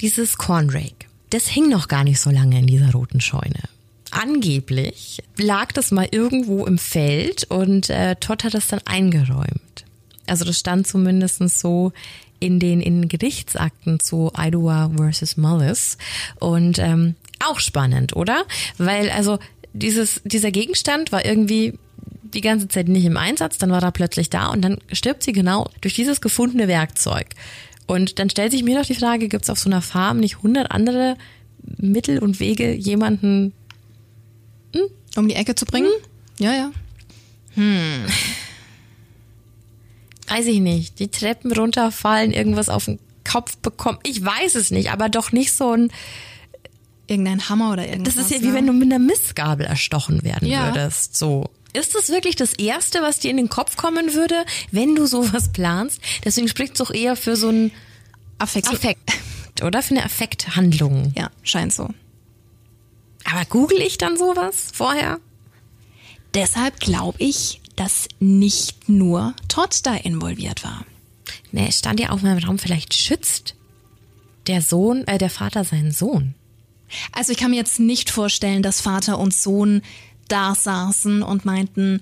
dieses 0.00 0.38
Cornrake, 0.38 1.06
das 1.30 1.46
hing 1.46 1.68
noch 1.68 1.88
gar 1.88 2.04
nicht 2.04 2.20
so 2.20 2.30
lange 2.30 2.58
in 2.58 2.66
dieser 2.66 2.92
roten 2.92 3.20
Scheune. 3.20 3.62
Angeblich 4.10 5.22
lag 5.36 5.72
das 5.72 5.90
mal 5.90 6.08
irgendwo 6.10 6.64
im 6.64 6.78
Feld 6.78 7.44
und 7.50 7.90
äh, 7.90 8.16
Todd 8.16 8.44
hat 8.44 8.54
das 8.54 8.68
dann 8.68 8.80
eingeräumt. 8.86 9.84
Also 10.26 10.44
das 10.44 10.58
stand 10.58 10.86
zumindest 10.86 11.46
so 11.58 11.92
in 12.40 12.60
den, 12.60 12.80
in 12.80 13.08
Gerichtsakten 13.08 14.00
zu 14.00 14.32
Idaho 14.36 14.90
versus 14.96 15.36
Mullis. 15.36 15.98
Und 16.38 16.78
ähm, 16.78 17.16
auch 17.44 17.60
spannend, 17.60 18.16
oder? 18.16 18.44
Weil 18.78 19.10
also 19.10 19.38
dieses, 19.72 20.20
dieser 20.24 20.50
Gegenstand 20.50 21.12
war 21.12 21.24
irgendwie 21.24 21.78
die 22.34 22.40
ganze 22.40 22.68
Zeit 22.68 22.88
nicht 22.88 23.04
im 23.04 23.16
Einsatz, 23.16 23.58
dann 23.58 23.70
war 23.70 23.82
er 23.82 23.92
plötzlich 23.92 24.28
da 24.28 24.48
und 24.48 24.62
dann 24.62 24.78
stirbt 24.92 25.22
sie 25.22 25.32
genau 25.32 25.70
durch 25.80 25.94
dieses 25.94 26.20
gefundene 26.20 26.68
Werkzeug. 26.68 27.28
Und 27.86 28.18
dann 28.18 28.28
stellt 28.28 28.52
sich 28.52 28.62
mir 28.62 28.78
doch 28.78 28.86
die 28.86 28.94
Frage, 28.94 29.28
gibt 29.28 29.44
es 29.44 29.50
auf 29.50 29.58
so 29.58 29.70
einer 29.70 29.80
Farm 29.80 30.20
nicht 30.20 30.42
hundert 30.42 30.70
andere 30.70 31.16
Mittel 31.78 32.18
und 32.18 32.38
Wege, 32.38 32.74
jemanden 32.74 33.54
Um 35.16 35.26
die 35.26 35.34
Ecke 35.34 35.54
zu 35.54 35.64
bringen? 35.64 35.90
Ja, 36.38 36.52
ja. 36.52 36.70
Weiß 40.30 40.46
ich 40.46 40.60
nicht, 40.60 40.98
die 40.98 41.08
Treppen 41.08 41.52
runterfallen, 41.52 42.32
irgendwas 42.32 42.68
auf 42.68 42.86
den 42.86 42.98
Kopf 43.24 43.56
bekommen. 43.58 43.98
Ich 44.04 44.24
weiß 44.24 44.54
es 44.54 44.70
nicht, 44.70 44.90
aber 44.90 45.08
doch 45.08 45.32
nicht 45.32 45.52
so 45.52 45.72
ein. 45.72 45.90
Irgendein 47.06 47.48
Hammer 47.48 47.72
oder 47.72 47.88
irgendwas. 47.88 48.16
Das 48.16 48.24
ist 48.26 48.30
ja 48.32 48.42
wie 48.42 48.48
ne? 48.48 48.54
wenn 48.54 48.66
du 48.66 48.72
mit 48.74 48.92
einer 48.92 48.98
Mistgabel 48.98 49.64
erstochen 49.64 50.22
werden 50.24 50.46
Ja. 50.46 50.66
würdest. 50.66 51.16
So. 51.16 51.48
Ist 51.72 51.94
das 51.94 52.08
wirklich 52.10 52.36
das 52.36 52.52
Erste, 52.54 53.00
was 53.00 53.18
dir 53.18 53.30
in 53.30 53.38
den 53.38 53.48
Kopf 53.48 53.76
kommen 53.76 54.12
würde, 54.14 54.44
wenn 54.72 54.94
du 54.94 55.06
sowas 55.06 55.50
planst? 55.52 56.00
Deswegen 56.24 56.48
spricht 56.48 56.72
es 56.72 56.78
doch 56.78 56.90
eher 56.92 57.16
für 57.16 57.36
so 57.36 57.48
ein 57.48 57.70
Affekt. 58.38 58.68
Affekt, 58.68 59.62
oder? 59.62 59.82
Für 59.82 59.94
eine 59.94 60.04
Affekthandlung. 60.04 61.12
Ja, 61.16 61.30
scheint 61.42 61.72
so. 61.72 61.88
Aber 63.24 63.44
google 63.46 63.80
ich 63.80 63.96
dann 63.98 64.16
sowas 64.18 64.68
vorher? 64.72 65.18
Deshalb 66.34 66.78
glaube 66.80 67.16
ich, 67.20 67.60
dass 67.78 68.08
nicht 68.20 68.88
nur 68.88 69.34
Todd 69.48 69.80
da 69.84 69.94
involviert 69.94 70.64
war. 70.64 70.84
Ne, 71.52 71.68
es 71.68 71.78
stand 71.78 72.00
ja 72.00 72.10
auch 72.10 72.20
mal 72.22 72.36
im 72.36 72.44
Raum, 72.44 72.58
vielleicht 72.58 72.94
schützt 72.96 73.54
der 74.46 74.62
Sohn, 74.62 75.06
äh, 75.06 75.18
der 75.18 75.30
Vater 75.30 75.64
seinen 75.64 75.92
Sohn. 75.92 76.34
Also 77.12 77.32
ich 77.32 77.38
kann 77.38 77.50
mir 77.50 77.56
jetzt 77.58 77.78
nicht 77.80 78.10
vorstellen, 78.10 78.62
dass 78.62 78.80
Vater 78.80 79.18
und 79.18 79.34
Sohn 79.34 79.82
da 80.28 80.54
saßen 80.54 81.22
und 81.22 81.44
meinten, 81.44 82.00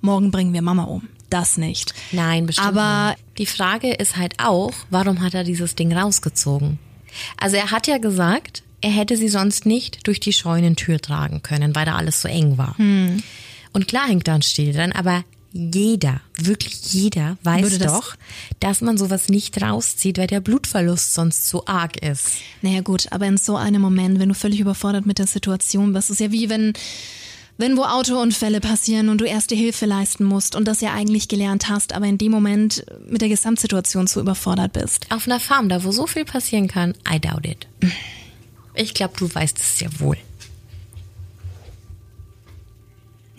morgen 0.00 0.30
bringen 0.30 0.52
wir 0.54 0.62
Mama 0.62 0.84
um. 0.84 1.08
Das 1.30 1.56
nicht. 1.56 1.94
Nein, 2.12 2.46
bestimmt 2.46 2.68
Aber- 2.68 3.10
nicht. 3.10 3.20
Die 3.38 3.46
Frage 3.46 3.92
ist 3.92 4.16
halt 4.16 4.34
auch, 4.38 4.72
warum 4.90 5.20
hat 5.20 5.34
er 5.34 5.44
dieses 5.44 5.74
Ding 5.74 5.92
rausgezogen? 5.92 6.78
Also 7.36 7.56
er 7.56 7.70
hat 7.70 7.86
ja 7.86 7.98
gesagt, 7.98 8.62
er 8.80 8.90
hätte 8.90 9.16
sie 9.16 9.28
sonst 9.28 9.66
nicht 9.66 10.06
durch 10.06 10.20
die 10.20 10.32
Scheunentür 10.32 11.00
tragen 11.00 11.42
können, 11.42 11.74
weil 11.74 11.86
da 11.86 11.96
alles 11.96 12.20
so 12.22 12.28
eng 12.28 12.56
war. 12.58 12.76
Und 13.74 13.86
klar 13.88 14.06
hängt 14.08 14.26
da 14.26 14.36
ein 14.36 14.42
Stiel 14.42 14.72
dran, 14.72 14.92
aber 14.92 15.24
jeder, 15.52 16.20
wirklich 16.36 16.92
jeder 16.94 17.36
weiß 17.44 17.78
das- 17.78 17.92
doch, 17.92 18.14
dass 18.60 18.80
man 18.80 18.96
sowas 18.98 19.28
nicht 19.28 19.60
rauszieht, 19.62 20.16
weil 20.18 20.26
der 20.26 20.40
Blutverlust 20.40 21.12
sonst 21.14 21.46
so 21.48 21.64
arg 21.66 22.02
ist. 22.02 22.28
Naja 22.62 22.80
gut, 22.80 23.06
aber 23.12 23.26
in 23.26 23.36
so 23.36 23.56
einem 23.56 23.82
Moment, 23.82 24.18
wenn 24.18 24.30
du 24.30 24.34
völlig 24.34 24.58
überfordert 24.60 25.06
mit 25.06 25.18
der 25.18 25.26
Situation 25.28 25.92
bist, 25.92 26.10
ist 26.10 26.20
ja 26.20 26.32
wie 26.32 26.48
wenn, 26.48 26.72
wenn 27.56 27.76
wo 27.76 27.82
Autounfälle 27.84 28.60
passieren 28.60 29.08
und 29.08 29.20
du 29.20 29.26
erste 29.26 29.54
Hilfe 29.54 29.86
leisten 29.86 30.24
musst 30.24 30.56
und 30.56 30.66
das 30.66 30.80
ja 30.80 30.92
eigentlich 30.92 31.28
gelernt 31.28 31.68
hast, 31.68 31.92
aber 31.92 32.06
in 32.06 32.18
dem 32.18 32.32
Moment 32.32 32.84
mit 33.08 33.20
der 33.20 33.28
Gesamtsituation 33.28 34.08
zu 34.08 34.18
überfordert 34.20 34.72
bist. 34.72 35.06
Auf 35.10 35.26
einer 35.28 35.38
Farm, 35.38 35.68
da 35.68 35.84
wo 35.84 35.92
so 35.92 36.08
viel 36.08 36.24
passieren 36.24 36.66
kann, 36.66 36.94
I 37.08 37.20
doubt 37.20 37.46
it. 37.46 37.68
Ich 38.74 38.92
glaube, 38.94 39.14
du 39.16 39.32
weißt 39.32 39.56
es 39.60 39.78
sehr 39.78 40.00
wohl. 40.00 40.16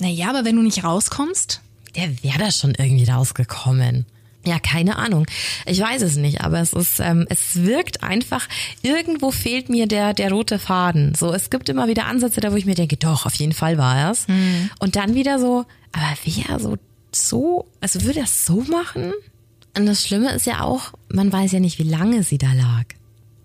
Naja, 0.02 0.30
aber 0.30 0.46
wenn 0.46 0.56
du 0.56 0.62
nicht 0.62 0.84
rauskommst, 0.84 1.62
Der 1.96 2.10
wäre 2.24 2.40
da 2.40 2.52
schon 2.52 2.76
irgendwie 2.78 3.10
rausgekommen. 3.10 4.06
Ja, 4.46 4.60
keine 4.60 4.98
Ahnung. 4.98 5.26
Ich 5.66 5.80
weiß 5.80 6.02
es 6.04 6.18
nicht, 6.18 6.42
aber 6.42 6.60
es 6.60 6.74
ist, 6.74 7.00
ähm, 7.00 7.26
es 7.30 7.56
wirkt 7.64 8.04
einfach, 8.04 8.48
irgendwo 8.84 9.32
fehlt 9.32 9.70
mir 9.70 9.88
der, 9.88 10.14
der 10.14 10.30
rote 10.30 10.60
Faden. 10.60 11.16
So, 11.16 11.34
es 11.34 11.50
gibt 11.50 11.70
immer 11.70 11.88
wieder 11.88 12.06
Ansätze 12.06 12.42
da, 12.42 12.52
wo 12.52 12.56
ich 12.56 12.66
mir 12.66 12.76
denke, 12.76 12.98
doch, 12.98 13.26
auf 13.26 13.34
jeden 13.36 13.54
Fall 13.54 13.78
war 13.78 14.12
es. 14.12 14.28
Und 14.80 14.96
dann 14.98 15.16
wieder 15.16 15.40
so, 15.40 15.66
aber 15.94 16.18
wer 16.26 16.60
so, 16.60 16.76
so, 17.12 17.66
also 17.82 18.04
würde 18.04 18.20
er 18.20 18.26
es 18.26 18.46
so 18.46 18.62
machen? 18.70 19.14
Und 19.78 19.86
das 19.88 20.06
Schlimme 20.06 20.32
ist 20.34 20.46
ja 20.46 20.62
auch, 20.62 20.94
man 21.10 21.32
weiß 21.32 21.54
ja 21.54 21.60
nicht, 21.60 21.80
wie 21.80 21.84
lange 21.84 22.22
sie 22.24 22.38
da 22.38 22.52
lag. 22.54 22.86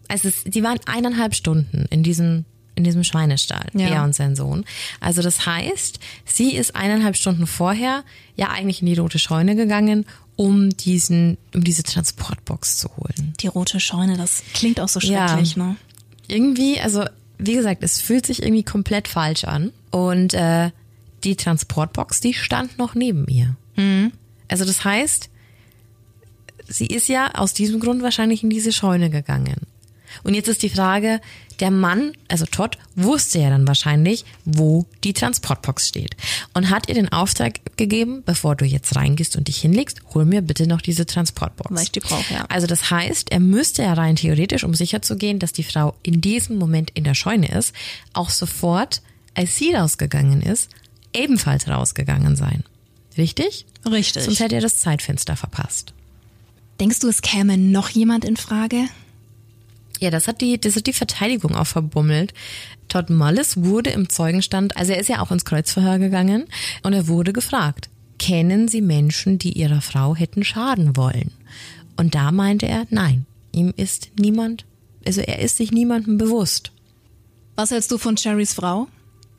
Also 0.09 0.29
es, 0.29 0.45
die 0.45 0.63
waren 0.63 0.81
eineinhalb 0.87 1.35
Stunden 1.35 1.87
in 1.91 2.03
diesem 2.03 2.45
in 2.81 2.85
diesem 2.85 3.05
Schweinestall, 3.05 3.67
Ja. 3.75 3.89
er 3.89 4.05
und 4.05 4.15
sein 4.15 4.35
Sohn. 4.37 4.65
Also 5.01 5.23
das 5.23 5.47
heißt, 5.47 6.01
sie 6.25 6.55
ist 6.57 6.75
eineinhalb 6.75 7.17
Stunden 7.17 7.47
vorher 7.47 8.03
ja 8.37 8.49
eigentlich 8.49 8.81
in 8.81 8.87
die 8.87 8.97
rote 8.99 9.19
Scheune 9.19 9.55
gegangen, 9.57 10.07
um 10.37 10.71
diesen, 10.71 11.37
um 11.55 11.63
diese 11.63 11.83
Transportbox 11.83 12.79
zu 12.79 12.89
holen. 12.97 13.35
die 13.41 13.47
rote 13.49 13.79
Scheune, 13.81 14.17
das 14.17 14.43
klingt 14.55 14.81
auch 14.81 14.89
so 14.89 14.99
Ja. 15.01 15.29
schrecklich, 15.29 15.57
ne? 15.57 15.77
Irgendwie, 16.29 16.81
also 16.81 17.05
wie 17.39 17.55
gesagt, 17.55 17.83
es 17.83 18.01
fühlt 18.01 18.27
sich 18.27 18.43
irgendwie 18.43 18.63
komplett 18.63 19.09
falsch 19.09 19.45
an. 19.45 19.73
Und 19.91 20.35
äh, 20.35 20.71
die 21.25 21.37
Transportbox, 21.37 22.21
die 22.21 22.33
stand 22.35 22.79
noch 22.79 22.95
neben 22.95 23.27
ihr. 23.29 23.57
Also 24.49 24.65
das 24.65 24.85
heißt, 24.85 25.29
sie 26.69 26.87
ist 26.87 27.09
ja 27.09 27.31
aus 27.35 27.53
diesem 27.55 27.81
Grund 27.81 28.03
wahrscheinlich 28.03 28.43
in 28.43 28.51
diese 28.51 28.73
Scheune 28.73 29.11
gegangen. 29.11 29.57
Und 30.23 30.35
jetzt 30.35 30.49
ist 30.49 30.63
die 30.63 30.71
Frage, 30.71 31.21
der 31.61 31.71
Mann, 31.71 32.13
also 32.29 32.47
Todd, 32.47 32.79
wusste 32.97 33.39
ja 33.39 33.51
dann 33.51 33.67
wahrscheinlich, 33.69 34.25
wo 34.45 34.87
die 35.05 35.13
Transportbox 35.13 35.89
steht. 35.89 36.17
Und 36.55 36.71
hat 36.71 36.89
ihr 36.89 36.95
den 36.95 37.13
Auftrag 37.13 37.61
gegeben, 37.77 38.23
bevor 38.25 38.57
du 38.57 38.65
jetzt 38.65 38.97
reingehst 38.97 39.37
und 39.37 39.49
dich 39.49 39.59
hinlegst, 39.59 40.01
hol 40.15 40.25
mir 40.25 40.43
bitte 40.43 40.67
noch 40.67 40.81
diese 40.81 41.07
Transportbox. 41.07 41.71
Weil 41.71 41.83
ich 41.83 41.93
die 41.93 42.01
brauche, 42.01 42.33
ja. 42.33 42.47
Also 42.49 42.67
das 42.67 42.91
heißt, 42.91 43.31
er 43.31 43.41
müsste 43.41 43.83
ja 43.83 43.93
rein 43.93 44.17
theoretisch, 44.17 44.65
um 44.65 44.75
sicher 44.75 45.03
zu 45.03 45.17
gehen, 45.17 45.39
dass 45.39 45.53
die 45.53 45.65
Frau 45.65 45.95
in 46.03 46.21
diesem 46.21 46.57
Moment 46.59 46.91
in 46.95 47.05
der 47.05 47.15
Scheune 47.15 47.49
ist, 47.49 47.75
auch 48.15 48.31
sofort, 48.31 49.03
als 49.35 49.57
sie 49.57 49.75
rausgegangen 49.75 50.43
ist, 50.43 50.71
ebenfalls 51.13 51.69
rausgegangen 51.69 52.37
sein. 52.37 52.65
Richtig? 53.19 53.67
Richtig. 53.85 54.25
Sonst 54.25 54.41
hätte 54.41 54.55
er 54.55 54.61
das 54.61 54.79
Zeitfenster 54.79 55.37
verpasst. 55.37 55.93
Denkst 56.81 57.01
du, 57.01 57.09
es 57.09 57.21
käme 57.21 57.59
noch 57.59 57.91
jemand 57.91 58.25
in 58.25 58.37
Frage? 58.37 58.87
Ja, 60.01 60.11
das 60.11 60.27
hat 60.27 60.41
die, 60.41 60.59
das 60.59 60.77
hat 60.77 60.87
die 60.87 60.95
Verteidigung 60.95 61.55
auch 61.55 61.67
verbummelt. 61.67 62.33
Todd 62.89 63.11
Mullis 63.11 63.59
wurde 63.59 63.91
im 63.91 64.09
Zeugenstand, 64.09 64.77
also 64.77 64.93
er 64.93 64.99
ist 64.99 65.09
ja 65.09 65.21
auch 65.21 65.31
ins 65.31 65.45
Kreuzverhör 65.45 65.99
gegangen 65.99 66.47
und 66.83 66.95
er 66.95 67.07
wurde 67.07 67.33
gefragt, 67.33 67.91
kennen 68.19 68.67
Sie 68.67 68.81
Menschen, 68.81 69.39
die 69.39 69.53
ihrer 69.53 69.81
Frau 69.83 70.17
hätten 70.17 70.43
schaden 70.43 70.97
wollen? 70.97 71.31
Und 71.97 72.15
da 72.15 72.33
meinte 72.33 72.67
er, 72.67 72.87
nein, 72.91 73.27
ihm 73.53 73.73
ist 73.77 74.11
niemand, 74.19 74.65
also 75.07 75.21
er 75.21 75.41
ist 75.41 75.59
sich 75.59 75.71
niemandem 75.71 76.19
bewusst. 76.19 76.73
Was 77.57 77.71
hältst 77.71 77.91
du 77.91 77.99
von 77.99 78.17
Cherrys 78.17 78.55
Frau? 78.55 78.89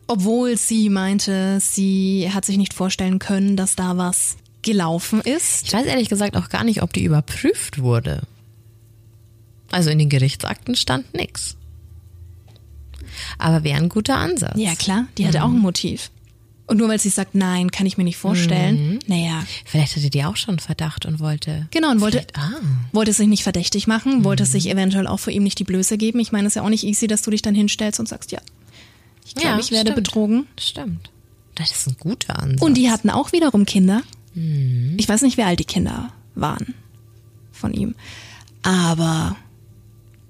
Obwohl 0.07 0.57
sie 0.57 0.89
meinte, 0.89 1.59
sie 1.59 2.29
hat 2.31 2.45
sich 2.45 2.57
nicht 2.57 2.73
vorstellen 2.73 3.17
können, 3.17 3.55
dass 3.55 3.75
da 3.75 3.97
was 3.97 4.37
gelaufen 4.61 5.21
ist. 5.21 5.67
Ich 5.67 5.73
weiß 5.73 5.85
ehrlich 5.85 6.09
gesagt 6.09 6.37
auch 6.37 6.49
gar 6.49 6.63
nicht, 6.63 6.83
ob 6.83 6.93
die 6.93 7.03
überprüft 7.03 7.81
wurde. 7.81 8.21
Also 9.71 9.89
in 9.89 9.99
den 9.99 10.09
Gerichtsakten 10.09 10.75
stand 10.75 11.13
nix. 11.13 11.55
Aber 13.37 13.63
wäre 13.63 13.77
ein 13.77 13.89
guter 13.89 14.17
Ansatz. 14.17 14.57
Ja, 14.57 14.75
klar, 14.75 15.07
die 15.17 15.27
hatte 15.27 15.43
auch 15.43 15.49
ein 15.49 15.59
Motiv. 15.59 16.11
Und 16.67 16.77
nur 16.77 16.87
weil 16.87 16.99
sie 16.99 17.09
sagt, 17.09 17.35
nein, 17.35 17.69
kann 17.71 17.85
ich 17.85 17.97
mir 17.97 18.05
nicht 18.05 18.15
vorstellen. 18.17 18.99
Naja, 19.07 19.43
Vielleicht 19.65 19.95
hatte 19.97 20.09
die 20.09 20.23
auch 20.23 20.37
schon 20.37 20.59
Verdacht 20.59 21.05
und 21.05 21.19
wollte. 21.19 21.67
genau, 21.71 21.91
und 21.91 21.99
wollte, 21.99 22.25
ah. 22.33 22.49
wollte 22.93 23.11
sich 23.11 23.27
nicht 23.27 23.43
verdächtig 23.43 23.87
machen, 23.87 24.23
wollte 24.23 24.45
sich 24.45 24.69
eventuell 24.69 25.05
auch 25.07 25.19
vor 25.19 25.33
ihm 25.33 25.43
nicht 25.43 25.59
die 25.59 25.65
Blöße 25.65 25.97
geben. 25.97 26.19
Ich 26.19 26.31
meine, 26.31 26.47
es 26.47 26.51
ist 26.51 26.55
ja 26.55 26.61
auch 26.63 26.69
nicht 26.69 26.85
easy, 26.85 27.07
dass 27.07 27.23
du 27.23 27.31
dich 27.31 27.41
dann 27.41 27.55
hinstellst 27.55 27.99
und 27.99 28.07
sagst, 28.07 28.31
ja, 28.31 28.39
ich 29.25 29.35
glaube, 29.35 29.47
Ja, 29.49 29.59
ich 29.59 29.71
werde 29.71 29.91
stimmt. 29.91 29.95
betrogen. 30.07 30.47
Stimmt. 30.57 31.09
Das 31.55 31.71
ist 31.71 31.87
ein 31.89 31.97
guter 31.99 32.39
Ansatz. 32.39 32.61
Und 32.61 32.75
die 32.75 32.89
hatten 32.89 33.09
auch 33.09 33.33
wiederum 33.33 33.65
Kinder. 33.65 34.01
Ich 34.95 35.09
weiß 35.09 35.23
nicht, 35.23 35.35
wie 35.35 35.43
alt 35.43 35.59
die 35.59 35.65
Kinder 35.65 36.13
waren 36.35 36.73
von 37.51 37.73
ihm. 37.73 37.95
Aber 38.63 39.35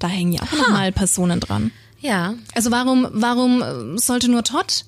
da 0.04 0.08
hängen 0.08 0.34
ja 0.34 0.41
auch 0.43 0.52
noch 0.52 0.70
mal 0.70 0.91
Personen 0.91 1.39
dran. 1.39 1.72
ja, 1.99 2.34
Also 2.56 2.72
warum, 2.72 3.08
warum 3.12 3.62
äh, 3.62 3.97
sollte 3.97 4.30
nur 4.30 4.43
Todd 4.43 4.86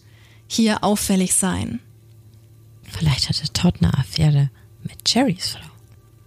hier 0.48 0.84
auffällig 0.84 1.36
sein? 1.36 1.80
vielleicht 2.96 3.28
hatte 3.28 3.52
Todd 3.54 3.76
eine 3.82 3.92
Affäre 3.98 4.50
mit 4.84 5.04
Cherrys 5.06 5.48
Frau. 5.54 5.62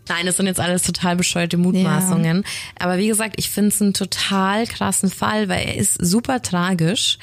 Nein, 0.08 0.26
das 0.26 0.36
sind 0.36 0.46
jetzt 0.46 0.60
alles 0.60 0.82
total 0.82 1.16
bescheuerte 1.16 1.56
Mutmaßungen. 1.56 2.44
Aber 2.78 2.98
wie 2.98 3.08
gesagt, 3.08 3.34
ich 3.38 3.50
finde 3.50 3.68
es 3.68 3.82
einen 3.82 3.92
total 3.94 4.66
krassen 4.66 5.10
Fall, 5.10 5.48
weil 5.48 5.66
er 5.66 5.76
ist 5.76 5.94
super 6.04 6.42
tragisch. 6.42 7.18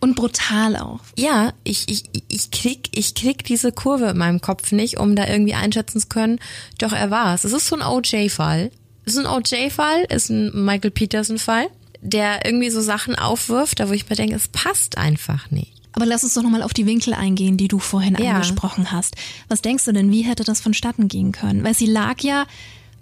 Und 0.00 0.16
brutal 0.16 0.76
auch. 0.76 1.00
Ja, 1.18 1.54
ich, 1.64 1.88
ich, 1.88 2.04
ich 2.28 2.50
krieg, 2.50 2.90
ich 2.92 3.14
krieg 3.14 3.44
diese 3.44 3.72
Kurve 3.72 4.06
in 4.10 4.18
meinem 4.18 4.42
Kopf 4.42 4.72
nicht, 4.72 4.98
um 4.98 5.16
da 5.16 5.26
irgendwie 5.26 5.54
einschätzen 5.54 6.00
zu 6.00 6.08
können. 6.08 6.38
Doch 6.78 6.92
er 6.92 7.10
war 7.10 7.34
es. 7.34 7.44
Es 7.44 7.54
ist 7.54 7.68
so 7.68 7.76
ein 7.76 7.82
OJ-Fall. 7.82 8.70
Ist 9.06 9.16
ein 9.18 9.26
OJ-Fall, 9.26 10.04
ist 10.10 10.28
ein 10.30 10.64
Michael 10.64 10.90
Peterson-Fall, 10.90 11.68
der 12.02 12.44
irgendwie 12.44 12.70
so 12.70 12.80
Sachen 12.82 13.14
aufwirft, 13.14 13.80
da 13.80 13.88
wo 13.88 13.92
ich 13.92 14.08
mir 14.10 14.16
denke, 14.16 14.34
es 14.34 14.48
passt 14.48 14.98
einfach 14.98 15.50
nicht. 15.50 15.72
Aber 15.92 16.04
lass 16.04 16.24
uns 16.24 16.34
doch 16.34 16.42
nochmal 16.42 16.62
auf 16.62 16.74
die 16.74 16.84
Winkel 16.84 17.14
eingehen, 17.14 17.56
die 17.56 17.68
du 17.68 17.78
vorhin 17.78 18.16
Ja. 18.20 18.32
angesprochen 18.34 18.92
hast. 18.92 19.14
Was 19.48 19.62
denkst 19.62 19.84
du 19.86 19.92
denn, 19.92 20.10
wie 20.10 20.22
hätte 20.22 20.44
das 20.44 20.60
vonstatten 20.60 21.08
gehen 21.08 21.32
können? 21.32 21.64
Weil 21.64 21.72
sie 21.74 21.86
lag 21.86 22.20
ja 22.20 22.46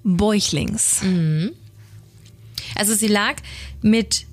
bäuchlings. 0.05 1.01
Also 2.77 2.95
sie 2.95 3.09
lag 3.09 3.35
mit 3.83 4.27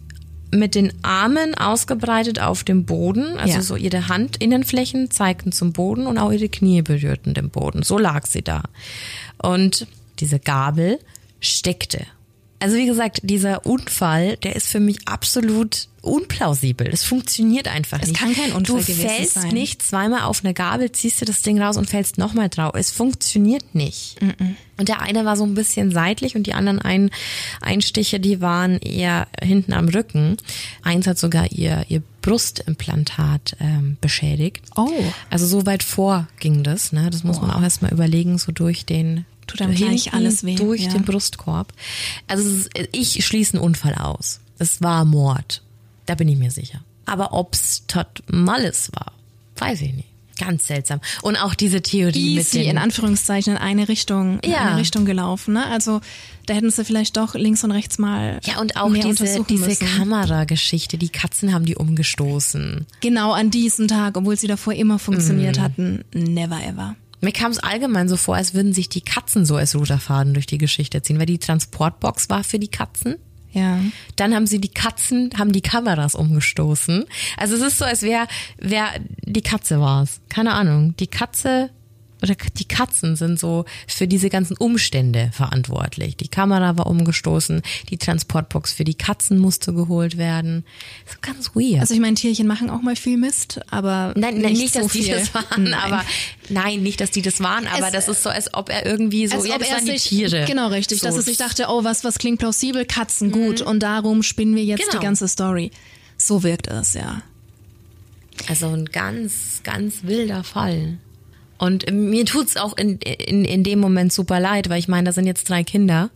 mit 0.53 0.75
den 0.75 0.91
Armen 1.01 1.55
ausgebreitet 1.55 2.41
auf 2.41 2.65
dem 2.65 2.83
Boden, 2.83 3.37
also 3.37 3.53
Ja. 3.53 3.61
so 3.61 3.77
ihre 3.77 4.09
Handinnenflächen 4.09 5.09
zeigten 5.09 5.53
zum 5.53 5.71
Boden 5.71 6.07
und 6.07 6.17
auch 6.17 6.29
ihre 6.33 6.49
Knie 6.49 6.81
berührten 6.81 7.33
den 7.33 7.49
Boden. 7.49 7.83
So 7.83 7.97
lag 7.97 8.25
sie 8.27 8.41
da. 8.41 8.63
Und 9.41 9.87
diese 10.19 10.39
Gabel 10.39 10.99
steckte. 11.41 12.05
Also 12.59 12.77
wie 12.77 12.85
gesagt, 12.85 13.21
dieser 13.23 13.65
Unfall, 13.65 14.37
der 14.37 14.55
ist 14.55 14.67
für 14.67 14.79
mich 14.79 15.07
absolut 15.07 15.87
unplausibel. 16.03 16.89
Das 16.89 17.03
funktioniert 17.03 17.67
einfach 17.67 17.99
Es 17.99 18.09
nicht. 18.09 18.19
kann 18.19 18.35
kein 18.35 18.51
Unfall 18.51 18.63
du 18.63 18.85
gewesen 18.85 19.09
fällst 19.09 19.33
sein. 19.33 19.47
nicht 19.49 19.81
zweimal 19.81 20.21
auf 20.21 20.43
eine 20.43 20.53
Gabel, 20.53 20.91
ziehst 20.91 21.21
du 21.21 21.25
das 21.25 21.41
Ding 21.41 21.59
raus 21.59 21.77
und 21.77 21.89
fällst 21.89 22.19
nochmal 22.19 22.49
drauf. 22.49 22.73
Es 22.75 22.91
funktioniert 22.91 23.73
nicht. 23.73 24.17
Und 24.77 24.89
der 24.89 25.01
eine 25.01 25.25
war 25.25 25.37
so 25.37 25.43
ein 25.43 25.55
bisschen 25.55 25.91
seitlich 25.91 26.35
und 26.35 26.45
die 26.45 26.53
anderen 26.53 26.79
ein, 26.79 27.09
Einstiche, 27.61 28.19
die 28.19 28.41
waren 28.41 28.77
eher 28.77 29.27
hinten 29.41 29.73
am 29.73 29.89
Rücken. 29.89 30.37
Eins 30.83 31.07
hat 31.07 31.17
sogar 31.17 31.51
ihr, 31.51 31.85
ihr 31.89 32.03
Brustimplantat 32.21 33.57
ähm, 33.59 33.97
beschädigt. 34.01 34.61
Oh. 34.75 34.89
Also 35.31 35.47
so 35.47 35.65
weit 35.65 35.81
vor 35.81 36.27
ging 36.39 36.63
das, 36.63 36.91
ne? 36.93 37.09
Das 37.09 37.23
muss 37.23 37.41
man 37.41 37.49
auch 37.49 37.63
erstmal 37.63 37.91
überlegen, 37.91 38.37
so 38.37 38.51
durch 38.51 38.85
den 38.85 39.25
Tut 39.51 39.61
einem 39.61 39.75
gleich 39.75 40.13
alles 40.13 40.43
weh, 40.43 40.55
durch 40.55 40.81
ja. 40.81 40.91
den 40.91 41.03
Brustkorb. 41.03 41.73
Also 42.27 42.43
es 42.49 42.55
ist, 42.67 42.69
ich 42.91 43.25
schließe 43.25 43.53
einen 43.57 43.63
Unfall 43.63 43.95
aus. 43.95 44.39
Es 44.59 44.81
war 44.81 45.05
Mord. 45.05 45.61
Da 46.05 46.15
bin 46.15 46.27
ich 46.27 46.37
mir 46.37 46.51
sicher. 46.51 46.81
Aber 47.05 47.33
ob's 47.33 47.83
Todd 47.87 48.23
Mullis 48.31 48.89
war, 48.93 49.11
weiß 49.57 49.81
ich 49.81 49.93
nicht. 49.93 50.07
Ganz 50.37 50.65
seltsam. 50.65 51.01
Und 51.21 51.35
auch 51.35 51.53
diese 51.53 51.81
Theorie 51.81 52.35
mit 52.35 52.45
Easy, 52.45 52.59
den 52.59 52.71
in 52.71 52.77
Anführungszeichen, 52.79 53.53
in 53.53 53.59
eine 53.61 53.87
Richtung, 53.87 54.39
in 54.39 54.51
Ja. 54.51 54.61
eine 54.69 54.77
Richtung 54.79 55.05
gelaufen. 55.05 55.53
Ne? 55.53 55.65
Also 55.67 56.01
da 56.47 56.55
hätten 56.55 56.71
sie 56.71 56.83
vielleicht 56.83 57.15
doch 57.17 57.35
links 57.35 57.63
und 57.63 57.69
rechts 57.71 57.99
mal 57.99 58.39
ja, 58.45 58.59
und 58.59 58.75
auch 58.75 58.89
mehr 58.89 59.03
diese, 59.03 59.43
diese. 59.43 59.75
Kamerageschichte. 59.85 60.97
Die 60.97 61.09
Katzen 61.09 61.53
haben 61.53 61.65
die 61.65 61.75
umgestoßen. 61.75 62.87
Genau 63.01 63.33
an 63.33 63.51
diesem 63.51 63.87
Tag, 63.87 64.17
obwohl 64.17 64.35
sie 64.37 64.47
davor 64.47 64.73
immer 64.73 64.97
funktioniert 64.97 65.57
Mhm. 65.57 65.61
hatten. 65.61 66.03
Never 66.13 66.59
ever. 66.63 66.95
Mir 67.21 67.31
kam 67.31 67.51
es 67.51 67.59
allgemein 67.59 68.09
so 68.09 68.17
vor, 68.17 68.35
als 68.35 68.53
würden 68.53 68.73
sich 68.73 68.89
die 68.89 69.01
Katzen 69.01 69.45
so 69.45 69.55
als 69.55 69.75
roter 69.75 69.99
Faden 69.99 70.33
durch 70.33 70.47
die 70.47 70.57
Geschichte 70.57 71.01
ziehen, 71.01 71.19
weil 71.19 71.27
die 71.27 71.37
Transportbox 71.37 72.29
war 72.29 72.43
für 72.43 72.59
die 72.59 72.67
Katzen. 72.67 73.15
Ja. 73.51 73.79
Dann 74.15 74.33
haben 74.33 74.47
sie 74.47 74.59
die 74.59 74.69
Katzen, 74.69 75.31
haben 75.37 75.51
die 75.51 75.61
Kameras 75.61 76.15
umgestoßen. 76.15 77.05
Also 77.37 77.55
es 77.55 77.61
ist 77.61 77.77
so, 77.77 77.85
als 77.85 78.01
wäre 78.01 78.27
wär 78.57 78.87
die 79.23 79.41
Katze 79.41 79.79
war's. 79.79 80.21
Keine 80.29 80.53
Ahnung. 80.53 80.95
Die 80.97 81.07
Katze 81.07 81.69
oder 82.21 82.35
die 82.35 82.65
Katzen 82.65 83.15
sind 83.15 83.39
so 83.39 83.65
für 83.87 84.07
diese 84.07 84.29
ganzen 84.29 84.55
Umstände 84.57 85.29
verantwortlich. 85.33 86.17
Die 86.17 86.27
Kamera 86.27 86.77
war 86.77 86.87
umgestoßen, 86.87 87.61
die 87.89 87.97
Transportbox 87.97 88.73
für 88.73 88.83
die 88.83 88.93
Katzen 88.95 89.37
musste 89.37 89.73
geholt 89.73 90.17
werden. 90.17 90.63
So 91.05 91.15
ganz 91.21 91.51
weird. 91.55 91.81
Also 91.81 91.93
ich 91.93 91.99
meine, 91.99 92.15
Tierchen 92.15 92.47
machen 92.47 92.69
auch 92.69 92.81
mal 92.81 92.95
viel 92.95 93.17
Mist, 93.17 93.59
aber 93.69 94.13
Nein, 94.15 94.35
nein, 94.39 94.51
nicht, 94.53 94.61
nicht, 94.61 94.73
so 94.73 94.81
dass 94.81 94.91
die 94.91 95.03
viel. 95.03 95.13
das 95.15 95.33
waren, 95.33 95.63
Nein. 95.63 95.73
aber 95.73 96.03
nein, 96.49 96.83
nicht, 96.83 97.01
dass 97.01 97.11
die 97.11 97.21
das 97.21 97.39
waren, 97.39 97.67
aber 97.67 97.87
Es- 97.87 97.93
das 97.93 98.07
ist 98.07 98.23
so, 98.23 98.29
als 98.29 98.53
ob 98.53 98.69
er 98.69 98.85
irgendwie 98.85 99.27
so, 99.27 99.43
ja, 99.45 99.55
ob 99.55 99.59
das 99.59 99.69
er 99.69 99.75
waren 99.77 99.85
die 99.85 99.91
sich, 99.91 100.03
Tiere. 100.09 100.45
Genau, 100.45 100.67
richtig. 100.67 100.99
So, 100.99 101.07
dass 101.07 101.15
er 101.15 101.21
sich 101.23 101.37
dachte, 101.37 101.65
oh, 101.69 101.83
was, 101.83 102.03
was 102.03 102.17
klingt 102.19 102.39
plausibel, 102.39 102.85
Katzen, 102.85 103.31
gut. 103.31 103.61
Und 103.61 103.81
darum 103.81 104.23
spinnen 104.23 104.55
wir 104.55 104.63
jetzt 104.63 104.81
Genau. 104.87 104.99
die 104.99 105.05
ganze 105.05 105.27
Story. 105.27 105.71
So 106.17 106.43
wirkt 106.43 106.67
es, 106.67 106.93
ja. 106.93 107.21
Also 108.47 108.67
ein 108.67 108.85
ganz, 108.85 109.61
ganz 109.63 110.03
wilder 110.03 110.43
Fall. 110.43 110.97
Und 111.61 111.91
mir 111.93 112.25
tut's 112.25 112.57
auch 112.57 112.75
in, 112.75 112.97
in, 112.97 113.45
in 113.45 113.63
dem 113.63 113.77
Moment 113.77 114.11
super 114.11 114.39
leid, 114.39 114.67
weil 114.69 114.79
ich 114.79 114.87
meine, 114.87 115.05
da 115.05 115.11
sind 115.11 115.27
jetzt 115.27 115.47
drei 115.47 115.63
Kinder. 115.63 116.09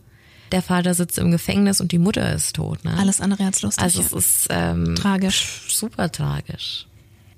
Der 0.50 0.60
Vater 0.60 0.92
sitzt 0.92 1.18
im 1.18 1.30
Gefängnis 1.30 1.80
und 1.80 1.92
die 1.92 2.00
Mutter 2.00 2.34
ist 2.34 2.56
tot. 2.56 2.84
Ne? 2.84 2.92
Alles 2.98 3.20
andere 3.20 3.44
als 3.44 3.62
lustig. 3.62 3.80
Also 3.80 4.00
es 4.00 4.12
ist 4.12 4.48
ähm, 4.50 4.96
Tragisch. 4.96 5.62
super 5.68 6.10
tragisch. 6.10 6.88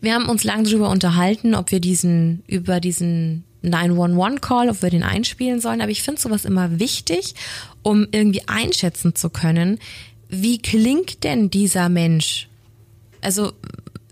Wir 0.00 0.14
haben 0.14 0.26
uns 0.26 0.42
lange 0.42 0.62
darüber 0.62 0.88
unterhalten, 0.88 1.54
ob 1.54 1.70
wir 1.70 1.80
diesen 1.80 2.42
über 2.46 2.80
diesen 2.80 3.44
911-Call, 3.62 4.70
ob 4.70 4.80
wir 4.80 4.88
den 4.88 5.02
einspielen 5.02 5.60
sollen. 5.60 5.82
Aber 5.82 5.90
ich 5.90 6.02
finde 6.02 6.18
sowas 6.18 6.46
immer 6.46 6.78
wichtig, 6.78 7.34
um 7.82 8.06
irgendwie 8.10 8.48
einschätzen 8.48 9.16
zu 9.16 9.28
können, 9.28 9.78
wie 10.30 10.62
klingt 10.62 11.24
denn 11.24 11.50
dieser 11.50 11.90
Mensch? 11.90 12.48
Also 13.20 13.52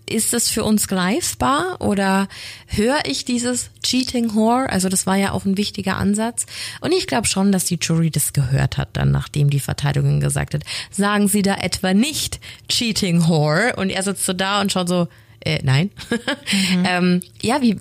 ist 0.09 0.33
das 0.33 0.49
für 0.51 0.65
uns 0.65 0.89
greifbar 0.89 1.81
oder 1.81 2.29
höre 2.67 3.01
ich 3.07 3.25
dieses 3.25 3.71
Cheating 3.83 4.35
Whore? 4.35 4.69
Also 4.71 4.89
das 4.89 5.07
war 5.07 5.17
ja 5.17 5.33
auch 5.33 5.45
ein 5.45 5.57
wichtiger 5.57 5.97
Ansatz. 5.97 6.47
Und 6.81 6.93
ich 6.93 7.07
glaube 7.07 7.27
schon, 7.27 7.53
dass 7.53 7.65
die 7.65 7.79
Jury 7.81 8.11
das 8.11 8.33
gehört 8.33 8.79
hat, 8.79 8.91
dann 8.93 9.11
nachdem 9.11 9.51
die 9.51 9.61
Verteidigung 9.61 10.21
gesagt 10.21 10.55
hat, 10.55 10.63
sagen 10.91 11.29
Sie 11.29 11.43
da 11.43 11.57
etwa 11.57 11.93
nicht 11.93 12.41
Cheating 12.69 13.27
Whore? 13.27 13.75
Und 13.77 13.91
er 13.91 14.03
sitzt 14.03 14.25
so 14.25 14.33
da 14.33 14.61
und 14.61 14.73
schaut 14.73 14.89
so, 14.89 15.09
äh, 15.41 15.61
nein. 15.63 15.91
ähm, 16.85 17.23
ja, 17.43 17.61
wie, 17.63 17.77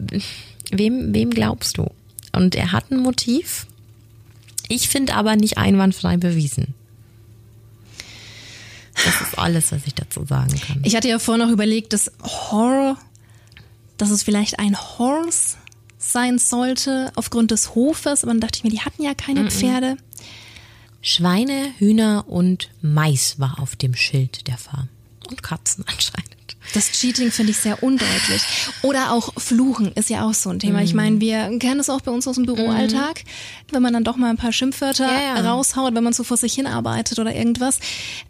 wem, 0.72 1.14
wem 1.14 1.30
glaubst 1.30 1.78
du? 1.78 1.90
Und 2.32 2.56
er 2.56 2.72
hat 2.72 2.92
ein 2.92 3.00
Motiv. 3.00 3.68
Ich 4.68 4.90
finde 4.90 5.14
aber 5.16 5.36
nicht 5.36 5.58
einwandfrei 5.58 6.18
bewiesen. 6.18 6.74
Das 9.06 9.22
ist 9.22 9.38
alles, 9.38 9.72
was 9.72 9.86
ich 9.86 9.94
dazu 9.96 10.26
sagen 10.26 10.60
kann. 10.60 10.82
Ich 10.84 10.96
hatte 10.96 11.08
ja 11.08 11.20
vorher 11.20 11.46
noch 11.46 11.52
überlegt, 11.52 11.94
dass 11.94 12.12
Horror, 12.24 12.98
dass 13.98 14.10
es 14.10 14.24
vielleicht 14.24 14.60
ein 14.60 14.78
Horse 14.78 15.58
sein 15.98 16.38
sollte 16.40 17.12
aufgrund 17.16 17.52
des 17.52 17.76
Hofes, 17.76 18.24
aber 18.24 18.34
dann 18.34 18.42
dachte 18.42 18.58
ich 18.58 18.64
mir, 18.64 18.70
die 18.70 18.82
hatten 18.82 19.04
ja 19.04 19.14
keine 19.14 19.50
Pferde. 19.50 19.98
Schweine, 21.02 21.72
Hühner 21.78 22.26
und 22.28 22.70
Mais 22.82 23.40
war 23.40 23.60
auf 23.60 23.76
dem 23.76 23.96
Schild 23.96 24.48
der 24.48 24.58
Farm. 24.58 24.90
Und 25.30 25.44
Katzen 25.44 25.84
anscheinend. 25.88 26.35
Das 26.74 26.92
Cheating 26.92 27.32
finde 27.32 27.52
ich 27.52 27.58
sehr 27.58 27.82
undeutlich. 27.84 28.42
Oder 28.82 29.12
auch 29.12 29.34
Fluchen 29.38 29.92
ist 29.94 30.10
ja 30.10 30.28
auch 30.28 30.34
so 30.34 30.50
ein 30.50 30.60
Thema. 30.60 30.82
Ich 30.82 30.92
Mhm. 30.92 30.98
meine, 30.98 31.20
wir 31.22 31.58
kennen 31.60 31.80
es 31.80 31.90
auch 31.90 32.02
bei 32.02 32.12
uns 32.12 32.28
aus 32.28 32.36
dem 32.36 32.46
Büroalltag, 32.46 33.24
wenn 33.72 33.82
man 33.82 33.94
dann 33.94 34.04
doch 34.04 34.18
mal 34.18 34.30
ein 34.30 34.38
paar 34.38 34.52
Schimpfwörter 34.52 35.06
Ja, 35.08 35.36
ja. 35.38 35.52
raushaut, 35.52 35.96
wenn 35.96 36.04
man 36.04 36.14
so 36.14 36.24
vor 36.24 36.38
sich 36.38 36.54
hinarbeitet 36.56 37.20
oder 37.20 37.34
irgendwas. 37.34 37.80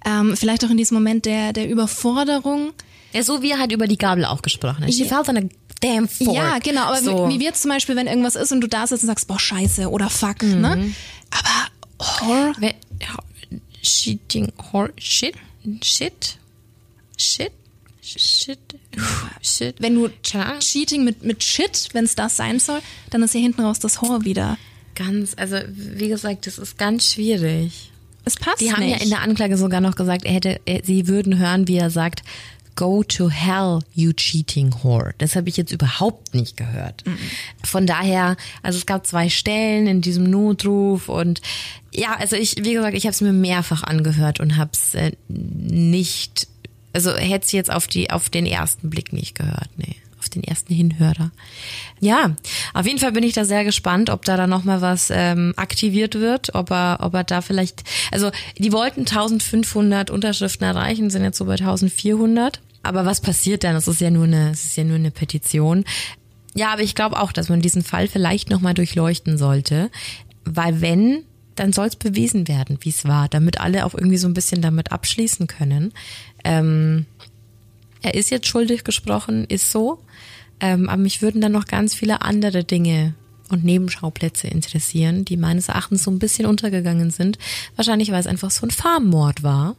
Ähm, 0.05 0.35
vielleicht 0.37 0.63
auch 0.65 0.69
in 0.69 0.77
diesem 0.77 0.95
Moment 0.95 1.25
der, 1.25 1.53
der 1.53 1.67
Überforderung. 1.69 2.73
Ja, 3.13 3.23
so 3.23 3.41
wie 3.41 3.51
er 3.51 3.59
halt 3.59 3.71
über 3.71 3.87
die 3.87 3.97
Gabel 3.97 4.25
auch 4.25 4.41
gesprochen 4.41 4.83
hat. 4.85 4.93
She 4.93 5.05
Ja. 5.05 5.15
felt 5.23 5.29
on 5.29 5.37
a 5.37 5.49
damn 5.81 6.07
fork. 6.07 6.35
Ja, 6.35 6.59
genau. 6.59 6.83
Aber 6.83 7.01
so. 7.01 7.29
wie, 7.29 7.35
wie 7.35 7.39
wird 7.45 7.55
zum 7.57 7.71
Beispiel, 7.71 7.95
wenn 7.95 8.07
irgendwas 8.07 8.35
ist 8.35 8.51
und 8.51 8.61
du 8.61 8.67
da 8.67 8.85
sitzt 8.85 9.03
und 9.03 9.07
sagst, 9.07 9.27
boah, 9.27 9.39
scheiße 9.39 9.89
oder 9.89 10.09
fuck, 10.09 10.43
Mhm. 10.43 10.61
ne? 10.61 10.93
Aber 11.31 12.07
Horror, 12.19 12.53
Cheating, 13.81 14.51
hor, 14.71 14.89
shit, 14.97 15.35
shit, 15.83 16.37
shit, 17.17 17.51
shit, 18.05 18.59
shit. 19.41 19.75
wenn 19.79 19.95
du. 19.95 20.09
Cheating 20.59 21.03
mit, 21.03 21.23
mit 21.23 21.43
Shit, 21.43 21.89
wenn 21.93 22.05
es 22.05 22.15
das 22.15 22.37
sein 22.37 22.59
soll, 22.59 22.79
dann 23.09 23.23
ist 23.23 23.31
hier 23.33 23.41
hinten 23.41 23.61
raus 23.61 23.79
das 23.79 24.01
Horror 24.01 24.25
wieder. 24.25 24.57
Ganz, 24.95 25.33
also 25.37 25.57
wie 25.67 26.07
gesagt, 26.07 26.47
das 26.47 26.57
ist 26.57 26.77
ganz 26.77 27.11
schwierig. 27.13 27.91
Es 28.23 28.35
passt 28.37 28.61
Die 28.61 28.71
haben 28.71 28.83
nicht. 28.83 28.97
ja 28.97 29.03
in 29.03 29.09
der 29.09 29.21
Anklage 29.21 29.57
sogar 29.57 29.81
noch 29.81 29.95
gesagt, 29.95 30.25
er 30.25 30.33
hätte, 30.33 30.59
er, 30.65 30.83
sie 30.83 31.07
würden 31.07 31.37
hören, 31.37 31.67
wie 31.67 31.77
er 31.77 31.89
sagt, 31.89 32.23
Go 32.75 33.03
to 33.03 33.29
hell, 33.29 33.79
you 33.93 34.11
cheating 34.11 34.73
whore. 34.83 35.13
Das 35.19 35.37
habe 35.37 35.47
ich 35.47 35.55
jetzt 35.55 35.71
überhaupt 35.71 36.33
nicht 36.33 36.57
gehört. 36.57 37.05
Von 37.63 37.87
daher, 37.87 38.35
also 38.63 38.77
es 38.77 38.85
gab 38.85 39.07
zwei 39.07 39.29
Stellen 39.29 39.87
in 39.87 40.01
diesem 40.01 40.25
Notruf 40.25 41.07
und 41.07 41.39
ja, 41.93 42.17
also 42.17 42.35
ich, 42.35 42.57
wie 42.65 42.73
gesagt, 42.73 42.97
ich 42.97 43.05
habe 43.05 43.11
es 43.13 43.21
mir 43.21 43.31
mehrfach 43.31 43.83
angehört 43.83 44.41
und 44.41 44.57
habe 44.57 44.71
es 44.73 44.93
äh, 44.93 45.13
nicht, 45.29 46.49
also 46.95 47.13
hätte 47.13 47.45
es 47.45 47.51
jetzt 47.51 47.71
auf 47.71 47.87
die, 47.87 48.09
auf 48.09 48.29
den 48.29 48.45
ersten 48.45 48.89
Blick 48.89 49.13
nicht 49.13 49.35
gehört, 49.35 49.69
nee, 49.77 49.97
auf 50.17 50.29
den 50.29 50.43
ersten 50.43 50.73
Hinhörer. 50.73 51.31
Ja, 51.99 52.35
auf 52.73 52.85
jeden 52.85 52.99
Fall 52.99 53.11
bin 53.11 53.23
ich 53.23 53.33
da 53.33 53.45
sehr 53.45 53.63
gespannt, 53.63 54.09
ob 54.09 54.25
da 54.25 54.37
dann 54.37 54.49
noch 54.49 54.63
mal 54.63 54.81
was 54.81 55.11
ähm, 55.11 55.53
aktiviert 55.57 56.15
wird, 56.15 56.55
ob 56.55 56.71
er, 56.71 56.97
ob 57.01 57.13
er 57.13 57.23
da 57.23 57.41
vielleicht, 57.41 57.83
also 58.11 58.31
die 58.57 58.71
wollten 58.71 59.01
1500 59.01 60.09
Unterschriften 60.09 60.65
erreichen, 60.65 61.09
sind 61.09 61.23
jetzt 61.23 61.37
so 61.37 61.45
bei 61.45 61.53
1400. 61.53 62.59
Aber 62.81 63.05
was 63.05 63.19
passiert 63.19 63.63
dann? 63.63 63.75
Es 63.75 63.87
ist 63.87 64.01
ja 64.01 64.11
nur 64.11 64.25
eine, 64.25 64.51
es 64.51 64.65
ist 64.65 64.77
ja 64.77 64.83
nur 64.83 64.97
eine 64.97 65.11
Petition. 65.11 65.85
Ja, 66.53 66.71
aber 66.71 66.83
ich 66.83 66.95
glaube 66.95 67.19
auch, 67.19 67.31
dass 67.31 67.49
man 67.49 67.61
diesen 67.61 67.83
Fall 67.83 68.07
vielleicht 68.07 68.49
noch 68.49 68.61
mal 68.61 68.73
durchleuchten 68.73 69.37
sollte, 69.37 69.89
weil 70.45 70.81
wenn, 70.81 71.23
dann 71.55 71.73
soll 71.73 71.87
es 71.87 71.95
bewiesen 71.95 72.47
werden, 72.47 72.77
wie 72.81 72.89
es 72.89 73.05
war, 73.05 73.27
damit 73.27 73.59
alle 73.59 73.85
auch 73.85 73.93
irgendwie 73.93 74.17
so 74.17 74.27
ein 74.27 74.33
bisschen 74.33 74.61
damit 74.61 74.91
abschließen 74.91 75.47
können. 75.47 75.93
Ähm, 76.45 77.05
er 78.01 78.13
ist 78.13 78.29
jetzt 78.29 78.47
schuldig 78.47 78.83
gesprochen, 78.83 79.45
ist 79.45 79.71
so. 79.71 79.99
Ähm, 80.59 80.87
aber 80.87 81.01
mich 81.01 81.21
würden 81.21 81.41
dann 81.41 81.51
noch 81.51 81.65
ganz 81.65 81.93
viele 81.93 82.21
andere 82.21 82.63
Dinge 82.63 83.13
und 83.49 83.63
Nebenschauplätze 83.63 84.47
interessieren, 84.47 85.25
die 85.25 85.37
meines 85.37 85.67
Erachtens 85.67 86.03
so 86.03 86.11
ein 86.11 86.19
bisschen 86.19 86.45
untergegangen 86.45 87.11
sind. 87.11 87.37
Wahrscheinlich, 87.75 88.11
weil 88.11 88.19
es 88.19 88.27
einfach 88.27 88.51
so 88.51 88.65
ein 88.65 88.71
Farmmord 88.71 89.43
war. 89.43 89.75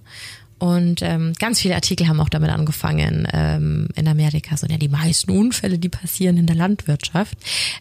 Und 0.58 1.02
ähm, 1.02 1.34
ganz 1.38 1.60
viele 1.60 1.74
Artikel 1.74 2.08
haben 2.08 2.20
auch 2.20 2.30
damit 2.30 2.50
angefangen 2.50 3.28
ähm, 3.32 3.88
in 3.94 4.08
Amerika. 4.08 4.56
So, 4.56 4.66
ja, 4.66 4.78
die 4.78 4.88
meisten 4.88 5.30
Unfälle, 5.30 5.78
die 5.78 5.90
passieren 5.90 6.38
in 6.38 6.46
der 6.46 6.56
Landwirtschaft. 6.56 7.36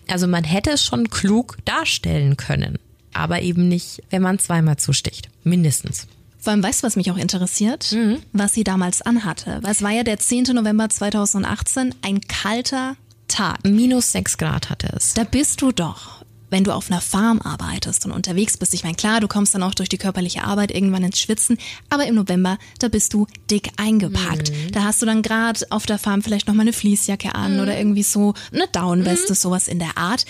Also 0.08 0.28
man 0.28 0.44
hätte 0.44 0.72
es 0.72 0.84
schon 0.84 1.10
klug 1.10 1.58
darstellen 1.66 2.38
können. 2.38 2.78
Aber 3.14 3.42
eben 3.42 3.70
nicht, 3.70 4.04
wenn 4.10 4.22
man 4.22 4.40
zweimal 4.40 4.76
zusticht. 4.78 5.30
Mindestens. 5.44 6.08
Vor 6.46 6.52
allem, 6.52 6.62
weißt 6.62 6.84
du, 6.84 6.88
was 6.88 6.96
mich 6.96 7.10
auch 7.10 7.18
interessiert? 7.18 7.92
Mhm. 7.92 8.20
Was 8.32 8.54
sie 8.54 8.64
damals 8.64 9.02
anhatte. 9.02 9.58
Weil 9.64 9.72
es 9.72 9.82
war 9.82 9.90
ja 9.90 10.04
der 10.04 10.20
10. 10.20 10.44
November 10.54 10.88
2018, 10.88 11.96
ein 12.04 12.22
kalter 12.22 12.98
Tag. 13.28 13.66
Minus 13.66 14.12
sechs 14.12 14.38
Grad 14.38 14.70
hatte 14.70 14.90
es. 14.96 15.16
Da 15.16 15.24
bist 15.24 15.64
du 15.64 15.72
doch, 15.72 16.24
wenn 16.52 16.64
du 16.64 16.72
auf 16.72 16.92
einer 16.92 17.02
Farm 17.02 17.42
arbeitest 17.42 18.06
und 18.06 18.12
unterwegs 18.12 18.58
bist. 18.58 18.76
Ich 18.76 18.84
meine, 18.84 18.96
klar, 18.96 19.22
du 19.22 19.28
kommst 19.28 19.56
dann 19.56 19.64
auch 19.64 19.74
durch 19.74 19.90
die 19.90 19.98
körperliche 19.98 20.44
Arbeit 20.44 20.70
irgendwann 20.70 21.04
ins 21.04 21.20
Schwitzen, 21.20 21.58
aber 21.90 22.06
im 22.06 22.14
November, 22.14 22.60
da 22.78 22.90
bist 22.90 23.16
du 23.16 23.26
dick 23.50 23.72
eingepackt. 23.78 24.52
Da 24.72 24.84
hast 24.84 25.02
du 25.02 25.08
dann 25.08 25.24
gerade 25.24 25.66
auf 25.72 25.88
der 25.88 25.98
Farm 25.98 26.22
vielleicht 26.22 26.48
nochmal 26.48 26.66
eine 26.66 26.74
Fließjacke 26.74 27.34
an 27.34 27.60
oder 27.60 27.76
irgendwie 27.76 28.04
so 28.04 28.36
eine 28.54 28.68
Downweste, 28.72 29.34
sowas 29.34 29.68
in 29.68 29.80
der 29.80 29.98
Art. 29.98 30.26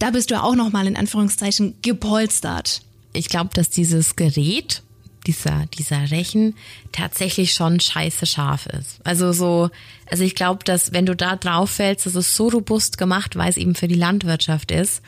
Da 0.00 0.10
bist 0.10 0.30
du 0.30 0.34
ja 0.34 0.42
auch 0.42 0.56
nochmal 0.56 0.88
in 0.88 0.96
Anführungszeichen 0.96 1.74
gepolstert. 1.82 2.82
ich 3.12 3.28
glaube, 3.28 3.50
dass 3.54 3.70
dieses 3.70 4.16
Gerät, 4.16 4.82
dieser, 5.26 5.66
dieser 5.78 6.10
Rechen, 6.10 6.54
tatsächlich 6.92 7.52
schon 7.52 7.80
scheiße 7.80 8.26
scharf 8.26 8.66
ist. 8.66 9.00
Also 9.04 9.32
so, 9.32 9.70
also 10.10 10.24
ich 10.24 10.34
glaube, 10.34 10.64
dass 10.64 10.92
wenn 10.92 11.06
du 11.06 11.14
da 11.14 11.36
drauf 11.36 11.70
fällst, 11.70 12.06
das 12.06 12.14
ist 12.14 12.34
so 12.34 12.48
robust 12.48 12.98
gemacht, 12.98 13.36
weil 13.36 13.50
es 13.50 13.56
eben 13.56 13.74
für 13.74 13.88
die 13.88 13.94
Landwirtschaft 13.94 14.70
ist. 14.70 15.02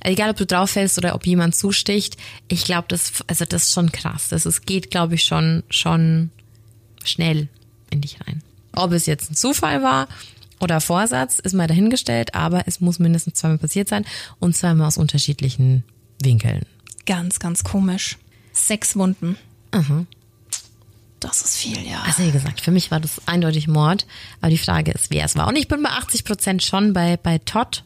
Egal, 0.00 0.30
ob 0.30 0.36
du 0.36 0.44
drauf 0.44 0.70
fällst 0.70 0.98
oder 0.98 1.14
ob 1.14 1.26
jemand 1.26 1.54
zusticht, 1.54 2.16
ich 2.48 2.64
glaube, 2.64 2.86
das, 2.88 3.12
also 3.26 3.44
das 3.44 3.64
ist 3.64 3.72
schon 3.72 3.90
krass. 3.90 4.28
Das 4.28 4.44
ist, 4.44 4.66
geht, 4.66 4.90
glaube 4.90 5.14
ich, 5.14 5.24
schon, 5.24 5.62
schon 5.70 6.30
schnell 7.04 7.48
in 7.90 8.00
dich 8.00 8.18
rein. 8.26 8.42
Ob 8.72 8.92
es 8.92 9.06
jetzt 9.06 9.30
ein 9.30 9.34
Zufall 9.34 9.82
war 9.82 10.08
oder 10.60 10.80
Vorsatz, 10.80 11.38
ist 11.38 11.54
mal 11.54 11.68
dahingestellt, 11.68 12.34
aber 12.34 12.64
es 12.66 12.80
muss 12.80 12.98
mindestens 12.98 13.38
zweimal 13.38 13.58
passiert 13.58 13.88
sein 13.88 14.04
und 14.40 14.56
zweimal 14.56 14.88
aus 14.88 14.98
unterschiedlichen 14.98 15.84
Winkeln. 16.22 16.66
Ganz, 17.06 17.38
ganz 17.38 17.64
komisch. 17.64 18.18
Sechs 18.54 18.96
Wunden. 18.96 19.36
Das 21.20 21.42
ist 21.42 21.56
viel, 21.56 21.86
ja. 21.86 22.02
Also 22.06 22.22
wie 22.22 22.30
gesagt, 22.30 22.60
für 22.60 22.70
mich 22.70 22.90
war 22.90 23.00
das 23.00 23.20
eindeutig 23.26 23.68
Mord, 23.68 24.06
aber 24.40 24.50
die 24.50 24.58
Frage 24.58 24.92
ist, 24.92 25.10
wer 25.10 25.24
es 25.24 25.36
war. 25.36 25.48
Und 25.48 25.56
ich 25.56 25.68
bin 25.68 25.82
bei 25.82 25.90
80 25.90 26.24
Prozent 26.24 26.62
schon 26.62 26.92
bei, 26.92 27.16
bei 27.16 27.38
Todd 27.38 27.84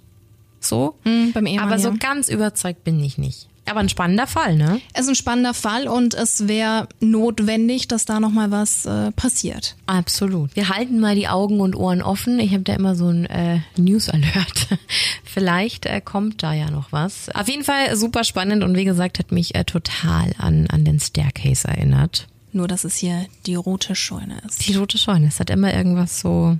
so. 0.60 0.98
Hm, 1.04 1.32
Beim 1.32 1.46
Ehemann, 1.46 1.68
aber 1.68 1.78
so 1.78 1.90
ja. 1.90 1.96
ganz 1.96 2.28
überzeugt 2.28 2.84
bin 2.84 3.02
ich 3.02 3.18
nicht. 3.18 3.48
Aber 3.68 3.80
ein 3.80 3.88
spannender 3.88 4.26
Fall, 4.26 4.56
ne? 4.56 4.80
Es 4.94 5.02
ist 5.02 5.08
ein 5.08 5.14
spannender 5.14 5.54
Fall 5.54 5.88
und 5.88 6.14
es 6.14 6.48
wäre 6.48 6.88
notwendig, 7.00 7.88
dass 7.88 8.04
da 8.04 8.20
nochmal 8.20 8.50
was 8.50 8.86
äh, 8.86 9.12
passiert. 9.12 9.76
Absolut. 9.86 10.54
Wir 10.56 10.68
halten 10.68 11.00
mal 11.00 11.14
die 11.14 11.28
Augen 11.28 11.60
und 11.60 11.76
Ohren 11.76 12.02
offen. 12.02 12.38
Ich 12.40 12.52
habe 12.52 12.62
da 12.62 12.74
immer 12.74 12.94
so 12.94 13.08
ein 13.08 13.26
äh, 13.26 13.60
News 13.76 14.08
Alert. 14.08 14.68
Vielleicht 15.24 15.86
äh, 15.86 16.00
kommt 16.00 16.42
da 16.42 16.54
ja 16.54 16.70
noch 16.70 16.92
was. 16.92 17.28
Auf 17.34 17.48
jeden 17.48 17.64
Fall 17.64 17.96
super 17.96 18.24
spannend 18.24 18.64
und 18.64 18.76
wie 18.76 18.84
gesagt 18.84 19.18
hat 19.18 19.32
mich 19.32 19.54
äh, 19.54 19.64
total 19.64 20.34
an 20.38 20.66
an 20.68 20.84
den 20.84 21.00
Staircase 21.00 21.66
erinnert. 21.68 22.26
Nur, 22.52 22.68
dass 22.68 22.84
es 22.84 22.96
hier 22.96 23.26
die 23.46 23.54
rote 23.54 23.94
Scheune 23.94 24.40
ist. 24.46 24.66
Die 24.66 24.74
rote 24.74 24.98
Scheune. 24.98 25.28
Es 25.28 25.38
hat 25.38 25.50
immer 25.50 25.72
irgendwas 25.74 26.20
so 26.20 26.56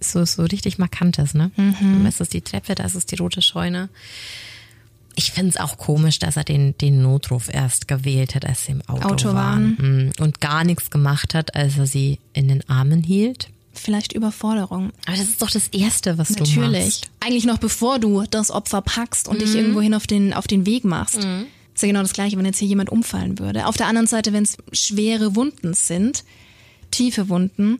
so 0.00 0.24
so 0.24 0.42
richtig 0.42 0.78
markantes, 0.78 1.34
ne? 1.34 1.50
Mhm. 1.56 2.06
Ist 2.06 2.20
es 2.20 2.28
die 2.28 2.42
Treppe, 2.42 2.74
da 2.74 2.84
ist 2.84 2.94
es 2.94 3.06
die 3.06 3.16
rote 3.16 3.42
Scheune. 3.42 3.88
Ich 5.16 5.32
finde 5.32 5.50
es 5.50 5.56
auch 5.56 5.78
komisch, 5.78 6.18
dass 6.18 6.36
er 6.36 6.44
den, 6.44 6.76
den 6.78 7.02
Notruf 7.02 7.52
erst 7.52 7.88
gewählt 7.88 8.34
hat, 8.34 8.44
als 8.44 8.66
sie 8.66 8.72
im 8.72 8.82
Auto, 8.88 9.08
Auto 9.08 9.34
waren. 9.34 9.76
Mhm. 9.78 10.12
Und 10.20 10.40
gar 10.40 10.64
nichts 10.64 10.90
gemacht 10.90 11.34
hat, 11.34 11.54
als 11.54 11.78
er 11.78 11.86
sie 11.86 12.18
in 12.32 12.48
den 12.48 12.68
Armen 12.68 13.02
hielt. 13.02 13.48
Vielleicht 13.72 14.12
Überforderung. 14.12 14.92
Aber 15.06 15.16
das 15.16 15.28
ist 15.28 15.42
doch 15.42 15.50
das 15.50 15.68
Erste, 15.68 16.16
was 16.18 16.28
du 16.28 16.44
Natürlich. 16.44 16.84
machst. 16.84 17.10
Eigentlich 17.20 17.44
noch 17.44 17.58
bevor 17.58 17.98
du 17.98 18.24
das 18.30 18.50
Opfer 18.50 18.82
packst 18.82 19.28
und 19.28 19.40
dich 19.40 19.54
irgendwohin 19.54 19.94
auf 19.94 20.06
den, 20.06 20.32
auf 20.32 20.46
den 20.46 20.64
Weg 20.64 20.84
machst. 20.84 21.16
Ist 21.74 21.82
ja 21.82 21.88
genau 21.88 22.02
das 22.02 22.12
Gleiche, 22.12 22.38
wenn 22.38 22.44
jetzt 22.44 22.58
hier 22.58 22.68
jemand 22.68 22.90
umfallen 22.90 23.38
würde. 23.40 23.66
Auf 23.66 23.76
der 23.76 23.88
anderen 23.88 24.06
Seite, 24.06 24.32
wenn 24.32 24.44
es 24.44 24.56
schwere 24.72 25.34
Wunden 25.34 25.74
sind, 25.74 26.24
tiefe 26.92 27.28
Wunden, 27.28 27.78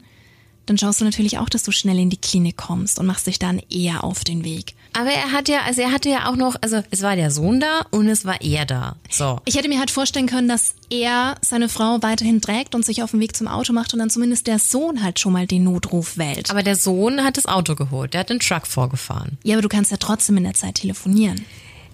dann 0.66 0.78
schaust 0.78 1.00
du 1.00 1.04
natürlich 1.04 1.38
auch, 1.38 1.48
dass 1.48 1.62
du 1.62 1.72
schnell 1.72 1.98
in 1.98 2.10
die 2.10 2.16
Klinik 2.16 2.56
kommst 2.56 2.98
und 2.98 3.06
machst 3.06 3.26
dich 3.26 3.38
dann 3.38 3.60
eher 3.70 4.04
auf 4.04 4.24
den 4.24 4.44
Weg. 4.44 4.74
Aber 4.96 5.10
er 5.10 5.32
hat 5.32 5.48
ja, 5.48 5.62
also 5.62 5.80
er 5.82 5.90
hatte 5.90 6.08
ja 6.08 6.30
auch 6.30 6.36
noch, 6.36 6.54
also 6.60 6.82
es 6.90 7.02
war 7.02 7.16
der 7.16 7.30
Sohn 7.32 7.58
da 7.58 7.84
und 7.90 8.08
es 8.08 8.24
war 8.24 8.40
er 8.40 8.64
da. 8.64 8.94
So. 9.10 9.40
Ich 9.44 9.56
hätte 9.56 9.68
mir 9.68 9.80
halt 9.80 9.90
vorstellen 9.90 10.26
können, 10.28 10.48
dass 10.48 10.74
er 10.88 11.34
seine 11.40 11.68
Frau 11.68 11.98
weiterhin 12.00 12.40
trägt 12.40 12.76
und 12.76 12.84
sich 12.84 13.02
auf 13.02 13.10
den 13.10 13.18
Weg 13.20 13.34
zum 13.34 13.48
Auto 13.48 13.72
macht 13.72 13.92
und 13.92 13.98
dann 13.98 14.10
zumindest 14.10 14.46
der 14.46 14.60
Sohn 14.60 15.02
halt 15.02 15.18
schon 15.18 15.32
mal 15.32 15.48
den 15.48 15.64
Notruf 15.64 16.16
wählt. 16.16 16.48
Aber 16.50 16.62
der 16.62 16.76
Sohn 16.76 17.24
hat 17.24 17.36
das 17.36 17.46
Auto 17.46 17.74
geholt, 17.74 18.14
der 18.14 18.20
hat 18.20 18.30
den 18.30 18.38
Truck 18.38 18.66
vorgefahren. 18.68 19.36
ja, 19.42 19.56
aber 19.56 19.62
du 19.62 19.68
kannst 19.68 19.90
ja 19.90 19.96
trotzdem 19.96 20.36
in 20.36 20.44
der 20.44 20.54
Zeit 20.54 20.76
telefonieren. 20.76 21.44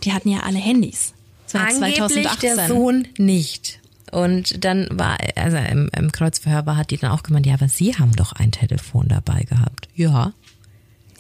Die 0.05 0.13
hatten 0.13 0.29
ja 0.29 0.41
alle 0.41 0.59
Handys. 0.59 1.15
Das 1.47 1.55
war 1.55 1.63
Angeblich 1.63 1.97
2018. 1.97 2.57
der 2.57 2.69
Sohn 2.69 3.09
nicht. 3.17 3.80
Und 4.11 4.65
dann 4.65 4.89
war, 4.91 5.19
also 5.37 5.57
im, 5.57 5.91
im 5.97 6.13
Kreuzverhör 6.13 6.67
war, 6.67 6.77
hat 6.77 6.91
die 6.91 6.97
dann 6.97 7.13
auch 7.13 7.23
gemeint, 7.23 7.47
ja, 7.47 7.55
aber 7.55 7.69
Sie 7.69 7.97
haben 7.97 8.15
doch 8.17 8.33
ein 8.33 8.53
Telefon 8.53 9.09
dabei 9.09 9.43
gehabt. 9.43 9.89
Ja. 9.95 10.33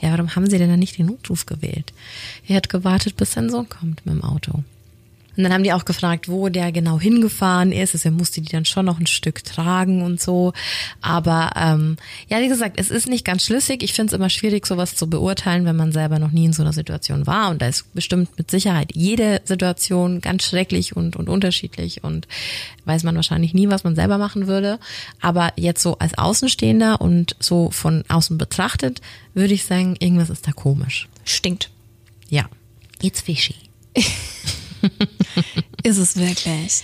Ja, 0.01 0.12
warum 0.12 0.34
haben 0.34 0.49
Sie 0.49 0.59
denn 0.59 0.70
dann 0.70 0.78
nicht 0.78 0.99
den 0.99 1.07
Notruf 1.07 1.47
gewählt? 1.47 1.93
Er 2.49 2.57
hat 2.57 2.68
gewartet, 2.68 3.16
bis 3.16 3.32
sein 3.32 3.51
Sohn 3.51 3.68
kommt 3.68 4.05
mit 4.07 4.14
dem 4.14 4.24
Auto. 4.24 4.64
Und 5.41 5.45
dann 5.45 5.55
haben 5.55 5.64
die 5.64 5.72
auch 5.72 5.86
gefragt, 5.86 6.28
wo 6.28 6.51
der 6.51 6.70
genau 6.70 7.01
hingefahren 7.01 7.72
ist. 7.72 7.95
Also 7.95 8.11
er 8.11 8.12
musste 8.12 8.43
die 8.43 8.53
dann 8.53 8.66
schon 8.66 8.84
noch 8.84 9.01
ein 9.01 9.07
Stück 9.07 9.43
tragen 9.43 10.03
und 10.03 10.20
so. 10.20 10.53
Aber 11.01 11.53
ähm, 11.57 11.97
ja, 12.28 12.41
wie 12.41 12.49
gesagt, 12.49 12.78
es 12.78 12.91
ist 12.91 13.09
nicht 13.09 13.24
ganz 13.24 13.47
schlüssig. 13.47 13.82
Ich 13.82 13.95
finde 13.95 14.11
es 14.11 14.12
immer 14.12 14.28
schwierig, 14.28 14.66
sowas 14.66 14.97
zu 14.97 15.09
beurteilen, 15.09 15.64
wenn 15.64 15.76
man 15.76 15.93
selber 15.93 16.18
noch 16.18 16.30
nie 16.30 16.45
in 16.45 16.53
so 16.53 16.62
einer 16.62 16.74
Situation 16.74 17.26
war. 17.26 17.49
Und 17.49 17.62
da 17.62 17.68
ist 17.68 17.91
bestimmt 17.95 18.36
mit 18.36 18.51
Sicherheit 18.51 18.91
jede 18.95 19.41
Situation 19.47 20.20
ganz 20.20 20.45
schrecklich 20.45 20.95
und, 20.95 21.16
und 21.16 21.30
unterschiedlich 21.30 22.05
und 22.05 22.28
weiß 22.84 23.03
man 23.05 23.16
wahrscheinlich 23.16 23.55
nie, 23.55 23.70
was 23.70 23.82
man 23.82 23.95
selber 23.95 24.18
machen 24.18 24.47
würde. 24.47 24.78
Aber 25.22 25.55
jetzt 25.57 25.82
so 25.82 25.97
als 25.97 26.18
Außenstehender 26.18 27.01
und 27.01 27.34
so 27.41 27.70
von 27.70 28.05
außen 28.09 28.36
betrachtet, 28.36 29.01
würde 29.32 29.55
ich 29.55 29.64
sagen, 29.64 29.97
irgendwas 30.01 30.28
ist 30.28 30.47
da 30.47 30.53
komisch. 30.53 31.09
Stinkt. 31.24 31.70
Ja. 32.28 32.47
It's 33.01 33.22
fishy. 33.22 33.55
Ist 35.83 35.99
es 35.99 36.16
wirklich. 36.16 36.83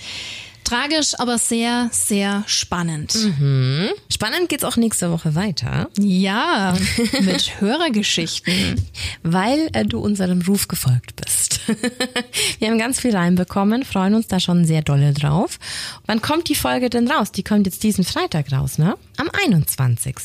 Tragisch, 0.67 1.17
aber 1.17 1.37
sehr, 1.37 1.89
sehr 1.93 2.43
spannend. 2.45 3.13
Spannend 4.11 4.49
geht's 4.49 4.65
auch 4.65 4.75
nächste 4.75 5.09
Woche 5.11 5.33
weiter. 5.33 5.89
Ja, 5.97 6.75
mit 7.21 7.61
Hörergeschichten. 7.61 8.75
weil 9.23 9.69
äh, 9.71 9.85
du 9.85 9.99
unserem 9.99 10.41
Ruf 10.41 10.67
gefolgt 10.67 11.15
bist. 11.15 11.61
Wir 12.59 12.67
haben 12.67 12.77
ganz 12.79 12.99
viel 12.99 13.15
reinbekommen, 13.15 13.85
freuen 13.85 14.13
uns 14.13 14.27
da 14.27 14.41
schon 14.41 14.65
sehr 14.65 14.81
dolle 14.81 15.13
drauf. 15.13 15.57
Wann 16.05 16.21
kommt 16.21 16.49
die 16.49 16.55
Folge 16.55 16.89
denn 16.89 17.09
raus? 17.09 17.31
Die 17.31 17.43
kommt 17.43 17.65
jetzt 17.65 17.83
diesen 17.83 18.03
Freitag 18.03 18.51
raus, 18.51 18.77
ne? 18.77 18.97
Am 19.15 19.29
21. 19.45 20.15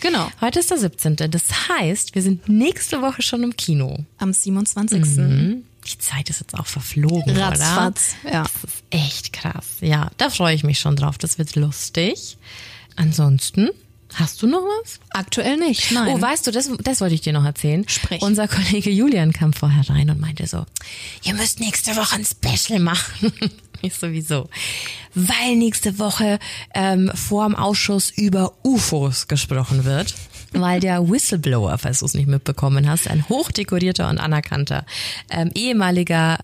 Genau. 0.00 0.30
Heute 0.40 0.60
ist 0.60 0.70
der 0.70 0.78
17. 0.78 1.16
Das 1.30 1.68
heißt, 1.68 2.14
wir 2.14 2.22
sind 2.22 2.48
nächste 2.48 3.02
Woche 3.02 3.20
schon 3.20 3.42
im 3.42 3.54
Kino. 3.54 3.98
Am 4.16 4.32
27. 4.32 5.04
Mhm. 5.04 5.64
Die 5.86 5.98
Zeit 5.98 6.28
ist 6.30 6.40
jetzt 6.40 6.58
auch 6.58 6.66
verflogen, 6.66 7.32
oder? 7.32 7.48
Ratzfatz, 7.48 8.14
ja. 8.24 8.42
Das 8.42 8.52
ist 8.64 8.84
echt 8.90 9.32
krass. 9.32 9.66
Ja, 9.80 10.10
da 10.18 10.30
freue 10.30 10.54
ich 10.54 10.62
mich 10.62 10.78
schon 10.78 10.96
drauf. 10.96 11.18
Das 11.18 11.38
wird 11.38 11.56
lustig. 11.56 12.36
Ansonsten, 12.96 13.70
hast 14.14 14.42
du 14.42 14.46
noch 14.46 14.62
was? 14.62 15.00
Aktuell 15.10 15.56
nicht, 15.56 15.90
nein. 15.92 16.16
Oh, 16.16 16.20
weißt 16.20 16.46
du, 16.46 16.50
das, 16.50 16.70
das 16.82 17.00
wollte 17.00 17.14
ich 17.14 17.22
dir 17.22 17.32
noch 17.32 17.44
erzählen. 17.44 17.88
Sprich. 17.88 18.20
Unser 18.22 18.46
Kollege 18.48 18.90
Julian 18.90 19.32
kam 19.32 19.52
vorher 19.52 19.88
rein 19.88 20.10
und 20.10 20.20
meinte 20.20 20.46
so, 20.46 20.66
ihr 21.22 21.34
müsst 21.34 21.60
nächste 21.60 21.96
Woche 21.96 22.16
ein 22.16 22.24
Special 22.26 22.80
machen. 22.80 23.32
Ich 23.82 23.94
sowieso. 23.94 24.50
Weil 25.14 25.56
nächste 25.56 25.98
Woche 25.98 26.38
ähm, 26.74 27.10
vor 27.14 27.46
dem 27.46 27.56
Ausschuss 27.56 28.10
über 28.10 28.52
UFOs 28.62 29.26
gesprochen 29.26 29.86
wird. 29.86 30.14
Weil 30.52 30.80
der 30.80 31.08
Whistleblower, 31.08 31.78
falls 31.78 32.00
du 32.00 32.06
es 32.06 32.14
nicht 32.14 32.26
mitbekommen 32.26 32.88
hast, 32.88 33.08
ein 33.08 33.28
hochdekorierter 33.28 34.08
und 34.08 34.18
anerkannter 34.18 34.84
ähm, 35.30 35.50
ehemaliger 35.54 36.38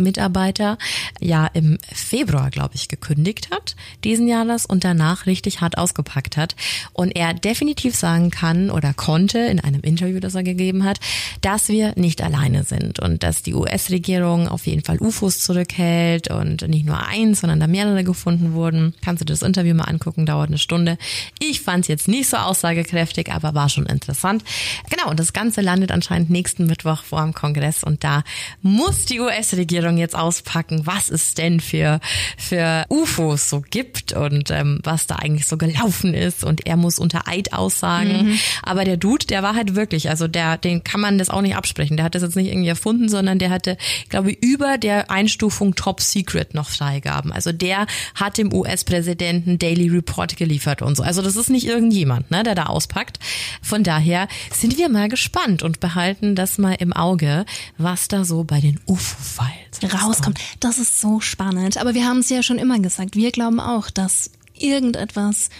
NASA-Mitarbeiter, 0.00 0.78
ja 1.20 1.46
im 1.52 1.78
Februar, 1.92 2.50
glaube 2.50 2.74
ich, 2.74 2.88
gekündigt 2.88 3.50
hat, 3.50 3.76
diesen 4.04 4.26
Jahres 4.26 4.66
und 4.66 4.84
danach 4.84 5.26
richtig 5.26 5.60
hart 5.60 5.78
ausgepackt 5.78 6.36
hat. 6.36 6.56
Und 6.92 7.10
er 7.16 7.34
definitiv 7.34 7.94
sagen 7.94 8.30
kann 8.30 8.70
oder 8.70 8.94
konnte 8.94 9.38
in 9.38 9.60
einem 9.60 9.82
Interview, 9.82 10.20
das 10.20 10.34
er 10.34 10.42
gegeben 10.42 10.84
hat, 10.84 11.00
dass 11.42 11.68
wir 11.68 11.92
nicht 11.96 12.22
alleine 12.22 12.64
sind 12.64 12.98
und 12.98 13.22
dass 13.22 13.42
die 13.42 13.54
US-Regierung 13.54 14.48
auf 14.48 14.66
jeden 14.66 14.82
Fall 14.82 14.98
UFOs 14.98 15.40
zurückhält 15.40 16.30
und 16.30 16.66
nicht 16.68 16.86
nur 16.86 17.06
eins, 17.06 17.40
sondern 17.40 17.60
da 17.60 17.66
mehrere 17.66 18.04
gefunden 18.04 18.54
wurden. 18.54 18.94
Kannst 19.02 19.20
du 19.20 19.24
das 19.24 19.42
Interview 19.42 19.74
mal 19.74 19.84
angucken, 19.84 20.26
dauert 20.26 20.48
eine 20.48 20.58
Stunde. 20.58 20.98
Ich 21.38 21.60
fand 21.60 21.84
es 21.84 21.88
jetzt 21.88 22.08
nicht 22.08 22.28
so 22.28 22.36
aussagekräftig, 22.36 23.30
aber 23.30 23.54
war 23.54 23.68
schon 23.68 23.86
interessant. 23.86 24.44
Genau, 24.88 25.10
und 25.10 25.20
das 25.20 25.32
Ganze 25.32 25.60
landet 25.60 25.92
anscheinend 25.92 26.30
nächsten 26.30 26.66
Mittwoch 26.66 27.02
vor 27.02 27.22
dem 27.22 27.34
Kongress 27.34 27.84
und 27.84 28.04
da 28.04 28.22
muss 28.62 29.04
die 29.04 29.20
US-Regierung 29.20 29.89
jetzt 29.98 30.16
auspacken, 30.16 30.82
was 30.84 31.10
es 31.10 31.34
denn 31.34 31.60
für, 31.60 32.00
für 32.36 32.84
UFOs 32.88 33.50
so 33.50 33.62
gibt 33.68 34.12
und 34.12 34.50
ähm, 34.50 34.80
was 34.82 35.06
da 35.06 35.16
eigentlich 35.16 35.46
so 35.46 35.56
gelaufen 35.56 36.14
ist 36.14 36.44
und 36.44 36.66
er 36.66 36.76
muss 36.76 36.98
unter 36.98 37.28
Eid 37.28 37.52
aussagen. 37.52 38.38
Aber 38.62 38.84
der 38.84 38.96
Dude, 38.96 39.26
der 39.26 39.42
war 39.42 39.54
halt 39.54 39.74
wirklich, 39.74 40.10
also 40.10 40.28
der, 40.28 40.58
den 40.58 40.84
kann 40.84 41.00
man 41.00 41.18
das 41.18 41.30
auch 41.30 41.42
nicht 41.42 41.56
absprechen. 41.56 41.96
Der 41.96 42.04
hat 42.04 42.14
das 42.14 42.22
jetzt 42.22 42.36
nicht 42.36 42.48
irgendwie 42.48 42.68
erfunden, 42.68 43.08
sondern 43.08 43.38
der 43.38 43.50
hatte, 43.50 43.76
glaube 44.08 44.32
ich, 44.32 44.42
über 44.42 44.78
der 44.78 45.10
Einstufung 45.10 45.74
Top 45.74 46.00
Secret 46.00 46.54
noch 46.54 46.68
Freigaben. 46.68 47.32
Also 47.32 47.52
der 47.52 47.86
hat 48.14 48.38
dem 48.38 48.52
US-Präsidenten 48.52 49.58
Daily 49.58 49.88
Report 49.88 50.36
geliefert 50.36 50.82
und 50.82 50.96
so. 50.96 51.02
Also 51.02 51.22
das 51.22 51.36
ist 51.36 51.50
nicht 51.50 51.66
irgendjemand, 51.66 52.30
ne, 52.30 52.42
der 52.42 52.54
da 52.54 52.64
auspackt. 52.64 53.18
Von 53.62 53.84
daher 53.84 54.28
sind 54.52 54.78
wir 54.78 54.88
mal 54.88 55.08
gespannt 55.08 55.62
und 55.62 55.80
behalten 55.80 56.34
das 56.34 56.58
mal 56.58 56.74
im 56.78 56.92
Auge, 56.92 57.44
was 57.78 58.08
da 58.08 58.24
so 58.24 58.44
bei 58.44 58.60
den 58.60 58.80
UFO-Files 58.86 59.59
rauskommt. 59.84 60.38
Das 60.60 60.78
ist 60.78 61.00
so 61.00 61.20
spannend. 61.20 61.76
Aber 61.78 61.94
wir 61.94 62.04
haben 62.06 62.18
es 62.18 62.28
ja 62.28 62.42
schon 62.42 62.58
immer 62.58 62.78
gesagt. 62.78 63.16
Wir 63.16 63.30
glauben 63.32 63.60
auch, 63.60 63.90
dass 63.90 64.30
irgendetwas 64.54 65.50